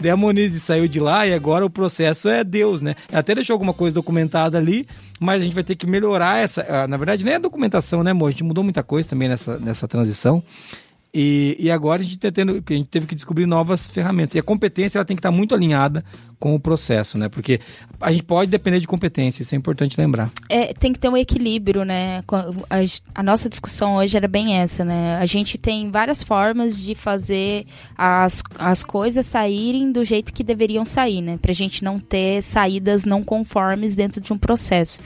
Daí 0.00 0.10
a 0.10 0.16
Monize 0.16 0.58
saiu 0.58 0.88
de 0.88 0.98
lá 0.98 1.26
e 1.26 1.32
agora 1.32 1.64
o 1.64 1.70
processo 1.70 2.28
é 2.28 2.42
Deus, 2.42 2.82
né? 2.82 2.96
Até 3.12 3.34
deixou 3.34 3.54
alguma 3.54 3.72
coisa 3.72 3.94
documentada 3.94 4.58
ali, 4.58 4.88
mas 5.20 5.40
a 5.40 5.44
gente 5.44 5.54
vai 5.54 5.64
ter 5.64 5.76
que 5.76 5.86
melhorar 5.86 6.38
essa. 6.38 6.66
Ah, 6.68 6.88
na 6.88 6.96
verdade, 6.96 7.24
nem 7.24 7.34
a 7.34 7.38
documentação, 7.38 8.02
né, 8.02 8.10
amor? 8.10 8.28
A 8.28 8.30
gente 8.32 8.44
mudou 8.44 8.64
muita 8.64 8.82
coisa 8.82 9.08
também 9.08 9.28
nessa, 9.28 9.58
nessa 9.58 9.86
transição. 9.86 10.42
E, 11.18 11.56
e 11.58 11.70
agora 11.70 12.02
a 12.02 12.04
gente, 12.04 12.18
tá 12.18 12.30
tendo, 12.30 12.52
a 12.52 12.72
gente 12.74 12.88
teve 12.90 13.06
que 13.06 13.14
descobrir 13.14 13.46
novas 13.46 13.86
ferramentas. 13.86 14.34
E 14.34 14.38
a 14.38 14.42
competência 14.42 14.98
ela 14.98 15.04
tem 15.04 15.16
que 15.16 15.20
estar 15.20 15.30
muito 15.30 15.54
alinhada 15.54 16.04
com 16.38 16.54
o 16.54 16.60
processo, 16.60 17.16
né? 17.16 17.26
Porque 17.26 17.58
a 17.98 18.12
gente 18.12 18.24
pode 18.24 18.50
depender 18.50 18.80
de 18.80 18.86
competência, 18.86 19.40
isso 19.40 19.54
é 19.54 19.56
importante 19.56 19.98
lembrar. 19.98 20.30
É, 20.46 20.74
tem 20.74 20.92
que 20.92 20.98
ter 20.98 21.08
um 21.08 21.16
equilíbrio, 21.16 21.86
né? 21.86 22.22
A, 22.68 23.20
a, 23.20 23.22
nossa 23.22 23.48
discussão 23.48 23.96
hoje 23.96 24.14
era 24.14 24.28
bem 24.28 24.56
essa, 24.58 24.84
né? 24.84 25.16
A 25.16 25.24
gente 25.24 25.56
tem 25.56 25.90
várias 25.90 26.22
formas 26.22 26.82
de 26.82 26.94
fazer 26.94 27.64
as, 27.96 28.42
as 28.58 28.84
coisas 28.84 29.24
saírem 29.24 29.90
do 29.90 30.04
jeito 30.04 30.34
que 30.34 30.44
deveriam 30.44 30.84
sair, 30.84 31.22
né? 31.22 31.38
Pra 31.40 31.54
gente 31.54 31.82
não 31.82 31.98
ter 31.98 32.42
saídas 32.42 33.06
não 33.06 33.24
conformes 33.24 33.96
dentro 33.96 34.20
de 34.20 34.34
um 34.34 34.38
processo. 34.38 35.00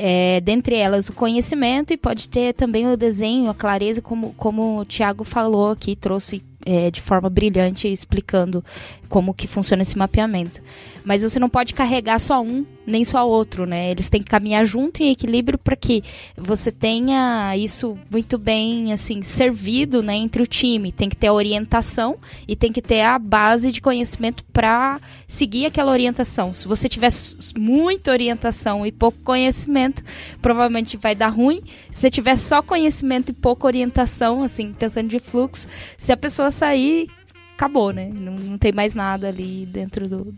É, 0.00 0.40
dentre 0.40 0.76
elas 0.76 1.08
o 1.08 1.12
conhecimento 1.12 1.92
e 1.92 1.96
pode 1.96 2.28
ter 2.28 2.54
também 2.54 2.86
o 2.86 2.96
desenho, 2.96 3.50
a 3.50 3.54
clareza, 3.54 4.00
como, 4.00 4.32
como 4.34 4.78
o 4.78 4.84
Tiago 4.84 5.24
falou 5.24 5.72
aqui, 5.72 5.96
trouxe 5.96 6.40
é, 6.64 6.88
de 6.88 7.00
forma 7.00 7.28
brilhante 7.28 7.88
explicando 7.88 8.64
como 9.08 9.34
que 9.34 9.48
funciona 9.48 9.82
esse 9.82 9.98
mapeamento. 9.98 10.62
Mas 11.04 11.24
você 11.24 11.40
não 11.40 11.48
pode 11.48 11.74
carregar 11.74 12.20
só 12.20 12.40
um 12.40 12.64
nem 12.88 13.04
só 13.04 13.28
outro, 13.28 13.66
né? 13.66 13.90
Eles 13.90 14.08
têm 14.08 14.22
que 14.22 14.30
caminhar 14.30 14.64
junto 14.64 15.02
em 15.02 15.10
equilíbrio 15.10 15.58
para 15.58 15.76
que 15.76 16.02
você 16.36 16.72
tenha 16.72 17.56
isso 17.56 17.98
muito 18.10 18.38
bem 18.38 18.92
assim 18.92 19.22
servido, 19.22 20.02
né, 20.02 20.14
entre 20.14 20.42
o 20.42 20.46
time. 20.46 20.90
Tem 20.90 21.08
que 21.08 21.16
ter 21.16 21.28
a 21.28 21.32
orientação 21.32 22.16
e 22.46 22.56
tem 22.56 22.72
que 22.72 22.82
ter 22.82 23.02
a 23.02 23.18
base 23.18 23.70
de 23.70 23.80
conhecimento 23.80 24.42
para 24.52 25.00
seguir 25.26 25.66
aquela 25.66 25.92
orientação. 25.92 26.54
Se 26.54 26.66
você 26.66 26.88
tiver 26.88 27.12
muita 27.56 28.10
orientação 28.10 28.86
e 28.86 28.90
pouco 28.90 29.18
conhecimento, 29.22 30.02
provavelmente 30.40 30.96
vai 30.96 31.14
dar 31.14 31.28
ruim. 31.28 31.62
Se 31.90 32.00
você 32.00 32.10
tiver 32.10 32.36
só 32.36 32.62
conhecimento 32.62 33.30
e 33.30 33.34
pouca 33.34 33.66
orientação, 33.66 34.42
assim, 34.42 34.72
pensando 34.72 35.08
de 35.08 35.18
fluxo, 35.18 35.68
se 35.96 36.10
a 36.10 36.16
pessoa 36.16 36.50
sair 36.50 37.08
acabou, 37.58 37.92
né? 37.92 38.08
Não, 38.14 38.32
não 38.32 38.56
tem 38.56 38.70
mais 38.70 38.94
nada 38.94 39.28
ali 39.28 39.66
dentro 39.66 40.08
do. 40.08 40.34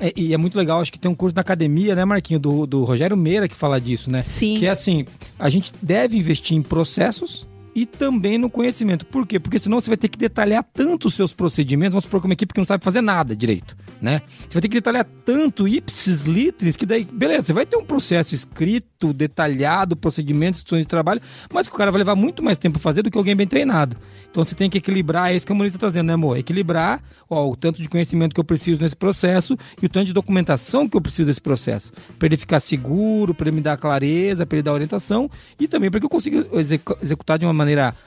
É, 0.00 0.12
e 0.16 0.32
é 0.32 0.36
muito 0.36 0.56
legal, 0.56 0.80
acho 0.80 0.92
que 0.92 0.98
tem 0.98 1.10
um 1.10 1.14
curso 1.14 1.34
na 1.34 1.40
academia, 1.40 1.96
né, 1.96 2.04
Marquinho, 2.04 2.38
do, 2.38 2.64
do 2.64 2.84
Rogério 2.84 3.16
Meira 3.16 3.48
que 3.48 3.56
fala 3.56 3.80
disso, 3.80 4.08
né? 4.08 4.22
Sim. 4.22 4.54
Que 4.56 4.66
é 4.66 4.70
assim, 4.70 5.04
a 5.36 5.50
gente 5.50 5.72
deve 5.82 6.16
investir 6.16 6.56
em 6.56 6.62
processos 6.62 7.44
e 7.74 7.84
também 7.84 8.38
no 8.38 8.48
conhecimento. 8.48 9.04
Por 9.06 9.26
quê? 9.26 9.40
Porque 9.40 9.58
senão 9.58 9.80
você 9.80 9.90
vai 9.90 9.96
ter 9.96 10.08
que 10.08 10.18
detalhar 10.18 10.64
tanto 10.72 11.08
os 11.08 11.14
seus 11.14 11.32
procedimentos, 11.32 11.92
vamos 11.92 12.04
supor 12.04 12.20
que 12.20 12.26
uma 12.26 12.34
equipe 12.34 12.54
que 12.54 12.60
não 12.60 12.64
sabe 12.64 12.84
fazer 12.84 13.00
nada 13.00 13.34
direito, 13.34 13.76
né? 14.00 14.22
Você 14.48 14.54
vai 14.54 14.62
ter 14.62 14.68
que 14.68 14.76
detalhar 14.76 15.06
tanto 15.24 15.66
ipsis 15.66 16.22
litris 16.24 16.76
que 16.76 16.86
daí, 16.86 17.04
beleza, 17.04 17.46
você 17.46 17.52
vai 17.52 17.66
ter 17.66 17.76
um 17.76 17.84
processo 17.84 18.34
escrito, 18.34 19.12
detalhado, 19.12 19.96
procedimentos, 19.96 20.60
instruções 20.60 20.82
de 20.82 20.88
trabalho, 20.88 21.20
mas 21.52 21.66
que 21.66 21.74
o 21.74 21.76
cara 21.76 21.90
vai 21.90 21.98
levar 21.98 22.14
muito 22.14 22.42
mais 22.42 22.58
tempo 22.58 22.78
a 22.78 22.80
fazer 22.80 23.02
do 23.02 23.10
que 23.10 23.18
alguém 23.18 23.34
bem 23.34 23.46
treinado. 23.46 23.96
Então 24.30 24.44
você 24.44 24.54
tem 24.54 24.68
que 24.68 24.78
equilibrar, 24.78 25.30
é 25.30 25.36
isso 25.36 25.46
que 25.46 25.52
a 25.52 25.54
Moniz 25.54 25.72
está 25.72 25.80
trazendo, 25.80 26.06
né, 26.06 26.14
amor? 26.14 26.36
Equilibrar 26.38 27.02
ó, 27.28 27.48
o 27.48 27.56
tanto 27.56 27.82
de 27.82 27.88
conhecimento 27.88 28.34
que 28.34 28.40
eu 28.40 28.44
preciso 28.44 28.80
nesse 28.80 28.96
processo 28.96 29.56
e 29.80 29.86
o 29.86 29.88
tanto 29.88 30.06
de 30.06 30.12
documentação 30.12 30.88
que 30.88 30.96
eu 30.96 31.00
preciso 31.00 31.26
desse 31.26 31.40
processo. 31.40 31.92
Para 32.18 32.26
ele 32.26 32.36
ficar 32.36 32.60
seguro, 32.60 33.34
para 33.34 33.48
ele 33.48 33.56
me 33.56 33.62
dar 33.62 33.76
clareza, 33.76 34.44
para 34.46 34.56
ele 34.56 34.62
dar 34.62 34.72
orientação 34.72 35.30
e 35.58 35.68
também 35.68 35.90
para 35.90 36.00
que 36.00 36.06
eu 36.06 36.10
consiga 36.10 36.46
executar 37.00 37.38
de 37.38 37.46
uma 37.46 37.52
maneira 37.52 37.63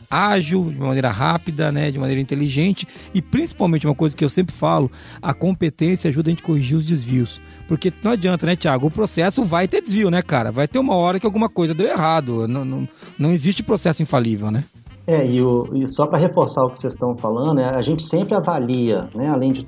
ágil, 0.10 0.72
de 0.72 0.80
maneira 0.80 1.10
rápida, 1.10 1.72
né, 1.72 1.92
de 1.92 2.00
maneira 2.00 2.22
inteligente 2.22 2.88
e 3.14 3.22
principalmente 3.22 3.86
uma 3.86 3.96
coisa 3.96 4.16
que 4.16 4.24
eu 4.24 4.30
sempre 4.30 4.56
falo, 4.56 4.92
a 5.22 5.34
competência 5.34 6.10
ajuda 6.10 6.30
a 6.30 6.32
gente 6.32 6.44
a 6.44 6.46
corrigir 6.46 6.78
os 6.78 6.86
desvios. 6.86 7.42
Porque 7.68 7.92
não 8.04 8.12
adianta, 8.12 8.46
né, 8.46 8.56
Tiago? 8.56 8.88
O 8.88 8.92
processo 8.92 9.44
vai 9.44 9.68
ter 9.68 9.82
desvio, 9.82 10.10
né, 10.10 10.22
cara? 10.22 10.52
Vai 10.52 10.68
ter 10.68 10.80
uma 10.80 10.96
hora 10.96 11.20
que 11.20 11.26
alguma 11.26 11.50
coisa 11.50 11.74
deu 11.74 11.88
errado. 11.88 12.48
Não, 12.48 12.64
não, 12.64 12.88
não 13.20 13.32
existe 13.34 13.62
processo 13.62 14.02
infalível, 14.02 14.50
né? 14.50 14.64
É, 15.06 15.26
e, 15.26 15.42
o, 15.42 15.70
e 15.74 15.88
só 15.88 16.06
para 16.06 16.20
reforçar 16.20 16.64
o 16.66 16.70
que 16.70 16.80
vocês 16.80 16.94
estão 16.94 17.16
falando, 17.18 17.56
né, 17.56 17.70
a 17.70 17.82
gente 17.82 18.04
sempre 18.04 18.36
avalia, 18.36 19.10
né, 19.16 19.30
além 19.30 19.54
de 19.54 19.66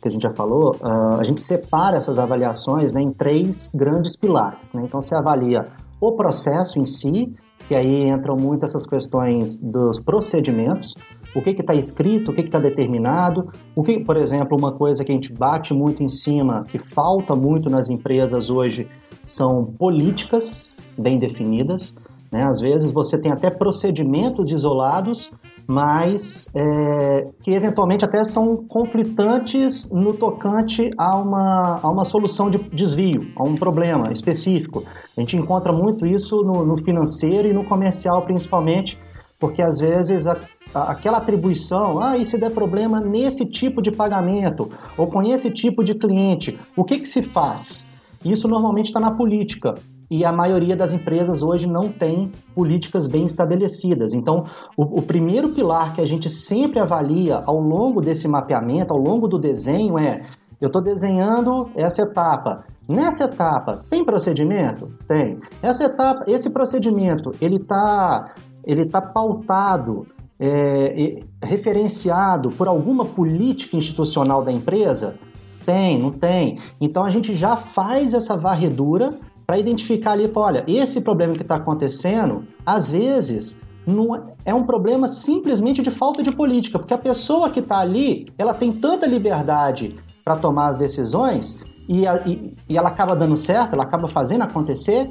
que 0.00 0.08
a 0.08 0.10
gente 0.10 0.22
já 0.22 0.32
falou, 0.32 0.76
uh, 0.76 1.20
a 1.20 1.24
gente 1.24 1.42
separa 1.42 1.96
essas 1.96 2.18
avaliações 2.18 2.92
né, 2.92 3.02
em 3.02 3.12
três 3.12 3.70
grandes 3.74 4.16
pilares. 4.16 4.72
Né? 4.72 4.82
Então, 4.84 5.02
você 5.02 5.14
avalia 5.14 5.68
o 6.00 6.12
processo 6.12 6.78
em 6.78 6.86
si, 6.86 7.34
que 7.66 7.74
aí 7.74 8.08
entram 8.08 8.36
muito 8.36 8.64
essas 8.64 8.86
questões 8.86 9.58
dos 9.58 10.00
procedimentos, 10.00 10.94
o 11.34 11.42
que 11.42 11.50
está 11.50 11.74
escrito, 11.74 12.30
o 12.30 12.34
que 12.34 12.42
está 12.42 12.58
determinado, 12.58 13.50
o 13.74 13.82
que, 13.82 14.02
por 14.02 14.16
exemplo, 14.16 14.56
uma 14.56 14.72
coisa 14.72 15.04
que 15.04 15.12
a 15.12 15.14
gente 15.14 15.32
bate 15.32 15.74
muito 15.74 16.02
em 16.02 16.08
cima, 16.08 16.64
que 16.64 16.78
falta 16.78 17.34
muito 17.34 17.68
nas 17.68 17.88
empresas 17.88 18.48
hoje, 18.48 18.88
são 19.26 19.64
políticas 19.64 20.72
bem 20.96 21.18
definidas. 21.18 21.94
Né? 22.30 22.44
Às 22.44 22.60
vezes 22.60 22.92
você 22.92 23.18
tem 23.18 23.32
até 23.32 23.50
procedimentos 23.50 24.50
isolados, 24.50 25.30
mas 25.68 26.48
é, 26.54 27.26
que 27.42 27.50
eventualmente 27.50 28.02
até 28.02 28.24
são 28.24 28.56
conflitantes 28.56 29.86
no 29.90 30.14
tocante 30.14 30.88
a 30.96 31.14
uma, 31.18 31.78
a 31.82 31.90
uma 31.90 32.06
solução 32.06 32.48
de 32.48 32.56
desvio, 32.56 33.30
a 33.36 33.42
um 33.42 33.54
problema 33.54 34.10
específico. 34.10 34.82
A 35.14 35.20
gente 35.20 35.36
encontra 35.36 35.70
muito 35.70 36.06
isso 36.06 36.36
no, 36.42 36.64
no 36.64 36.82
financeiro 36.82 37.46
e 37.46 37.52
no 37.52 37.64
comercial, 37.64 38.22
principalmente, 38.22 38.98
porque 39.38 39.60
às 39.60 39.78
vezes 39.78 40.26
a, 40.26 40.38
a, 40.74 40.92
aquela 40.92 41.18
atribuição, 41.18 42.02
ah, 42.02 42.16
e 42.16 42.24
se 42.24 42.38
der 42.38 42.50
problema 42.50 42.98
nesse 42.98 43.44
tipo 43.44 43.82
de 43.82 43.92
pagamento 43.92 44.70
ou 44.96 45.06
com 45.06 45.22
esse 45.22 45.50
tipo 45.50 45.84
de 45.84 45.94
cliente, 45.94 46.58
o 46.74 46.82
que, 46.82 46.98
que 46.98 47.06
se 47.06 47.20
faz? 47.20 47.86
Isso 48.24 48.48
normalmente 48.48 48.86
está 48.86 48.98
na 48.98 49.10
política 49.10 49.74
e 50.10 50.24
a 50.24 50.32
maioria 50.32 50.74
das 50.74 50.92
empresas 50.92 51.42
hoje 51.42 51.66
não 51.66 51.88
tem 51.88 52.30
políticas 52.54 53.06
bem 53.06 53.26
estabelecidas. 53.26 54.14
Então, 54.14 54.46
o, 54.76 55.00
o, 55.00 55.02
primeiro 55.02 55.50
pilar 55.50 55.94
que 55.94 56.00
a 56.00 56.06
gente 56.06 56.28
sempre 56.28 56.78
avalia 56.78 57.42
ao 57.44 57.60
longo 57.60 58.00
desse 58.00 58.26
mapeamento, 58.26 58.92
ao 58.92 58.98
longo 58.98 59.28
do 59.28 59.38
desenho, 59.38 59.98
é: 59.98 60.24
eu 60.60 60.68
estou 60.68 60.80
desenhando 60.80 61.70
essa 61.74 62.02
etapa. 62.02 62.64
Nessa 62.88 63.24
etapa, 63.24 63.84
tem 63.90 64.02
procedimento? 64.02 64.86
Tem. 65.06 65.38
Essa 65.62 65.84
etapa, 65.84 66.24
esse 66.26 66.48
procedimento, 66.48 67.32
ele 67.40 67.56
está 67.56 68.32
ele 68.64 68.84
tá 68.84 69.00
pautado, 69.00 70.06
é, 70.38 71.18
referenciado 71.42 72.50
por 72.50 72.68
alguma 72.68 73.04
política 73.04 73.76
institucional 73.76 74.42
da 74.42 74.52
empresa? 74.52 75.16
Tem, 75.64 75.98
não 75.98 76.10
tem. 76.10 76.58
Então 76.80 77.04
a 77.04 77.10
gente 77.10 77.34
já 77.34 77.56
faz 77.56 78.14
essa 78.14 78.36
varredura 78.36 79.10
para 79.48 79.58
identificar 79.58 80.12
ali, 80.12 80.30
olha, 80.34 80.62
esse 80.68 81.00
problema 81.00 81.32
que 81.32 81.40
está 81.40 81.54
acontecendo, 81.54 82.44
às 82.66 82.90
vezes 82.90 83.58
não 83.86 84.34
é 84.44 84.52
um 84.52 84.64
problema 84.64 85.08
simplesmente 85.08 85.80
de 85.80 85.90
falta 85.90 86.22
de 86.22 86.30
política, 86.30 86.78
porque 86.78 86.92
a 86.92 86.98
pessoa 86.98 87.48
que 87.48 87.60
está 87.60 87.78
ali, 87.78 88.30
ela 88.36 88.52
tem 88.52 88.70
tanta 88.70 89.06
liberdade 89.06 89.96
para 90.22 90.36
tomar 90.36 90.68
as 90.68 90.76
decisões 90.76 91.58
e, 91.88 92.06
a, 92.06 92.28
e, 92.28 92.52
e 92.68 92.76
ela 92.76 92.90
acaba 92.90 93.16
dando 93.16 93.38
certo, 93.38 93.72
ela 93.72 93.84
acaba 93.84 94.06
fazendo 94.06 94.42
acontecer, 94.42 95.10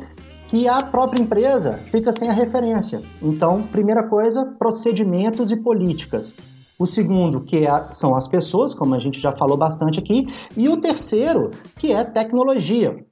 que 0.49 0.67
a 0.67 0.83
própria 0.83 1.19
empresa 1.19 1.73
fica 1.91 2.11
sem 2.11 2.29
a 2.29 2.33
referência. 2.33 3.01
Então, 3.19 3.63
primeira 3.63 4.03
coisa, 4.03 4.45
procedimentos 4.59 5.51
e 5.51 5.57
políticas. 5.57 6.35
O 6.77 6.85
segundo, 6.85 7.41
que 7.41 7.65
é, 7.65 7.87
são 7.91 8.15
as 8.15 8.27
pessoas, 8.27 8.75
como 8.75 8.93
a 8.93 8.99
gente 8.99 9.19
já 9.19 9.31
falou 9.31 9.57
bastante 9.57 9.99
aqui. 9.99 10.27
E 10.55 10.69
o 10.69 10.77
terceiro, 10.77 11.49
que 11.75 11.91
é 11.91 12.03
tecnologia 12.03 13.03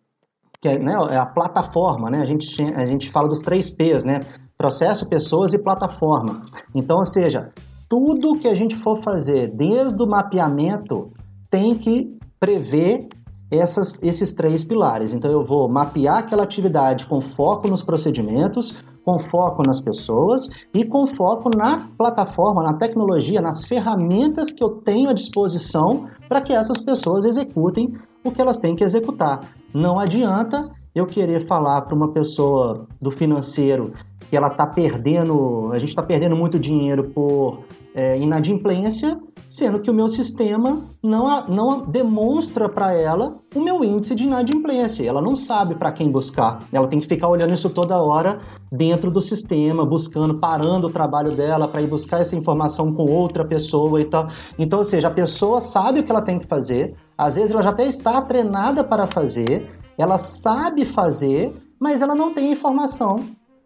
que 0.65 0.69
é, 0.69 0.79
né, 0.79 0.93
é 1.11 1.17
a 1.17 1.25
plataforma, 1.27 2.09
né? 2.09 2.21
A 2.21 2.25
gente, 2.25 2.55
a 2.75 2.87
gente 2.87 3.11
fala 3.11 3.27
dos 3.27 3.39
três 3.39 3.69
P's, 3.69 4.03
né? 4.03 4.21
Processo, 4.57 5.07
pessoas 5.07 5.53
e 5.53 5.59
plataforma. 5.59 6.41
Então, 6.73 6.97
ou 6.97 7.05
seja, 7.05 7.51
tudo 7.87 8.39
que 8.39 8.47
a 8.47 8.55
gente 8.55 8.75
for 8.75 8.97
fazer, 8.97 9.51
desde 9.55 10.01
o 10.01 10.07
mapeamento, 10.07 11.11
tem 11.51 11.75
que 11.75 12.17
prever 12.39 13.07
essas, 13.51 13.99
esses 14.01 14.33
três 14.33 14.63
pilares. 14.63 15.13
Então, 15.13 15.29
eu 15.29 15.43
vou 15.43 15.69
mapear 15.69 16.17
aquela 16.17 16.41
atividade 16.41 17.05
com 17.05 17.21
foco 17.21 17.67
nos 17.67 17.83
procedimentos, 17.83 18.75
com 19.05 19.19
foco 19.19 19.61
nas 19.61 19.79
pessoas 19.79 20.49
e 20.73 20.83
com 20.83 21.05
foco 21.05 21.47
na 21.55 21.77
plataforma, 21.95 22.63
na 22.63 22.73
tecnologia, 22.73 23.39
nas 23.39 23.63
ferramentas 23.65 24.49
que 24.49 24.63
eu 24.63 24.81
tenho 24.81 25.11
à 25.11 25.13
disposição 25.13 26.07
para 26.27 26.41
que 26.41 26.53
essas 26.53 26.81
pessoas 26.81 27.25
executem 27.25 27.93
o 28.23 28.31
que 28.31 28.41
elas 28.41 28.57
têm 28.57 28.75
que 28.75 28.83
executar. 28.83 29.41
Não 29.73 29.99
adianta 29.99 30.69
eu 30.93 31.05
querer 31.05 31.45
falar 31.45 31.81
para 31.81 31.95
uma 31.95 32.11
pessoa 32.11 32.87
do 33.01 33.11
financeiro 33.11 33.93
que 34.29 34.35
ela 34.35 34.47
está 34.47 34.65
perdendo, 34.65 35.69
a 35.71 35.77
gente 35.77 35.89
está 35.89 36.01
perdendo 36.01 36.35
muito 36.35 36.57
dinheiro 36.57 37.11
por 37.11 37.59
é, 37.95 38.17
inadimplência, 38.17 39.17
sendo 39.49 39.79
que 39.79 39.89
o 39.89 39.93
meu 39.93 40.09
sistema 40.09 40.83
não, 41.01 41.43
não 41.45 41.85
demonstra 41.85 42.67
para 42.67 42.93
ela 42.93 43.37
o 43.55 43.61
meu 43.61 43.85
índice 43.85 44.13
de 44.13 44.25
inadimplência. 44.25 45.07
Ela 45.07 45.21
não 45.21 45.37
sabe 45.37 45.75
para 45.75 45.93
quem 45.93 46.11
buscar. 46.11 46.59
Ela 46.73 46.89
tem 46.89 46.99
que 46.99 47.07
ficar 47.07 47.29
olhando 47.29 47.53
isso 47.53 47.69
toda 47.69 47.97
hora 47.97 48.41
dentro 48.69 49.09
do 49.09 49.21
sistema, 49.21 49.85
buscando, 49.85 50.37
parando 50.39 50.87
o 50.87 50.91
trabalho 50.91 51.31
dela 51.31 51.69
para 51.69 51.81
ir 51.81 51.87
buscar 51.87 52.19
essa 52.19 52.35
informação 52.35 52.93
com 52.93 53.09
outra 53.09 53.45
pessoa 53.45 54.01
e 54.01 54.05
tal. 54.05 54.27
Então, 54.59 54.79
ou 54.79 54.85
seja, 54.85 55.07
a 55.07 55.11
pessoa 55.11 55.61
sabe 55.61 56.01
o 56.01 56.03
que 56.03 56.11
ela 56.11 56.21
tem 56.21 56.37
que 56.37 56.47
fazer, 56.47 56.95
às 57.17 57.35
vezes 57.35 57.51
ela 57.51 57.61
já 57.61 57.69
até 57.69 57.85
está 57.87 58.21
treinada 58.21 58.83
para 58.83 59.07
fazer, 59.07 59.71
ela 59.97 60.17
sabe 60.17 60.83
fazer, 60.83 61.53
mas 61.79 62.01
ela 62.01 62.13
não 62.13 62.33
tem 62.33 62.51
informação 62.51 63.23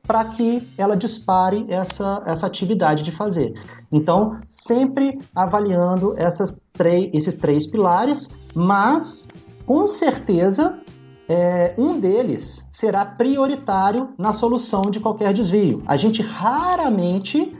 para 0.10 0.26
que 0.26 0.68
ela 0.76 0.98
dispare 0.98 1.68
essa, 1.70 2.24
essa 2.26 2.48
atividade 2.48 3.04
de 3.04 3.12
fazer. 3.12 3.54
Então, 3.92 4.40
sempre 4.50 5.20
avaliando 5.36 6.16
essas 6.18 6.60
três, 6.74 7.12
esses 7.14 7.36
três 7.36 7.68
pilares, 7.68 8.28
mas 8.56 9.28
com 9.68 9.86
certeza 9.86 10.80
é, 11.28 11.76
um 11.78 12.00
deles 12.00 12.68
será 12.72 13.06
prioritário 13.06 14.10
na 14.18 14.34
solução 14.34 14.82
de 14.90 15.00
qualquer 15.00 15.32
desvio. 15.32 15.84
A 15.86 15.96
gente 15.96 16.24
raramente 16.24 17.56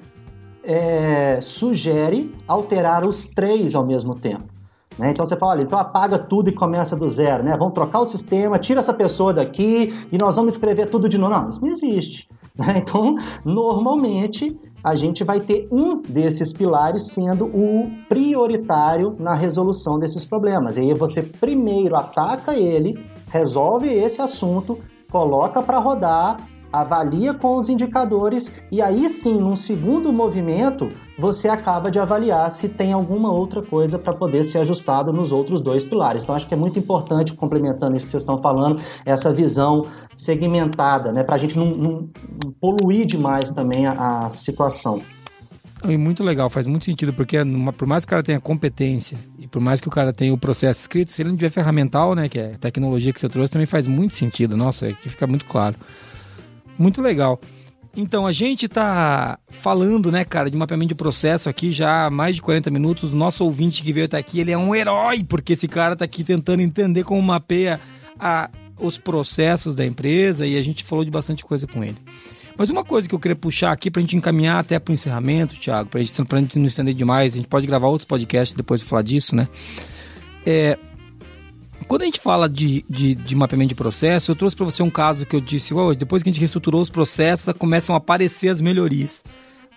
é, 0.64 1.40
sugere 1.42 2.36
alterar 2.48 3.06
os 3.06 3.28
três 3.28 3.76
ao 3.76 3.86
mesmo 3.86 4.16
tempo. 4.16 4.46
Né? 4.98 5.12
Então 5.12 5.24
você 5.24 5.38
fala, 5.38 5.52
olha, 5.52 5.62
então 5.62 5.78
apaga 5.78 6.18
tudo 6.18 6.50
e 6.50 6.52
começa 6.52 6.96
do 6.96 7.08
zero, 7.08 7.44
né? 7.44 7.56
Vamos 7.56 7.76
trocar 7.76 8.00
o 8.00 8.06
sistema, 8.06 8.58
tira 8.58 8.80
essa 8.80 8.94
pessoa 8.94 9.32
daqui 9.32 9.94
e 10.12 10.18
nós 10.18 10.36
vamos 10.36 10.56
escrever 10.56 10.90
tudo 10.90 11.08
de 11.08 11.20
novo. 11.20 11.32
Não, 11.32 11.50
isso 11.50 11.62
não 11.62 11.68
existe. 11.70 12.28
Né? 12.60 12.84
Então, 12.90 13.16
normalmente, 13.46 14.56
a 14.84 14.96
gente 14.96 15.24
vai 15.24 15.40
ter 15.40 15.68
um 15.72 16.02
desses 16.02 16.54
pilares 16.54 17.08
sendo 17.08 17.46
o 17.46 17.90
prioritário 18.08 19.16
na 19.20 19.34
resolução 19.34 19.98
desses 19.98 20.26
problemas. 20.26 20.78
E 20.78 20.82
aí 20.82 20.94
você 20.94 21.22
primeiro 21.24 21.96
ataca 21.96 22.56
ele, 22.56 23.00
resolve 23.28 23.88
esse 23.88 24.22
assunto, 24.22 24.80
coloca 25.12 25.62
para 25.62 25.80
rodar, 25.80 26.38
avalia 26.72 27.34
com 27.34 27.58
os 27.58 27.68
indicadores 27.68 28.54
e 28.72 28.82
aí 28.82 29.10
sim, 29.10 29.40
num 29.40 29.56
segundo 29.56 30.14
movimento, 30.14 30.90
você 31.18 31.50
acaba 31.50 31.90
de 31.90 32.00
avaliar 32.00 32.50
se 32.52 32.70
tem 32.70 32.94
alguma 32.94 33.32
outra 33.32 33.62
coisa 33.62 33.98
para 33.98 34.14
poder 34.14 34.44
ser 34.44 34.60
ajustado 34.60 35.12
nos 35.12 35.32
outros 35.32 35.62
dois 35.62 35.84
pilares. 35.84 36.24
Então, 36.24 36.36
acho 36.36 36.48
que 36.48 36.54
é 36.54 36.58
muito 36.58 36.78
importante, 36.78 37.34
complementando 37.34 37.98
isso 37.98 38.06
que 38.06 38.12
vocês 38.12 38.24
estão 38.24 38.42
falando, 38.42 38.80
essa 39.06 39.34
visão 39.34 39.84
segmentada, 40.20 41.14
né, 41.14 41.24
para 41.24 41.36
a 41.36 41.38
gente 41.38 41.58
não, 41.58 41.66
não, 41.78 42.10
poluir 42.60 43.06
demais 43.06 43.50
também 43.52 43.88
a, 43.88 44.26
a 44.26 44.32
situação. 44.32 45.02
E 45.88 45.98
muito 45.98 46.26
legal, 46.26 46.50
faz 46.50 46.68
muito 46.68 46.84
sentido, 46.84 47.14
porque 47.14 47.42
numa, 47.42 47.72
por 47.72 47.88
mais 47.88 48.04
que 48.04 48.10
o 48.10 48.12
cara 48.12 48.22
tenha 48.22 48.40
competência 48.40 49.18
e 49.40 49.48
por 49.48 49.62
mais 49.62 49.80
que 49.80 49.88
o 49.88 49.92
cara 49.92 50.12
tenha 50.12 50.34
o 50.34 50.38
processo 50.38 50.82
escrito, 50.82 51.12
se 51.12 51.22
ele 51.22 51.30
não 51.30 51.38
tiver 51.38 51.50
ferramental, 51.50 52.14
né, 52.16 52.28
que 52.28 52.38
é 52.38 52.54
a 52.56 52.58
tecnologia 52.58 53.14
que 53.14 53.20
você 53.20 53.30
trouxe, 53.30 53.54
também 53.54 53.66
faz 53.66 53.88
muito 53.88 54.14
sentido. 54.14 54.58
Nossa, 54.58 54.88
aqui 54.88 55.08
fica 55.08 55.26
muito 55.26 55.46
claro. 55.46 55.78
Muito 56.78 57.02
legal. 57.02 57.40
Então, 57.96 58.28
a 58.28 58.34
gente 58.34 58.66
está 58.66 59.40
falando, 59.48 60.12
né, 60.12 60.26
cara, 60.26 60.52
de 60.52 60.58
mapeamento 60.58 60.90
de 60.90 60.96
processo 60.96 61.48
aqui 61.48 61.72
já 61.72 62.06
há 62.06 62.10
mais 62.10 62.36
de 62.36 62.42
40 62.42 62.70
minutos. 62.70 63.14
Nosso 63.14 63.46
ouvinte 63.46 63.82
que 63.82 63.94
veio 63.94 64.06
até 64.06 64.18
aqui, 64.18 64.42
ele 64.42 64.52
é 64.52 64.58
um 64.58 64.76
herói, 64.76 65.24
porque 65.24 65.54
esse 65.54 65.68
cara 65.68 65.94
está 65.94 66.04
aqui 66.04 66.26
tentando 66.26 66.62
entender 66.62 67.06
como 67.06 67.22
mapeia 67.22 67.80
a, 68.20 68.50
os 68.80 68.98
processos 68.98 69.76
da 69.76 69.86
empresa 69.86 70.46
e 70.46 70.58
a 70.58 70.62
gente 70.62 70.84
falou 70.84 71.04
de 71.04 71.12
bastante 71.12 71.44
coisa 71.44 71.68
com 71.68 71.84
ele. 71.84 71.98
Mas 72.58 72.70
uma 72.70 72.84
coisa 72.84 73.08
que 73.08 73.16
eu 73.16 73.20
queria 73.20 73.36
puxar 73.36 73.72
aqui 73.72 73.90
para 73.90 74.00
a 74.00 74.02
gente 74.02 74.18
encaminhar 74.18 74.60
até 74.60 74.78
para 74.80 74.92
o 74.92 74.94
encerramento, 74.94 75.56
Thiago, 75.56 75.90
para 75.90 76.02
a 76.02 76.04
gente 76.04 76.60
não 76.60 76.66
estender 76.66 76.94
demais, 76.94 77.34
a 77.34 77.38
gente 77.38 77.48
pode 77.48 77.66
gravar 77.66 77.88
outros 77.88 78.06
podcasts 78.06 78.56
depois 78.56 78.82
para 78.82 78.90
falar 78.90 79.02
disso, 79.02 79.34
né? 79.34 79.48
É, 80.46 80.78
quando 81.88 82.02
a 82.02 82.06
gente 82.06 82.20
fala 82.20 82.50
de, 82.50 82.84
de, 82.90 83.16
de 83.16 83.36
mapeamento 83.36 83.70
de 83.70 83.76
processo, 83.76 84.32
eu 84.32 84.36
trouxe 84.36 84.56
para 84.56 84.66
você 84.66 84.84
um 84.84 84.90
caso 84.90 85.26
que 85.26 85.36
eu 85.36 85.42
disse, 85.42 85.74
oh, 85.74 85.96
depois 85.96 86.22
que 86.22 86.30
a 86.30 86.32
gente 86.32 86.40
reestruturou 86.40 86.82
os 86.82 86.90
processos, 86.90 87.54
começam 87.58 87.96
a 87.96 87.98
aparecer 87.98 88.50
as 88.50 88.60
melhorias. 88.60 89.24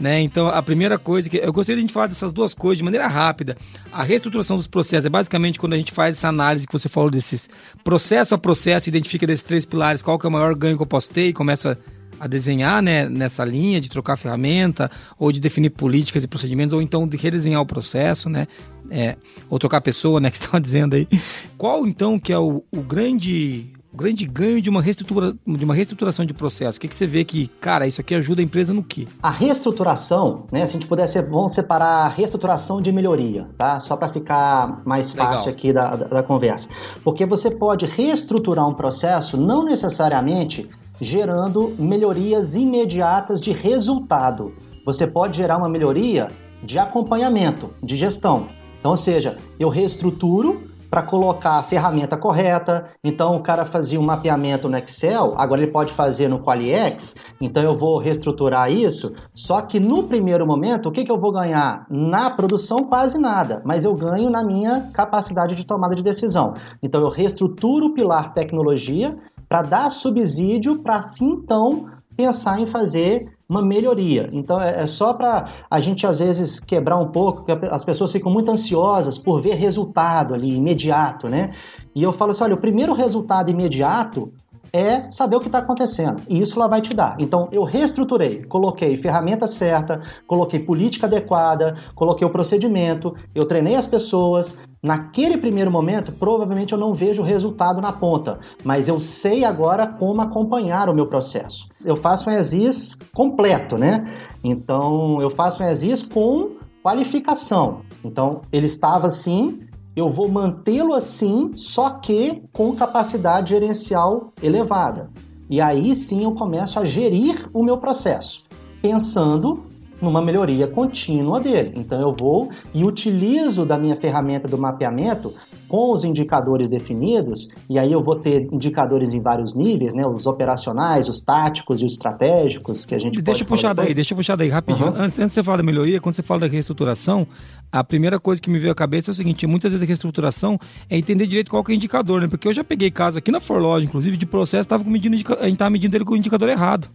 Né? 0.01 0.21
Então, 0.21 0.49
a 0.49 0.63
primeira 0.63 0.99
coisa 0.99 1.29
que 1.29 1.37
eu 1.37 1.53
gostaria 1.53 1.77
de 1.77 1.81
a 1.81 1.87
gente 1.87 1.93
falar 1.93 2.09
dessas 2.09 2.33
duas 2.33 2.55
coisas 2.55 2.79
de 2.79 2.85
maneira 2.85 3.07
rápida. 3.07 3.57
A 3.93 4.03
reestruturação 4.03 4.57
dos 4.57 4.67
processos 4.67 5.05
é 5.05 5.09
basicamente 5.09 5.59
quando 5.59 5.75
a 5.75 5.77
gente 5.77 5.93
faz 5.93 6.17
essa 6.17 6.29
análise 6.29 6.67
que 6.67 6.73
você 6.73 6.89
falou 6.89 7.11
desses 7.11 7.49
processo 7.85 8.35
a 8.35 8.39
processo, 8.39 8.89
identifica 8.89 9.27
desses 9.27 9.45
três 9.45 9.65
pilares 9.65 10.03
qual 10.03 10.19
que 10.19 10.27
é 10.27 10.29
o 10.29 10.33
maior 10.33 10.55
ganho 10.55 10.77
que 10.77 10.83
eu 10.83 10.87
posso 10.87 11.11
ter 11.11 11.29
e 11.29 11.33
começa 11.33 11.79
a 12.19 12.27
desenhar 12.27 12.83
né, 12.83 13.09
nessa 13.09 13.45
linha 13.45 13.81
de 13.81 13.91
trocar 13.91 14.17
ferramenta 14.17 14.91
ou 15.19 15.31
de 15.31 15.41
definir 15.41 15.71
políticas 15.71 16.25
e 16.25 16.29
procedimentos 16.29 16.73
ou 16.73 16.83
então 16.83 17.07
de 17.07 17.17
redesenhar 17.17 17.61
o 17.61 17.67
processo, 17.67 18.29
né? 18.29 18.47
é, 18.93 19.17
ou 19.49 19.59
trocar 19.59 19.81
pessoa, 19.81 20.21
né, 20.21 20.31
que 20.31 20.37
estava 20.37 20.61
dizendo 20.61 20.95
aí. 20.95 21.09
Qual 21.57 21.87
então 21.87 22.19
que 22.19 22.33
é 22.33 22.39
o, 22.39 22.63
o 22.71 22.83
grande 22.83 23.73
o 23.93 23.97
grande 23.97 24.27
ganho 24.27 24.61
de 24.61 24.71
uma, 24.71 24.81
reestrutura, 24.81 25.35
de 25.47 25.65
uma 25.65 25.75
reestruturação 25.75 26.25
de 26.25 26.33
processo? 26.33 26.79
O 26.79 26.81
que, 26.81 26.89
que 26.89 26.97
você 26.97 27.07
vê 27.07 27.25
que, 27.25 27.49
cara, 27.61 27.87
isso 27.87 28.01
aqui 28.01 28.15
ajuda 28.15 28.41
a 28.41 28.45
empresa 28.45 28.73
no 28.73 28.83
quê? 28.83 29.07
A 29.23 29.31
reestruturação, 29.31 30.47
né? 30.51 30.65
Se 30.65 30.71
a 30.71 30.73
gente 30.73 30.87
pudesse, 30.87 31.21
vamos 31.21 31.53
separar 31.53 32.09
reestruturação 32.09 32.81
de 32.81 32.91
melhoria, 32.91 33.49
tá? 33.59 33.79
Só 33.81 33.97
para 33.97 34.11
ficar 34.11 34.83
mais 34.87 35.13
fácil 35.13 35.47
Legal. 35.47 35.55
aqui 35.55 35.73
da, 35.73 35.95
da, 35.95 36.07
da 36.07 36.23
conversa. 36.23 36.69
Porque 37.05 37.27
você 37.27 37.51
pode 37.51 37.85
reestruturar 37.85 38.67
um 38.67 38.75
processo 38.75 39.37
não 39.37 39.65
necessariamente 39.65 40.69
gerando 41.01 41.75
melhorias 41.79 42.55
imediatas 42.55 43.41
de 43.41 43.53
resultado. 43.53 44.55
Você 44.87 45.07
pode 45.07 45.37
gerar 45.37 45.59
uma 45.59 45.69
melhoria 45.69 46.29
de 46.63 46.79
acompanhamento, 46.79 47.71
de 47.83 47.97
gestão. 47.97 48.47
Então, 48.79 48.93
ou 48.93 48.97
seja, 48.97 49.37
eu 49.61 49.69
reestruturo 49.69 50.72
para 50.93 51.03
colocar 51.03 51.53
a 51.53 51.63
ferramenta 51.63 52.19
correta. 52.19 52.91
Então, 53.03 53.35
o 53.35 53.43
cara 53.43 53.65
fazia 53.65 53.99
um 53.99 54.05
mapeamento 54.05 54.69
no 54.69 54.77
Excel, 54.77 55.35
agora 55.39 55.63
ele 55.63 55.73
pode 55.73 55.91
fazer 55.91 56.29
no 56.29 56.41
Qualiex. 56.41 57.17
Então, 57.41 57.63
eu 57.63 57.75
vou 57.79 57.97
reestruturar 57.97 58.71
isso. 58.71 59.15
Só 59.35 59.63
que 59.63 59.81
no 59.81 60.03
primeiro 60.03 60.47
momento, 60.47 60.91
o 60.91 60.93
que, 60.93 61.03
que 61.03 61.11
eu 61.11 61.19
vou 61.19 61.33
ganhar? 61.33 61.87
Na 61.89 62.29
produção, 62.29 62.85
quase 62.85 63.19
nada, 63.19 63.63
mas 63.65 63.87
eu 63.87 63.95
ganho 63.95 64.29
na 64.29 64.45
minha 64.45 64.91
capacidade 64.93 65.57
de 65.57 65.65
tomada 65.65 65.95
de 65.95 66.03
decisão. 66.03 66.53
Então, 66.83 67.01
eu 67.01 67.09
reestruturo 67.09 67.87
o 67.87 67.95
pilar 67.95 68.35
tecnologia 68.35 69.19
para 69.49 69.63
dar 69.63 69.91
subsídio 69.91 70.83
para, 70.83 70.97
assim, 70.97 71.25
então, 71.25 71.87
pensar 72.15 72.61
em 72.61 72.67
fazer 72.67 73.32
uma 73.49 73.63
melhoria. 73.63 74.29
Então 74.33 74.61
é, 74.61 74.83
é 74.83 74.87
só 74.87 75.13
para 75.13 75.49
a 75.71 75.81
gente 75.81 76.07
às 76.07 76.19
vezes 76.19 76.59
quebrar 76.61 76.97
um 76.99 77.09
pouco, 77.09 77.45
porque 77.45 77.67
as 77.67 77.85
pessoas 77.85 78.13
ficam 78.13 78.33
muito 78.33 78.51
ansiosas 78.51 79.19
por 79.19 79.41
ver 79.41 79.55
resultado 79.55 80.35
ali 80.35 80.55
imediato, 80.55 81.29
né? 81.29 81.53
E 81.95 82.03
eu 82.03 82.13
falo 82.13 82.31
assim, 82.31 82.45
olha, 82.45 82.55
o 82.55 82.61
primeiro 82.61 82.95
resultado 82.95 83.51
imediato 83.51 84.33
é 84.73 85.11
saber 85.11 85.37
o 85.37 85.41
que 85.41 85.47
está 85.47 85.59
acontecendo. 85.59 86.23
E 86.29 86.41
isso 86.41 86.57
ela 86.57 86.69
vai 86.69 86.81
te 86.81 86.95
dar. 86.95 87.17
Então, 87.19 87.49
eu 87.53 87.63
reestruturei, 87.63 88.45
coloquei 88.45 88.97
ferramenta 88.97 89.47
certa, 89.47 90.03
coloquei 90.27 90.61
política 90.61 91.07
adequada, 91.07 91.77
coloquei 91.95 92.27
o 92.27 92.31
procedimento, 92.31 93.15
eu 93.35 93.47
treinei 93.47 93.75
as 93.77 93.87
pessoas. 93.87 94.57
Naquele 94.83 95.39
primeiro 95.39 95.71
momento, 95.71 96.11
provavelmente 96.11 96.73
eu 96.73 96.79
não 96.79 96.93
vejo 96.93 97.23
o 97.23 97.25
resultado 97.25 97.81
na 97.81 97.93
ponta, 97.93 98.41
mas 98.65 98.89
eu 98.89 98.99
sei 98.99 99.45
agora 99.45 99.87
como 99.87 100.21
acompanhar 100.21 100.89
o 100.89 100.95
meu 100.95 101.07
processo. 101.07 101.69
Eu 101.85 101.97
faço 101.97 102.29
um 102.29 102.33
ESIS 102.33 102.97
completo, 103.15 103.77
né? 103.77 104.05
Então, 104.43 105.23
eu 105.23 105.31
faço 105.31 105.63
um 105.63 105.67
ESIS 105.67 106.03
com 106.03 106.57
qualificação. 106.83 107.83
Então, 108.05 108.43
ele 108.51 108.67
estava 108.67 109.07
assim, 109.07 109.61
eu 109.95 110.09
vou 110.09 110.29
mantê-lo 110.29 110.95
assim, 110.95 111.53
só 111.55 111.91
que 111.91 112.43
com 112.53 112.75
capacidade 112.75 113.51
gerencial 113.51 114.33
elevada. 114.43 115.11
E 115.51 115.61
aí 115.61 115.95
sim 115.95 116.25
eu 116.25 116.33
começo 116.33 116.79
a 116.79 116.85
gerir 116.85 117.49
o 117.53 117.63
meu 117.63 117.77
processo, 117.77 118.43
pensando 118.81 119.65
numa 120.03 120.21
melhoria 120.21 120.67
contínua 120.67 121.41
dele. 121.41 121.73
Então 121.77 122.01
eu 122.01 122.15
vou 122.19 122.51
e 122.75 122.85
utilizo 122.85 123.65
da 123.65 123.79
minha 123.79 123.97
ferramenta 123.97 124.49
do 124.49 124.59
mapeamento 124.59 125.33
com 125.73 125.91
os 125.91 126.05
indicadores 126.05 126.69
definidos, 126.69 127.49
e 127.67 127.79
aí 127.79 127.91
eu 127.91 128.03
vou 128.03 128.17
ter 128.17 128.47
indicadores 128.53 129.15
em 129.15 129.21
vários 129.21 129.55
níveis, 129.55 129.95
né? 129.95 130.07
Os 130.07 130.27
operacionais, 130.27 131.09
os 131.09 131.19
táticos 131.19 131.81
e 131.81 131.87
os 131.87 131.95
estratégicos 131.95 132.85
que 132.85 132.95
a 132.95 132.99
gente 132.99 133.23
Deixa 133.23 133.43
eu 133.43 133.47
puxar 133.47 133.73
daí, 133.73 133.95
deixa 133.95 134.13
eu 134.13 134.17
puxar 134.17 134.37
daí 134.37 134.51
rapidinho. 134.51 134.89
Uhum. 134.89 134.97
Antes, 134.97 135.19
antes 135.19 135.31
de 135.31 135.35
você 135.37 135.43
falar 135.43 135.57
da 135.57 135.63
melhoria, 135.63 135.99
quando 135.99 136.15
você 136.15 136.23
fala 136.23 136.41
da 136.41 136.47
reestruturação, 136.47 137.27
a 137.71 137.83
primeira 137.83 138.21
coisa 138.21 138.39
que 138.39 138.51
me 138.51 138.59
veio 138.59 138.71
à 138.71 138.75
cabeça 138.75 139.11
é 139.11 139.13
o 139.13 139.15
seguinte: 139.15 139.47
muitas 139.47 139.71
vezes 139.71 139.83
a 139.83 139.87
reestruturação 139.87 140.59
é 140.91 140.99
entender 140.99 141.27
direito 141.27 141.51
qual 141.51 141.65
que 141.65 141.73
é 141.73 141.75
o 141.75 141.77
indicador, 141.77 142.21
né? 142.21 142.29
Porque 142.29 142.47
eu 142.47 142.53
já 142.53 142.63
peguei 142.63 142.91
caso 142.91 143.17
aqui 143.17 143.33
na 143.33 143.41
Forlog, 143.41 143.83
inclusive, 143.83 144.19
de 144.19 144.27
processo, 144.27 144.69
tava 144.69 144.85
medindo, 144.85 145.15
a 145.15 145.45
gente 145.45 145.53
estava 145.55 145.71
medindo 145.71 145.97
ele 145.97 146.05
com 146.05 146.13
o 146.13 146.17
indicador 146.19 146.51
errado. 146.51 146.87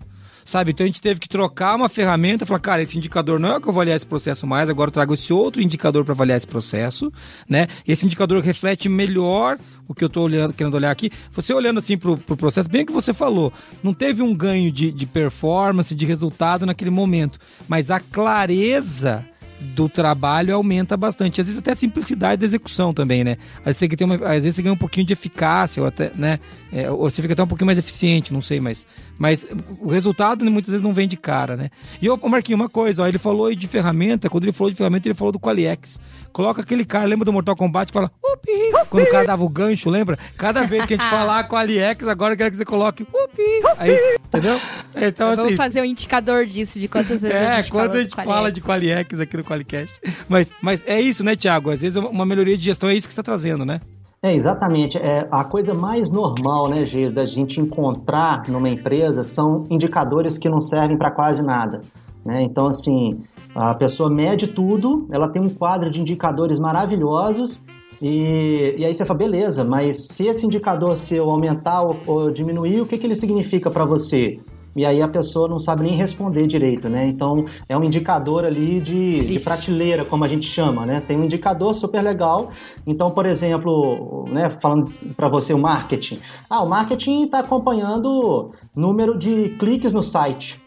Sabe? 0.47 0.71
Então 0.71 0.85
a 0.85 0.87
gente 0.87 1.01
teve 1.01 1.19
que 1.19 1.27
trocar 1.27 1.75
uma 1.75 1.89
ferramenta, 1.89 2.45
falar, 2.45 2.61
cara, 2.61 2.81
esse 2.81 2.97
indicador 2.97 3.37
não 3.37 3.49
é 3.49 3.57
o 3.57 3.61
que 3.61 3.67
eu 3.67 3.73
vou 3.73 3.81
avaliar 3.81 3.97
esse 3.97 4.05
processo 4.05 4.47
mais, 4.47 4.69
agora 4.69 4.87
eu 4.87 4.93
trago 4.93 5.13
esse 5.13 5.33
outro 5.33 5.61
indicador 5.61 6.05
para 6.05 6.13
avaliar 6.13 6.37
esse 6.37 6.47
processo, 6.47 7.11
né? 7.49 7.67
Esse 7.85 8.05
indicador 8.05 8.41
reflete 8.41 8.87
melhor 8.87 9.57
o 9.89 9.93
que 9.93 10.05
eu 10.05 10.07
estou 10.07 10.23
olhando, 10.23 10.53
querendo 10.53 10.75
olhar 10.75 10.89
aqui. 10.89 11.11
Você 11.33 11.53
olhando 11.53 11.79
assim 11.79 11.97
para 11.97 12.11
o 12.11 12.17
pro 12.17 12.37
processo, 12.37 12.69
bem 12.69 12.85
que 12.85 12.93
você 12.93 13.13
falou, 13.13 13.51
não 13.83 13.93
teve 13.93 14.21
um 14.21 14.33
ganho 14.33 14.71
de, 14.71 14.89
de 14.89 15.05
performance, 15.05 15.93
de 15.93 16.05
resultado 16.05 16.65
naquele 16.65 16.91
momento, 16.91 17.37
mas 17.67 17.91
a 17.91 17.99
clareza 17.99 19.25
do 19.59 19.89
trabalho 19.89 20.53
aumenta 20.53 20.95
bastante. 20.95 21.41
Às 21.41 21.47
vezes 21.47 21.59
até 21.59 21.71
a 21.71 21.75
simplicidade 21.75 22.39
da 22.39 22.45
execução 22.45 22.93
também, 22.93 23.23
né? 23.23 23.37
Às 23.59 23.65
vezes 23.65 23.79
você, 23.79 23.87
tem 23.89 24.05
uma, 24.05 24.15
às 24.15 24.43
vezes 24.43 24.55
você 24.55 24.61
ganha 24.61 24.73
um 24.73 24.77
pouquinho 24.77 25.05
de 25.05 25.13
eficácia, 25.13 25.81
ou 25.81 25.87
até, 25.87 26.11
né? 26.15 26.39
É, 26.71 26.89
ou 26.91 27.09
você 27.09 27.21
fica 27.21 27.33
até 27.33 27.43
um 27.43 27.47
pouquinho 27.47 27.65
mais 27.65 27.79
eficiente, 27.79 28.33
não 28.33 28.41
sei, 28.41 28.59
mas, 28.59 28.85
mas 29.17 29.47
o 29.79 29.87
resultado 29.89 30.43
né, 30.43 30.51
muitas 30.51 30.71
vezes 30.71 30.83
não 30.83 30.93
vem 30.93 31.07
de 31.07 31.17
cara, 31.17 31.55
né? 31.55 31.69
E 32.01 32.09
o 32.09 32.17
Marquinho, 32.29 32.57
uma 32.57 32.69
coisa, 32.69 33.03
ó, 33.03 33.07
ele 33.07 33.17
falou 33.17 33.53
de 33.53 33.67
ferramenta, 33.67 34.29
quando 34.29 34.43
ele 34.43 34.51
falou 34.51 34.69
de 34.69 34.77
ferramenta, 34.77 35.07
ele 35.07 35.15
falou 35.15 35.31
do 35.31 35.39
Qualiex. 35.39 35.99
Coloca 36.31 36.61
aquele 36.61 36.85
cara, 36.85 37.05
lembra 37.05 37.25
do 37.25 37.33
Mortal 37.33 37.55
Kombat, 37.55 37.91
fala 37.91 38.11
upi, 38.23 38.51
quando 38.89 39.05
o 39.05 39.09
cara 39.09 39.25
dava 39.25 39.43
o 39.43 39.49
gancho, 39.49 39.89
lembra? 39.89 40.19
Cada 40.37 40.63
vez 40.65 40.85
que 40.85 40.93
a 40.93 40.97
gente 40.97 41.07
falar 41.09 41.47
Qualiex, 41.47 42.07
agora 42.07 42.33
eu 42.33 42.37
quero 42.37 42.51
que 42.51 42.57
você 42.57 42.65
coloque 42.65 43.03
upi. 43.03 43.61
Aí, 43.77 44.16
entendeu? 44.27 44.59
Então, 44.99 45.29
assim, 45.29 45.41
Vamos 45.43 45.55
fazer 45.55 45.81
um 45.81 45.85
indicador 45.85 46.47
disso, 46.47 46.79
de 46.79 46.87
quantas 46.87 47.21
vezes 47.21 47.37
é, 47.37 47.47
a 47.49 47.61
gente 47.61 47.71
quando 47.71 47.91
a 47.91 48.01
gente 48.01 48.15
fala 48.15 48.51
de 48.51 48.59
Qualiex 48.59 49.19
aqui 49.19 49.37
no 49.37 49.43
Qualicast. 49.43 49.93
Mas, 50.27 50.51
mas 50.59 50.83
é 50.87 50.99
isso, 50.99 51.23
né, 51.23 51.35
Tiago? 51.35 51.69
Às 51.69 51.81
vezes 51.81 51.95
uma 51.97 52.25
melhoria 52.25 52.57
de 52.57 52.63
gestão 52.63 52.89
é 52.89 52.95
isso 52.95 53.07
que 53.07 53.13
você 53.13 53.19
está 53.19 53.31
trazendo, 53.31 53.63
né? 53.63 53.79
É, 54.23 54.33
exatamente. 54.33 54.97
É, 54.97 55.27
a 55.31 55.43
coisa 55.43 55.75
mais 55.75 56.09
normal, 56.09 56.67
né, 56.67 56.85
Geis, 56.87 57.11
da 57.11 57.27
gente 57.27 57.59
encontrar 57.61 58.43
numa 58.47 58.67
empresa 58.67 59.23
são 59.23 59.67
indicadores 59.69 60.37
que 60.37 60.49
não 60.49 60.59
servem 60.59 60.97
para 60.97 61.11
quase 61.11 61.43
nada. 61.43 61.81
Né? 62.25 62.41
Então, 62.41 62.67
assim, 62.67 63.21
a 63.55 63.73
pessoa 63.75 64.09
mede 64.09 64.47
tudo, 64.47 65.07
ela 65.11 65.29
tem 65.29 65.41
um 65.41 65.49
quadro 65.49 65.91
de 65.91 65.99
indicadores 65.99 66.59
maravilhosos 66.59 67.61
e, 68.01 68.75
e 68.77 68.85
aí 68.85 68.93
você 68.93 69.05
fala, 69.05 69.19
beleza, 69.19 69.63
mas 69.63 70.07
se 70.07 70.27
esse 70.27 70.45
indicador 70.45 70.97
seu 70.97 71.29
aumentar 71.29 71.81
ou, 71.81 71.97
ou 72.05 72.31
diminuir, 72.31 72.81
o 72.81 72.85
que, 72.85 72.97
que 72.97 73.05
ele 73.05 73.15
significa 73.15 73.69
para 73.69 73.85
você? 73.85 74.39
e 74.77 74.85
aí 74.85 75.01
a 75.01 75.07
pessoa 75.07 75.47
não 75.47 75.57
sabe 75.57 75.81
nem 75.81 75.95
responder 75.95 76.45
direito, 76.45 76.87
né? 76.87 77.07
Então 77.07 77.47
é 77.67 77.75
um 77.75 77.83
indicador 77.83 78.45
ali 78.45 78.79
de, 78.79 79.25
de 79.25 79.39
prateleira, 79.39 80.05
como 80.05 80.23
a 80.23 80.27
gente 80.27 80.47
chama, 80.47 80.85
né? 80.85 81.01
Tem 81.01 81.17
um 81.17 81.23
indicador 81.23 81.73
super 81.73 82.03
legal. 82.03 82.51
Então, 82.85 83.09
por 83.09 83.25
exemplo, 83.25 84.25
né, 84.29 84.55
falando 84.61 84.93
para 85.15 85.27
você 85.27 85.51
o 85.51 85.57
marketing. 85.57 86.19
Ah, 86.47 86.61
o 86.61 86.69
marketing 86.69 87.23
está 87.23 87.39
acompanhando 87.39 88.51
número 88.75 89.17
de 89.17 89.49
cliques 89.57 89.93
no 89.93 90.03
site. 90.03 90.61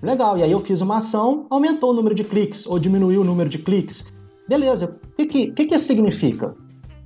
Legal, 0.00 0.38
e 0.38 0.44
aí 0.44 0.52
eu 0.52 0.60
fiz 0.60 0.80
uma 0.80 0.98
ação, 0.98 1.46
aumentou 1.50 1.90
o 1.90 1.92
número 1.92 2.14
de 2.14 2.22
cliques 2.22 2.64
ou 2.64 2.78
diminuiu 2.78 3.22
o 3.22 3.24
número 3.24 3.50
de 3.50 3.58
cliques. 3.58 4.04
Beleza, 4.48 4.96
o 5.02 5.16
que, 5.16 5.26
que, 5.26 5.50
que, 5.50 5.66
que 5.66 5.74
isso 5.74 5.86
significa 5.86 6.54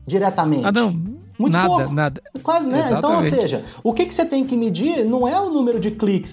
diretamente? 0.07 0.64
Ah, 0.64 0.72
não, 0.72 0.92
muito 1.38 1.53
nada, 1.53 1.68
pouco. 1.68 1.92
Nada, 1.92 2.22
Quase, 2.42 2.66
né? 2.66 2.82
Então, 2.96 3.16
ou 3.16 3.22
seja, 3.22 3.64
o 3.82 3.92
que, 3.92 4.07
que 4.07 4.14
você 4.14 4.24
tem 4.24 4.44
que 4.44 4.57
medir 4.57 5.05
não 5.05 5.26
é 5.26 5.40
o 5.40 5.50
número 5.50 5.80
de 5.80 5.90
cliques. 5.90 6.32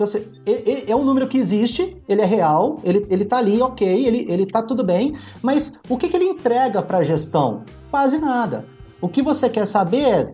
É 0.87 0.95
um 0.95 1.03
número 1.03 1.27
que 1.27 1.37
existe, 1.37 1.97
ele 2.07 2.21
é 2.21 2.25
real, 2.25 2.79
ele, 2.83 3.05
ele 3.09 3.25
tá 3.25 3.37
ali, 3.37 3.61
ok, 3.61 3.87
ele, 3.87 4.25
ele 4.29 4.45
tá 4.45 4.61
tudo 4.61 4.83
bem, 4.83 5.17
mas 5.41 5.73
o 5.87 5.97
que, 5.97 6.07
que 6.09 6.15
ele 6.15 6.25
entrega 6.25 6.81
para 6.81 6.99
a 6.99 7.03
gestão? 7.03 7.63
Quase 7.89 8.17
nada. 8.17 8.65
O 9.01 9.07
que 9.07 9.21
você 9.21 9.49
quer 9.49 9.65
saber 9.65 10.03
é 10.03 10.33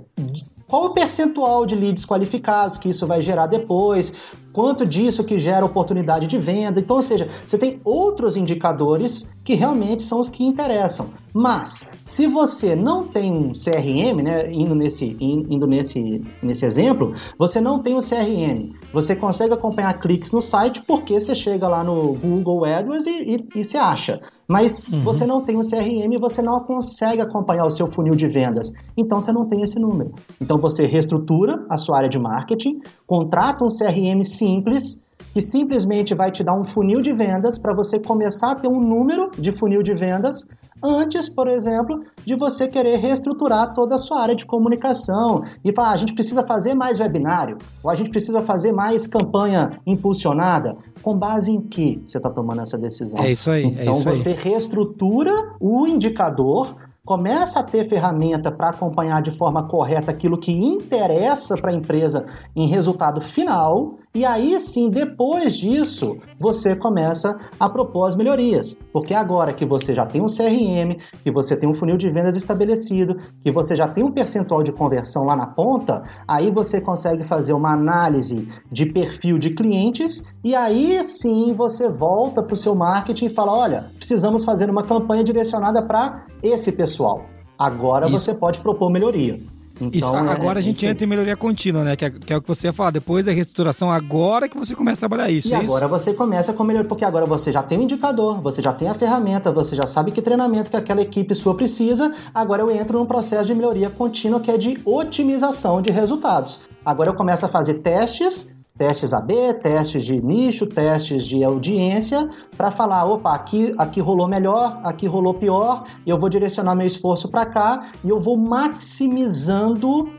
qual 0.67 0.85
o 0.85 0.89
percentual 0.89 1.65
de 1.65 1.75
leads 1.75 2.05
qualificados 2.05 2.79
que 2.79 2.89
isso 2.89 3.05
vai 3.05 3.21
gerar 3.21 3.47
depois? 3.47 4.11
Quanto 4.55 4.85
disso 4.85 5.21
que 5.21 5.37
gera 5.37 5.65
oportunidade 5.65 6.27
de 6.27 6.37
venda? 6.37 6.79
Então, 6.79 6.95
ou 6.95 7.01
seja, 7.01 7.29
você 7.41 7.57
tem 7.57 7.81
outros 7.83 8.37
indicadores 8.37 9.25
que 9.43 9.53
realmente 9.53 10.01
são 10.01 10.17
os 10.17 10.29
que 10.29 10.45
interessam. 10.45 11.09
Mas, 11.33 11.85
se 12.05 12.25
você 12.25 12.73
não 12.73 13.03
tem 13.03 13.29
um 13.29 13.51
CRM, 13.51 14.23
né, 14.23 14.49
indo 14.49 14.73
nesse, 14.73 15.17
indo 15.19 15.67
nesse, 15.67 16.21
nesse 16.41 16.65
exemplo, 16.65 17.13
você 17.37 17.59
não 17.59 17.79
tem 17.79 17.95
um 17.95 17.99
CRM. 17.99 18.73
Você 18.93 19.13
consegue 19.13 19.53
acompanhar 19.53 19.99
cliques 19.99 20.31
no 20.31 20.41
site 20.41 20.81
porque 20.87 21.19
você 21.19 21.35
chega 21.35 21.67
lá 21.67 21.83
no 21.83 22.13
Google 22.13 22.63
AdWords 22.63 23.05
e, 23.05 23.35
e, 23.53 23.59
e 23.59 23.65
se 23.65 23.75
acha. 23.75 24.21
Mas 24.47 24.87
uhum. 24.87 25.01
você 25.01 25.25
não 25.25 25.41
tem 25.41 25.57
um 25.57 25.61
CRM 25.61 26.13
e 26.13 26.17
você 26.17 26.41
não 26.41 26.59
consegue 26.59 27.21
acompanhar 27.21 27.65
o 27.65 27.71
seu 27.71 27.87
funil 27.87 28.15
de 28.15 28.27
vendas. 28.27 28.71
Então 28.95 29.19
você 29.19 29.31
não 29.31 29.45
tem 29.45 29.61
esse 29.61 29.79
número. 29.79 30.13
Então 30.39 30.57
você 30.57 30.85
reestrutura 30.85 31.65
a 31.69 31.77
sua 31.77 31.97
área 31.97 32.09
de 32.09 32.19
marketing, 32.19 32.79
contrata 33.07 33.63
um 33.63 33.67
CRM 33.67 34.23
simples 34.45 35.03
que 35.33 35.41
simplesmente 35.41 36.13
vai 36.13 36.31
te 36.31 36.43
dar 36.43 36.53
um 36.53 36.63
funil 36.63 37.01
de 37.01 37.11
vendas 37.11 37.57
para 37.57 37.73
você 37.73 37.99
começar 37.99 38.51
a 38.51 38.55
ter 38.55 38.67
um 38.67 38.79
número 38.79 39.31
de 39.37 39.51
funil 39.51 39.83
de 39.83 39.93
vendas 39.93 40.47
antes, 40.81 41.27
por 41.27 41.47
exemplo, 41.47 42.03
de 42.25 42.35
você 42.35 42.67
querer 42.67 42.97
reestruturar 42.97 43.73
toda 43.73 43.95
a 43.95 43.97
sua 43.97 44.21
área 44.21 44.35
de 44.35 44.45
comunicação 44.45 45.43
e 45.63 45.73
falar, 45.73 45.89
ah, 45.89 45.91
a 45.91 45.97
gente 45.97 46.13
precisa 46.13 46.45
fazer 46.45 46.73
mais 46.73 46.99
webinário, 46.99 47.57
ou 47.83 47.89
a 47.89 47.95
gente 47.95 48.09
precisa 48.09 48.41
fazer 48.41 48.71
mais 48.71 49.07
campanha 49.07 49.79
impulsionada. 49.85 50.77
Com 51.01 51.17
base 51.17 51.51
em 51.51 51.61
que 51.61 52.01
você 52.05 52.17
está 52.17 52.29
tomando 52.29 52.61
essa 52.61 52.77
decisão? 52.77 53.19
É 53.19 53.31
isso 53.31 53.51
aí. 53.51 53.65
Então 53.65 53.79
é 53.79 53.91
isso 53.91 54.05
você 54.05 54.29
aí. 54.29 54.35
reestrutura 54.35 55.31
o 55.59 55.85
indicador 55.85 56.75
começa 57.05 57.59
a 57.59 57.63
ter 57.63 57.87
ferramenta 57.87 58.51
para 58.51 58.69
acompanhar 58.69 59.21
de 59.21 59.31
forma 59.31 59.67
correta 59.67 60.09
aquilo 60.09 60.39
que 60.39 60.51
interessa 60.51 61.55
para 61.55 61.71
a 61.71 61.73
empresa 61.73 62.25
em 62.55 62.67
resultado 62.67 63.21
final, 63.21 63.99
e 64.15 64.23
aí 64.23 64.57
sim, 64.61 64.89
depois 64.89 65.57
disso, 65.57 66.17
você 66.39 66.73
começa 66.73 67.37
a 67.59 67.67
propor 67.67 68.05
as 68.05 68.15
melhorias. 68.15 68.79
Porque 68.93 69.13
agora 69.13 69.51
que 69.51 69.65
você 69.65 69.93
já 69.93 70.05
tem 70.05 70.21
um 70.21 70.27
CRM, 70.27 70.97
que 71.21 71.29
você 71.29 71.57
tem 71.57 71.67
um 71.67 71.73
funil 71.73 71.97
de 71.97 72.09
vendas 72.09 72.37
estabelecido, 72.37 73.17
que 73.43 73.51
você 73.51 73.75
já 73.75 73.89
tem 73.89 74.05
um 74.05 74.11
percentual 74.11 74.63
de 74.63 74.71
conversão 74.71 75.25
lá 75.25 75.35
na 75.35 75.47
ponta, 75.47 76.03
aí 76.25 76.49
você 76.49 76.79
consegue 76.79 77.25
fazer 77.25 77.51
uma 77.51 77.73
análise 77.73 78.47
de 78.71 78.85
perfil 78.85 79.37
de 79.37 79.49
clientes 79.49 80.23
e 80.41 80.55
aí 80.55 81.03
sim 81.03 81.53
você 81.53 81.89
volta 81.89 82.41
para 82.41 82.53
o 82.53 82.57
seu 82.57 82.73
marketing 82.73 83.25
e 83.25 83.29
fala: 83.29 83.51
olha, 83.51 83.91
precisamos 83.97 84.45
fazer 84.45 84.69
uma 84.69 84.83
campanha 84.83 85.25
direcionada 85.25 85.81
para 85.81 86.25
esse 86.41 86.71
pessoal. 86.71 87.25
Agora 87.59 88.05
Isso. 88.05 88.19
você 88.19 88.33
pode 88.33 88.61
propor 88.61 88.89
melhoria. 88.89 89.54
Então, 89.75 89.89
isso, 89.93 90.15
é, 90.15 90.29
agora 90.31 90.59
é, 90.59 90.61
a 90.61 90.63
gente 90.63 90.85
entra 90.85 91.03
em 91.03 91.07
melhoria 91.07 91.35
contínua, 91.35 91.83
né? 91.83 91.95
Que 91.95 92.05
é, 92.05 92.09
que 92.09 92.33
é, 92.33 92.37
o 92.37 92.41
que 92.41 92.47
você 92.47 92.67
ia 92.67 92.73
falar. 92.73 92.91
Depois 92.91 93.25
da 93.25 93.31
reestruturação, 93.31 93.91
agora 93.91 94.47
que 94.47 94.57
você 94.57 94.73
começa 94.73 95.05
a 95.05 95.09
trabalhar 95.09 95.29
isso. 95.29 95.49
E 95.49 95.53
é 95.53 95.57
agora 95.57 95.85
isso? 95.85 95.93
você 95.93 96.13
começa 96.13 96.53
com 96.53 96.63
melhoria, 96.63 96.87
porque 96.87 97.03
agora 97.03 97.25
você 97.25 97.51
já 97.51 97.61
tem 97.61 97.77
o 97.77 97.81
um 97.81 97.83
indicador, 97.83 98.41
você 98.41 98.61
já 98.61 98.71
tem 98.71 98.87
a 98.87 98.93
ferramenta, 98.93 99.51
você 99.51 99.75
já 99.75 99.85
sabe 99.85 100.11
que 100.11 100.21
treinamento 100.21 100.69
que 100.69 100.77
aquela 100.77 101.01
equipe 101.01 101.35
sua 101.35 101.55
precisa. 101.55 102.13
Agora 102.33 102.61
eu 102.61 102.71
entro 102.71 102.97
num 102.99 103.05
processo 103.05 103.45
de 103.45 103.53
melhoria 103.53 103.89
contínua 103.89 104.39
que 104.39 104.49
é 104.49 104.57
de 104.57 104.79
otimização 104.85 105.81
de 105.81 105.91
resultados. 105.91 106.59
Agora 106.85 107.09
eu 107.09 107.15
começo 107.15 107.45
a 107.45 107.49
fazer 107.49 107.75
testes 107.75 108.49
testes 108.77 109.13
AB, 109.13 109.53
testes 109.61 110.03
de 110.03 110.21
nicho, 110.21 110.65
testes 110.65 111.25
de 111.25 111.43
audiência, 111.43 112.29
para 112.57 112.71
falar, 112.71 113.05
opa, 113.05 113.33
aqui, 113.33 113.73
aqui 113.77 114.01
rolou 114.01 114.27
melhor, 114.27 114.81
aqui 114.83 115.07
rolou 115.07 115.33
pior, 115.33 115.85
eu 116.05 116.19
vou 116.19 116.29
direcionar 116.29 116.75
meu 116.75 116.85
esforço 116.85 117.29
para 117.29 117.45
cá 117.45 117.91
e 118.03 118.09
eu 118.09 118.19
vou 118.19 118.37
maximizando 118.37 120.09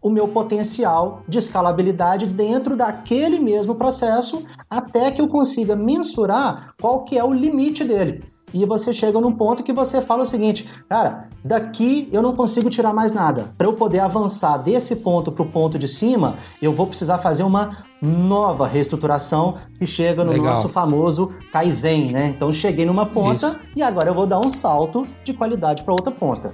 o 0.00 0.10
meu 0.10 0.28
potencial 0.28 1.22
de 1.28 1.38
escalabilidade 1.38 2.26
dentro 2.26 2.76
daquele 2.76 3.38
mesmo 3.40 3.74
processo 3.74 4.44
até 4.70 5.10
que 5.10 5.20
eu 5.20 5.28
consiga 5.28 5.74
mensurar 5.74 6.74
qual 6.80 7.04
que 7.04 7.18
é 7.18 7.24
o 7.24 7.32
limite 7.32 7.84
dele 7.84 8.35
e 8.54 8.64
você 8.64 8.92
chega 8.92 9.20
num 9.20 9.32
ponto 9.32 9.62
que 9.62 9.72
você 9.72 10.00
fala 10.00 10.22
o 10.22 10.26
seguinte, 10.26 10.68
cara, 10.88 11.28
daqui 11.44 12.08
eu 12.12 12.22
não 12.22 12.34
consigo 12.34 12.70
tirar 12.70 12.92
mais 12.92 13.12
nada. 13.12 13.52
Para 13.58 13.66
eu 13.66 13.72
poder 13.72 14.00
avançar 14.00 14.58
desse 14.58 14.96
ponto 14.96 15.32
para 15.32 15.42
o 15.42 15.48
ponto 15.48 15.78
de 15.78 15.88
cima, 15.88 16.36
eu 16.60 16.72
vou 16.72 16.86
precisar 16.86 17.18
fazer 17.18 17.42
uma 17.42 17.84
nova 18.00 18.66
reestruturação 18.66 19.58
que 19.78 19.86
chega 19.86 20.24
no 20.24 20.32
Legal. 20.32 20.46
nosso 20.46 20.68
famoso 20.68 21.32
Kaizen, 21.52 22.12
né? 22.12 22.32
Então 22.34 22.52
cheguei 22.52 22.84
numa 22.84 23.06
ponta 23.06 23.48
isso. 23.48 23.58
e 23.76 23.82
agora 23.82 24.10
eu 24.10 24.14
vou 24.14 24.26
dar 24.26 24.38
um 24.38 24.48
salto 24.48 25.06
de 25.24 25.32
qualidade 25.32 25.82
para 25.82 25.92
outra 25.92 26.12
ponta. 26.12 26.52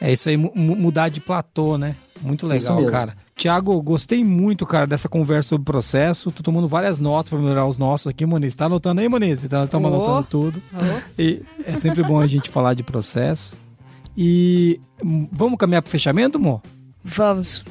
É 0.00 0.12
isso 0.12 0.28
aí, 0.28 0.36
mudar 0.36 1.08
de 1.08 1.20
platô, 1.20 1.78
né? 1.78 1.96
Muito 2.20 2.46
legal, 2.46 2.84
cara. 2.86 3.23
Tiago, 3.36 3.80
gostei 3.82 4.22
muito, 4.22 4.64
cara, 4.64 4.86
dessa 4.86 5.08
conversa 5.08 5.50
sobre 5.50 5.62
o 5.62 5.64
processo. 5.64 6.30
Tô 6.30 6.42
tomando 6.42 6.68
várias 6.68 7.00
notas 7.00 7.30
para 7.30 7.38
melhorar 7.38 7.66
os 7.66 7.76
nossos 7.76 8.06
aqui, 8.06 8.24
Moniz. 8.24 8.54
Tá 8.54 8.66
anotando 8.66 9.00
aí, 9.00 9.08
Moniz? 9.08 9.42
Então, 9.42 9.64
estamos 9.64 9.90
oh. 9.90 9.94
anotando 9.94 10.26
tudo. 10.30 10.62
Oh. 10.72 11.02
E 11.18 11.42
é 11.64 11.76
sempre 11.76 12.02
bom 12.02 12.20
a 12.20 12.26
gente 12.26 12.48
falar 12.48 12.74
de 12.74 12.84
processo. 12.84 13.58
E 14.16 14.80
hum, 15.04 15.28
vamos 15.32 15.58
caminhar 15.58 15.82
pro 15.82 15.90
fechamento, 15.90 16.38
amor? 16.38 16.62
Vamos. 17.02 17.64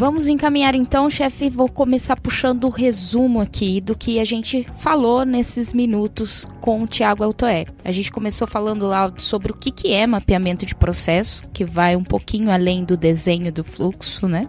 Vamos 0.00 0.28
encaminhar 0.28 0.74
então, 0.74 1.10
chefe. 1.10 1.50
Vou 1.50 1.68
começar 1.68 2.18
puxando 2.18 2.64
o 2.64 2.70
resumo 2.70 3.38
aqui 3.38 3.82
do 3.82 3.94
que 3.94 4.18
a 4.18 4.24
gente 4.24 4.66
falou 4.78 5.26
nesses 5.26 5.74
minutos 5.74 6.48
com 6.58 6.82
o 6.82 6.86
Tiago 6.86 7.22
Altoé. 7.22 7.66
A 7.84 7.92
gente 7.92 8.10
começou 8.10 8.48
falando 8.48 8.86
lá 8.86 9.12
sobre 9.18 9.52
o 9.52 9.54
que, 9.54 9.70
que 9.70 9.92
é 9.92 10.06
mapeamento 10.06 10.64
de 10.64 10.74
processo, 10.74 11.46
que 11.52 11.66
vai 11.66 11.96
um 11.96 12.02
pouquinho 12.02 12.50
além 12.50 12.82
do 12.82 12.96
desenho 12.96 13.52
do 13.52 13.62
fluxo, 13.62 14.26
né? 14.26 14.48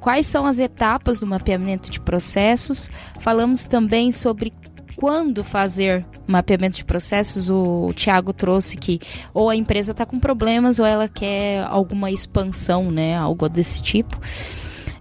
Quais 0.00 0.26
são 0.26 0.46
as 0.46 0.58
etapas 0.58 1.20
do 1.20 1.26
mapeamento 1.26 1.90
de 1.90 2.00
processos? 2.00 2.88
Falamos 3.20 3.66
também 3.66 4.10
sobre 4.10 4.54
quando 4.96 5.44
fazer 5.44 6.06
mapeamento 6.26 6.76
de 6.76 6.84
processos, 6.86 7.50
o 7.50 7.92
Thiago 7.94 8.32
trouxe 8.32 8.78
que 8.78 9.00
ou 9.34 9.50
a 9.50 9.56
empresa 9.56 9.92
está 9.92 10.06
com 10.06 10.18
problemas 10.18 10.78
ou 10.78 10.86
ela 10.86 11.08
quer 11.08 11.62
alguma 11.66 12.10
expansão, 12.10 12.90
né? 12.90 13.14
Algo 13.16 13.50
desse 13.50 13.82
tipo. 13.82 14.18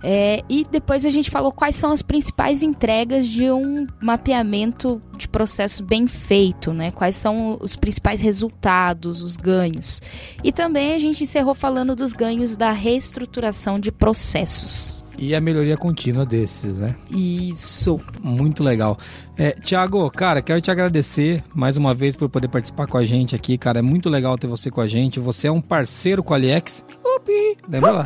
É, 0.04 0.44
e 0.50 0.66
depois 0.70 1.06
a 1.06 1.10
gente 1.10 1.30
falou 1.30 1.52
quais 1.52 1.76
são 1.76 1.92
as 1.92 2.02
principais 2.02 2.64
entregas 2.64 3.28
de 3.28 3.52
um 3.52 3.86
mapeamento 4.02 5.02
de 5.16 5.28
processo 5.28 5.84
bem 5.84 6.08
feito, 6.08 6.74
né? 6.74 6.92
Quais 6.92 7.16
são 7.16 7.58
os 7.62 7.76
principais 7.76 8.20
resultados, 8.20 9.22
os 9.22 9.38
ganhos. 9.38 10.02
E 10.44 10.52
também 10.52 10.94
a 10.96 11.00
gente 11.00 11.24
encerrou 11.24 11.54
falando 11.54 11.96
dos 11.96 12.14
ganhos 12.14 12.58
da 12.58 12.72
reestruturação 12.72 13.80
de 13.80 13.92
processos. 13.92 15.01
E 15.22 15.36
a 15.36 15.40
melhoria 15.40 15.78
contínua 15.78 16.26
desses, 16.26 16.80
né? 16.80 16.96
Isso. 17.12 18.02
Muito 18.24 18.64
legal. 18.64 18.98
É, 19.38 19.52
Tiago, 19.52 20.10
cara, 20.10 20.42
quero 20.42 20.60
te 20.60 20.72
agradecer 20.72 21.44
mais 21.54 21.78
uma 21.78 21.94
vez 21.94 22.16
por 22.16 22.28
poder 22.28 22.48
participar 22.48 22.88
com 22.88 22.98
a 22.98 23.04
gente 23.04 23.36
aqui, 23.36 23.56
cara. 23.56 23.78
É 23.78 23.82
muito 23.84 24.10
legal 24.10 24.36
ter 24.36 24.48
você 24.48 24.72
com 24.72 24.82
a 24.82 24.88
gente. 24.88 25.20
Você 25.20 25.46
é 25.46 25.52
um 25.52 25.62
parceiro 25.62 26.24
com 26.24 26.34
a 26.34 26.38
AliEx. 26.38 26.84
Upi! 27.06 27.56
Lembra 27.70 27.92
lá? 27.92 28.06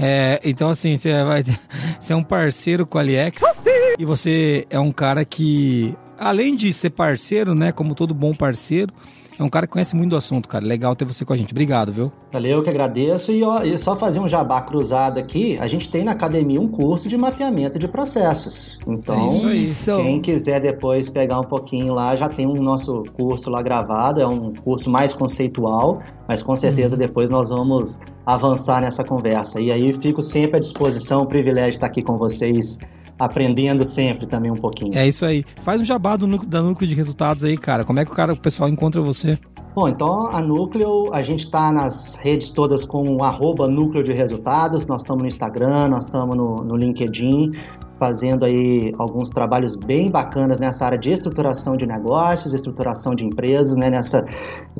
É, 0.00 0.40
então, 0.42 0.70
assim, 0.70 0.96
você 0.96 1.22
vai. 1.22 1.44
Você 2.00 2.14
é 2.14 2.16
um 2.16 2.24
parceiro 2.24 2.86
com 2.86 2.96
a 2.96 3.02
AliEx. 3.02 3.42
E 3.98 4.04
você 4.04 4.66
é 4.68 4.78
um 4.80 4.90
cara 4.90 5.24
que, 5.24 5.94
além 6.18 6.56
de 6.56 6.72
ser 6.72 6.90
parceiro, 6.90 7.54
né? 7.54 7.72
Como 7.72 7.94
todo 7.94 8.14
bom 8.14 8.34
parceiro 8.34 8.92
é 9.38 9.42
um 9.42 9.48
cara 9.48 9.66
que 9.66 9.72
conhece 9.72 9.96
muito 9.96 10.10
do 10.10 10.16
assunto, 10.16 10.48
cara. 10.48 10.64
Legal 10.64 10.94
ter 10.94 11.04
você 11.04 11.24
com 11.24 11.32
a 11.32 11.36
gente. 11.36 11.52
Obrigado, 11.52 11.92
viu? 11.92 12.12
Valeu, 12.32 12.62
que 12.62 12.70
agradeço. 12.70 13.32
E, 13.32 13.42
ó, 13.42 13.62
e 13.62 13.76
só 13.78 13.96
fazer 13.96 14.20
um 14.20 14.28
jabá 14.28 14.62
cruzado 14.62 15.18
aqui, 15.18 15.58
a 15.58 15.66
gente 15.66 15.90
tem 15.90 16.04
na 16.04 16.12
academia 16.12 16.60
um 16.60 16.68
curso 16.68 17.08
de 17.08 17.16
mapeamento 17.16 17.78
de 17.78 17.88
processos. 17.88 18.78
Então, 18.86 19.28
é 19.48 19.54
isso 19.54 19.96
quem 19.96 20.20
quiser 20.20 20.60
depois 20.60 21.08
pegar 21.08 21.40
um 21.40 21.44
pouquinho 21.44 21.94
lá, 21.94 22.14
já 22.14 22.28
tem 22.28 22.46
um 22.46 22.62
nosso 22.62 23.02
curso 23.14 23.50
lá 23.50 23.60
gravado. 23.60 24.20
É 24.20 24.26
um 24.26 24.52
curso 24.54 24.88
mais 24.88 25.12
conceitual, 25.12 26.00
mas 26.28 26.42
com 26.42 26.54
certeza 26.54 26.94
hum. 26.94 26.98
depois 26.98 27.28
nós 27.28 27.48
vamos 27.48 28.00
avançar 28.24 28.82
nessa 28.82 29.02
conversa. 29.02 29.60
E 29.60 29.72
aí 29.72 29.92
fico 29.94 30.22
sempre 30.22 30.58
à 30.58 30.60
disposição, 30.60 31.22
um 31.22 31.26
privilégio 31.26 31.76
estar 31.76 31.86
aqui 31.86 32.02
com 32.02 32.16
vocês 32.16 32.78
aprendendo 33.18 33.84
sempre 33.84 34.26
também 34.26 34.50
um 34.50 34.56
pouquinho. 34.56 34.96
É 34.96 35.06
isso 35.06 35.24
aí. 35.24 35.44
Faz 35.62 35.80
um 35.80 35.84
jabá 35.84 36.16
do 36.16 36.26
núcleo, 36.26 36.48
da 36.48 36.62
núcleo 36.62 36.88
de 36.88 36.94
resultados 36.94 37.44
aí, 37.44 37.56
cara. 37.56 37.84
Como 37.84 38.00
é 38.00 38.04
que 38.04 38.12
o 38.12 38.14
cara, 38.14 38.32
o 38.32 38.38
pessoal 38.38 38.68
encontra 38.68 39.00
você? 39.00 39.38
Bom, 39.74 39.88
então 39.88 40.28
a 40.28 40.40
Núcleo, 40.40 41.12
a 41.12 41.20
gente 41.20 41.46
está 41.46 41.72
nas 41.72 42.14
redes 42.14 42.52
todas 42.52 42.84
com 42.84 43.24
arroba 43.24 43.66
Núcleo 43.66 44.04
de 44.04 44.12
Resultados, 44.12 44.86
nós 44.86 45.02
estamos 45.02 45.22
no 45.22 45.28
Instagram, 45.28 45.88
nós 45.88 46.04
estamos 46.04 46.36
no, 46.36 46.62
no 46.62 46.76
LinkedIn, 46.76 47.50
fazendo 47.98 48.44
aí 48.44 48.92
alguns 48.98 49.30
trabalhos 49.30 49.76
bem 49.76 50.10
bacanas 50.10 50.58
nessa 50.58 50.84
área 50.84 50.98
de 50.98 51.10
estruturação 51.10 51.76
de 51.76 51.86
negócios, 51.86 52.52
estruturação 52.52 53.14
de 53.14 53.24
empresas, 53.24 53.76
né? 53.76 53.90
Nessa 53.90 54.24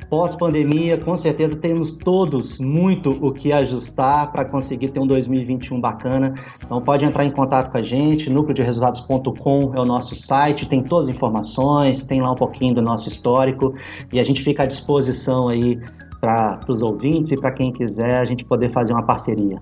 pós-pandemia, 0.08 0.98
com 0.98 1.16
certeza 1.16 1.56
temos 1.56 1.92
todos 1.92 2.58
muito 2.60 3.10
o 3.10 3.32
que 3.32 3.52
ajustar 3.52 4.32
para 4.32 4.44
conseguir 4.44 4.88
ter 4.88 5.00
um 5.00 5.06
2021 5.06 5.80
bacana. 5.80 6.34
Então 6.64 6.80
pode 6.80 7.04
entrar 7.04 7.24
em 7.24 7.30
contato 7.30 7.70
com 7.70 7.78
a 7.78 7.82
gente, 7.82 8.30
núcleoderesultados.com 8.30 9.72
é 9.74 9.80
o 9.80 9.84
nosso 9.84 10.14
site, 10.14 10.68
tem 10.68 10.82
todas 10.82 11.08
as 11.08 11.16
informações, 11.16 12.04
tem 12.04 12.20
lá 12.20 12.32
um 12.32 12.36
pouquinho 12.36 12.74
do 12.74 12.82
nosso 12.82 13.08
histórico 13.08 13.74
e 14.12 14.20
a 14.20 14.24
gente 14.24 14.42
fica 14.42 14.64
à 14.64 14.66
disposição 14.66 15.48
aí 15.48 15.78
para 16.20 16.60
os 16.68 16.82
ouvintes 16.82 17.32
e 17.32 17.36
para 17.36 17.52
quem 17.52 17.72
quiser 17.72 18.18
a 18.18 18.24
gente 18.24 18.44
poder 18.44 18.72
fazer 18.72 18.92
uma 18.92 19.04
parceria. 19.04 19.58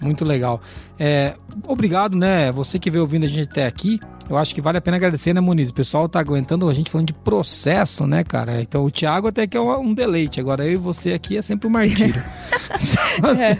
Muito 0.00 0.24
legal. 0.24 0.60
É, 0.98 1.34
obrigado, 1.66 2.16
né? 2.16 2.52
Você 2.52 2.78
que 2.78 2.90
veio 2.90 3.02
ouvindo 3.02 3.24
a 3.24 3.28
gente 3.28 3.48
até 3.50 3.66
aqui. 3.66 4.00
Eu 4.28 4.36
acho 4.36 4.54
que 4.54 4.60
vale 4.60 4.78
a 4.78 4.80
pena 4.80 4.96
agradecer, 4.96 5.32
né, 5.32 5.40
Muniz? 5.40 5.70
O 5.70 5.74
pessoal 5.74 6.08
tá 6.08 6.20
aguentando 6.20 6.68
a 6.68 6.74
gente 6.74 6.90
falando 6.90 7.06
de 7.06 7.14
processo, 7.14 8.06
né, 8.06 8.22
cara? 8.22 8.60
Então 8.60 8.84
o 8.84 8.90
Thiago 8.90 9.28
até 9.28 9.46
que 9.46 9.56
é 9.56 9.60
um 9.60 9.94
deleite. 9.94 10.38
Agora 10.38 10.64
eu 10.66 10.72
e 10.72 10.76
você 10.76 11.12
aqui 11.12 11.36
é 11.36 11.42
sempre 11.42 11.66
um 11.66 11.70
martírio. 11.70 12.22
assim... 13.22 13.42
é. 13.42 13.58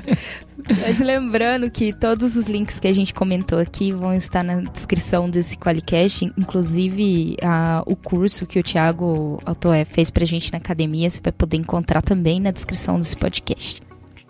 Mas 0.82 0.99
lembrando 0.99 1.70
que 1.70 1.93
todos 1.93 2.36
os 2.36 2.49
links 2.49 2.78
que 2.78 2.89
a 2.89 2.93
gente 2.93 3.14
comentou 3.14 3.59
aqui 3.59 3.93
vão 3.93 4.14
estar 4.14 4.43
na 4.43 4.61
descrição 4.61 5.30
desse 5.30 5.57
Qualicast, 5.57 6.30
inclusive 6.36 7.36
a, 7.43 7.82
o 7.86 7.97
curso 7.97 8.45
que 8.45 8.59
o 8.59 8.62
Thiago 8.62 9.41
Autoé 9.47 9.84
fez 9.84 10.11
pra 10.11 10.24
gente 10.26 10.53
na 10.53 10.59
academia, 10.59 11.09
você 11.09 11.20
vai 11.22 11.32
poder 11.32 11.57
encontrar 11.57 12.03
também 12.03 12.41
na 12.41 12.51
descrição 12.51 12.99
desse 12.99 13.16
podcast. 13.16 13.88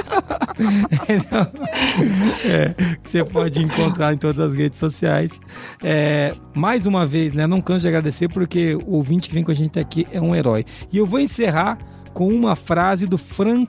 é, 2.45 2.73
que 3.03 3.09
você 3.09 3.23
pode 3.23 3.61
encontrar 3.61 4.13
em 4.13 4.17
todas 4.17 4.39
as 4.39 4.55
redes 4.55 4.79
sociais. 4.79 5.39
É, 5.81 6.33
mais 6.53 6.85
uma 6.85 7.05
vez, 7.05 7.33
né? 7.33 7.47
Não 7.47 7.61
canso 7.61 7.81
de 7.81 7.87
agradecer 7.87 8.29
porque 8.29 8.75
o 8.75 8.93
ouvinte 8.93 9.29
que 9.29 9.35
vem 9.35 9.43
com 9.43 9.51
a 9.51 9.55
gente 9.55 9.79
aqui 9.79 10.07
é 10.11 10.21
um 10.21 10.35
herói. 10.35 10.65
E 10.91 10.97
eu 10.97 11.05
vou 11.05 11.19
encerrar 11.19 11.77
com 12.13 12.27
uma 12.27 12.55
frase 12.55 13.07
do 13.07 13.17
Franz 13.17 13.67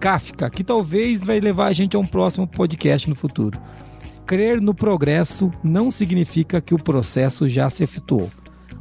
Kafka, 0.00 0.50
que 0.50 0.64
talvez 0.64 1.24
vai 1.24 1.38
levar 1.38 1.66
a 1.66 1.72
gente 1.72 1.96
a 1.96 1.98
um 1.98 2.06
próximo 2.06 2.46
podcast 2.46 3.08
no 3.08 3.14
futuro. 3.14 3.58
Crer 4.26 4.60
no 4.60 4.74
progresso 4.74 5.52
não 5.62 5.90
significa 5.90 6.60
que 6.60 6.74
o 6.74 6.82
processo 6.82 7.48
já 7.48 7.70
se 7.70 7.84
efetuou. 7.84 8.28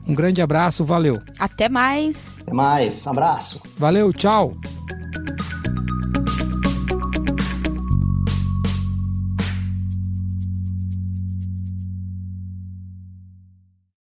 Um 0.08 0.14
grande 0.14 0.42
abraço, 0.42 0.84
valeu. 0.86 1.22
Até 1.40 1.68
mais. 1.68 2.40
Até 2.42 2.54
mais, 2.54 3.06
um 3.06 3.10
abraço. 3.12 3.62
Valeu, 3.78 4.14
tchau. 4.14 4.56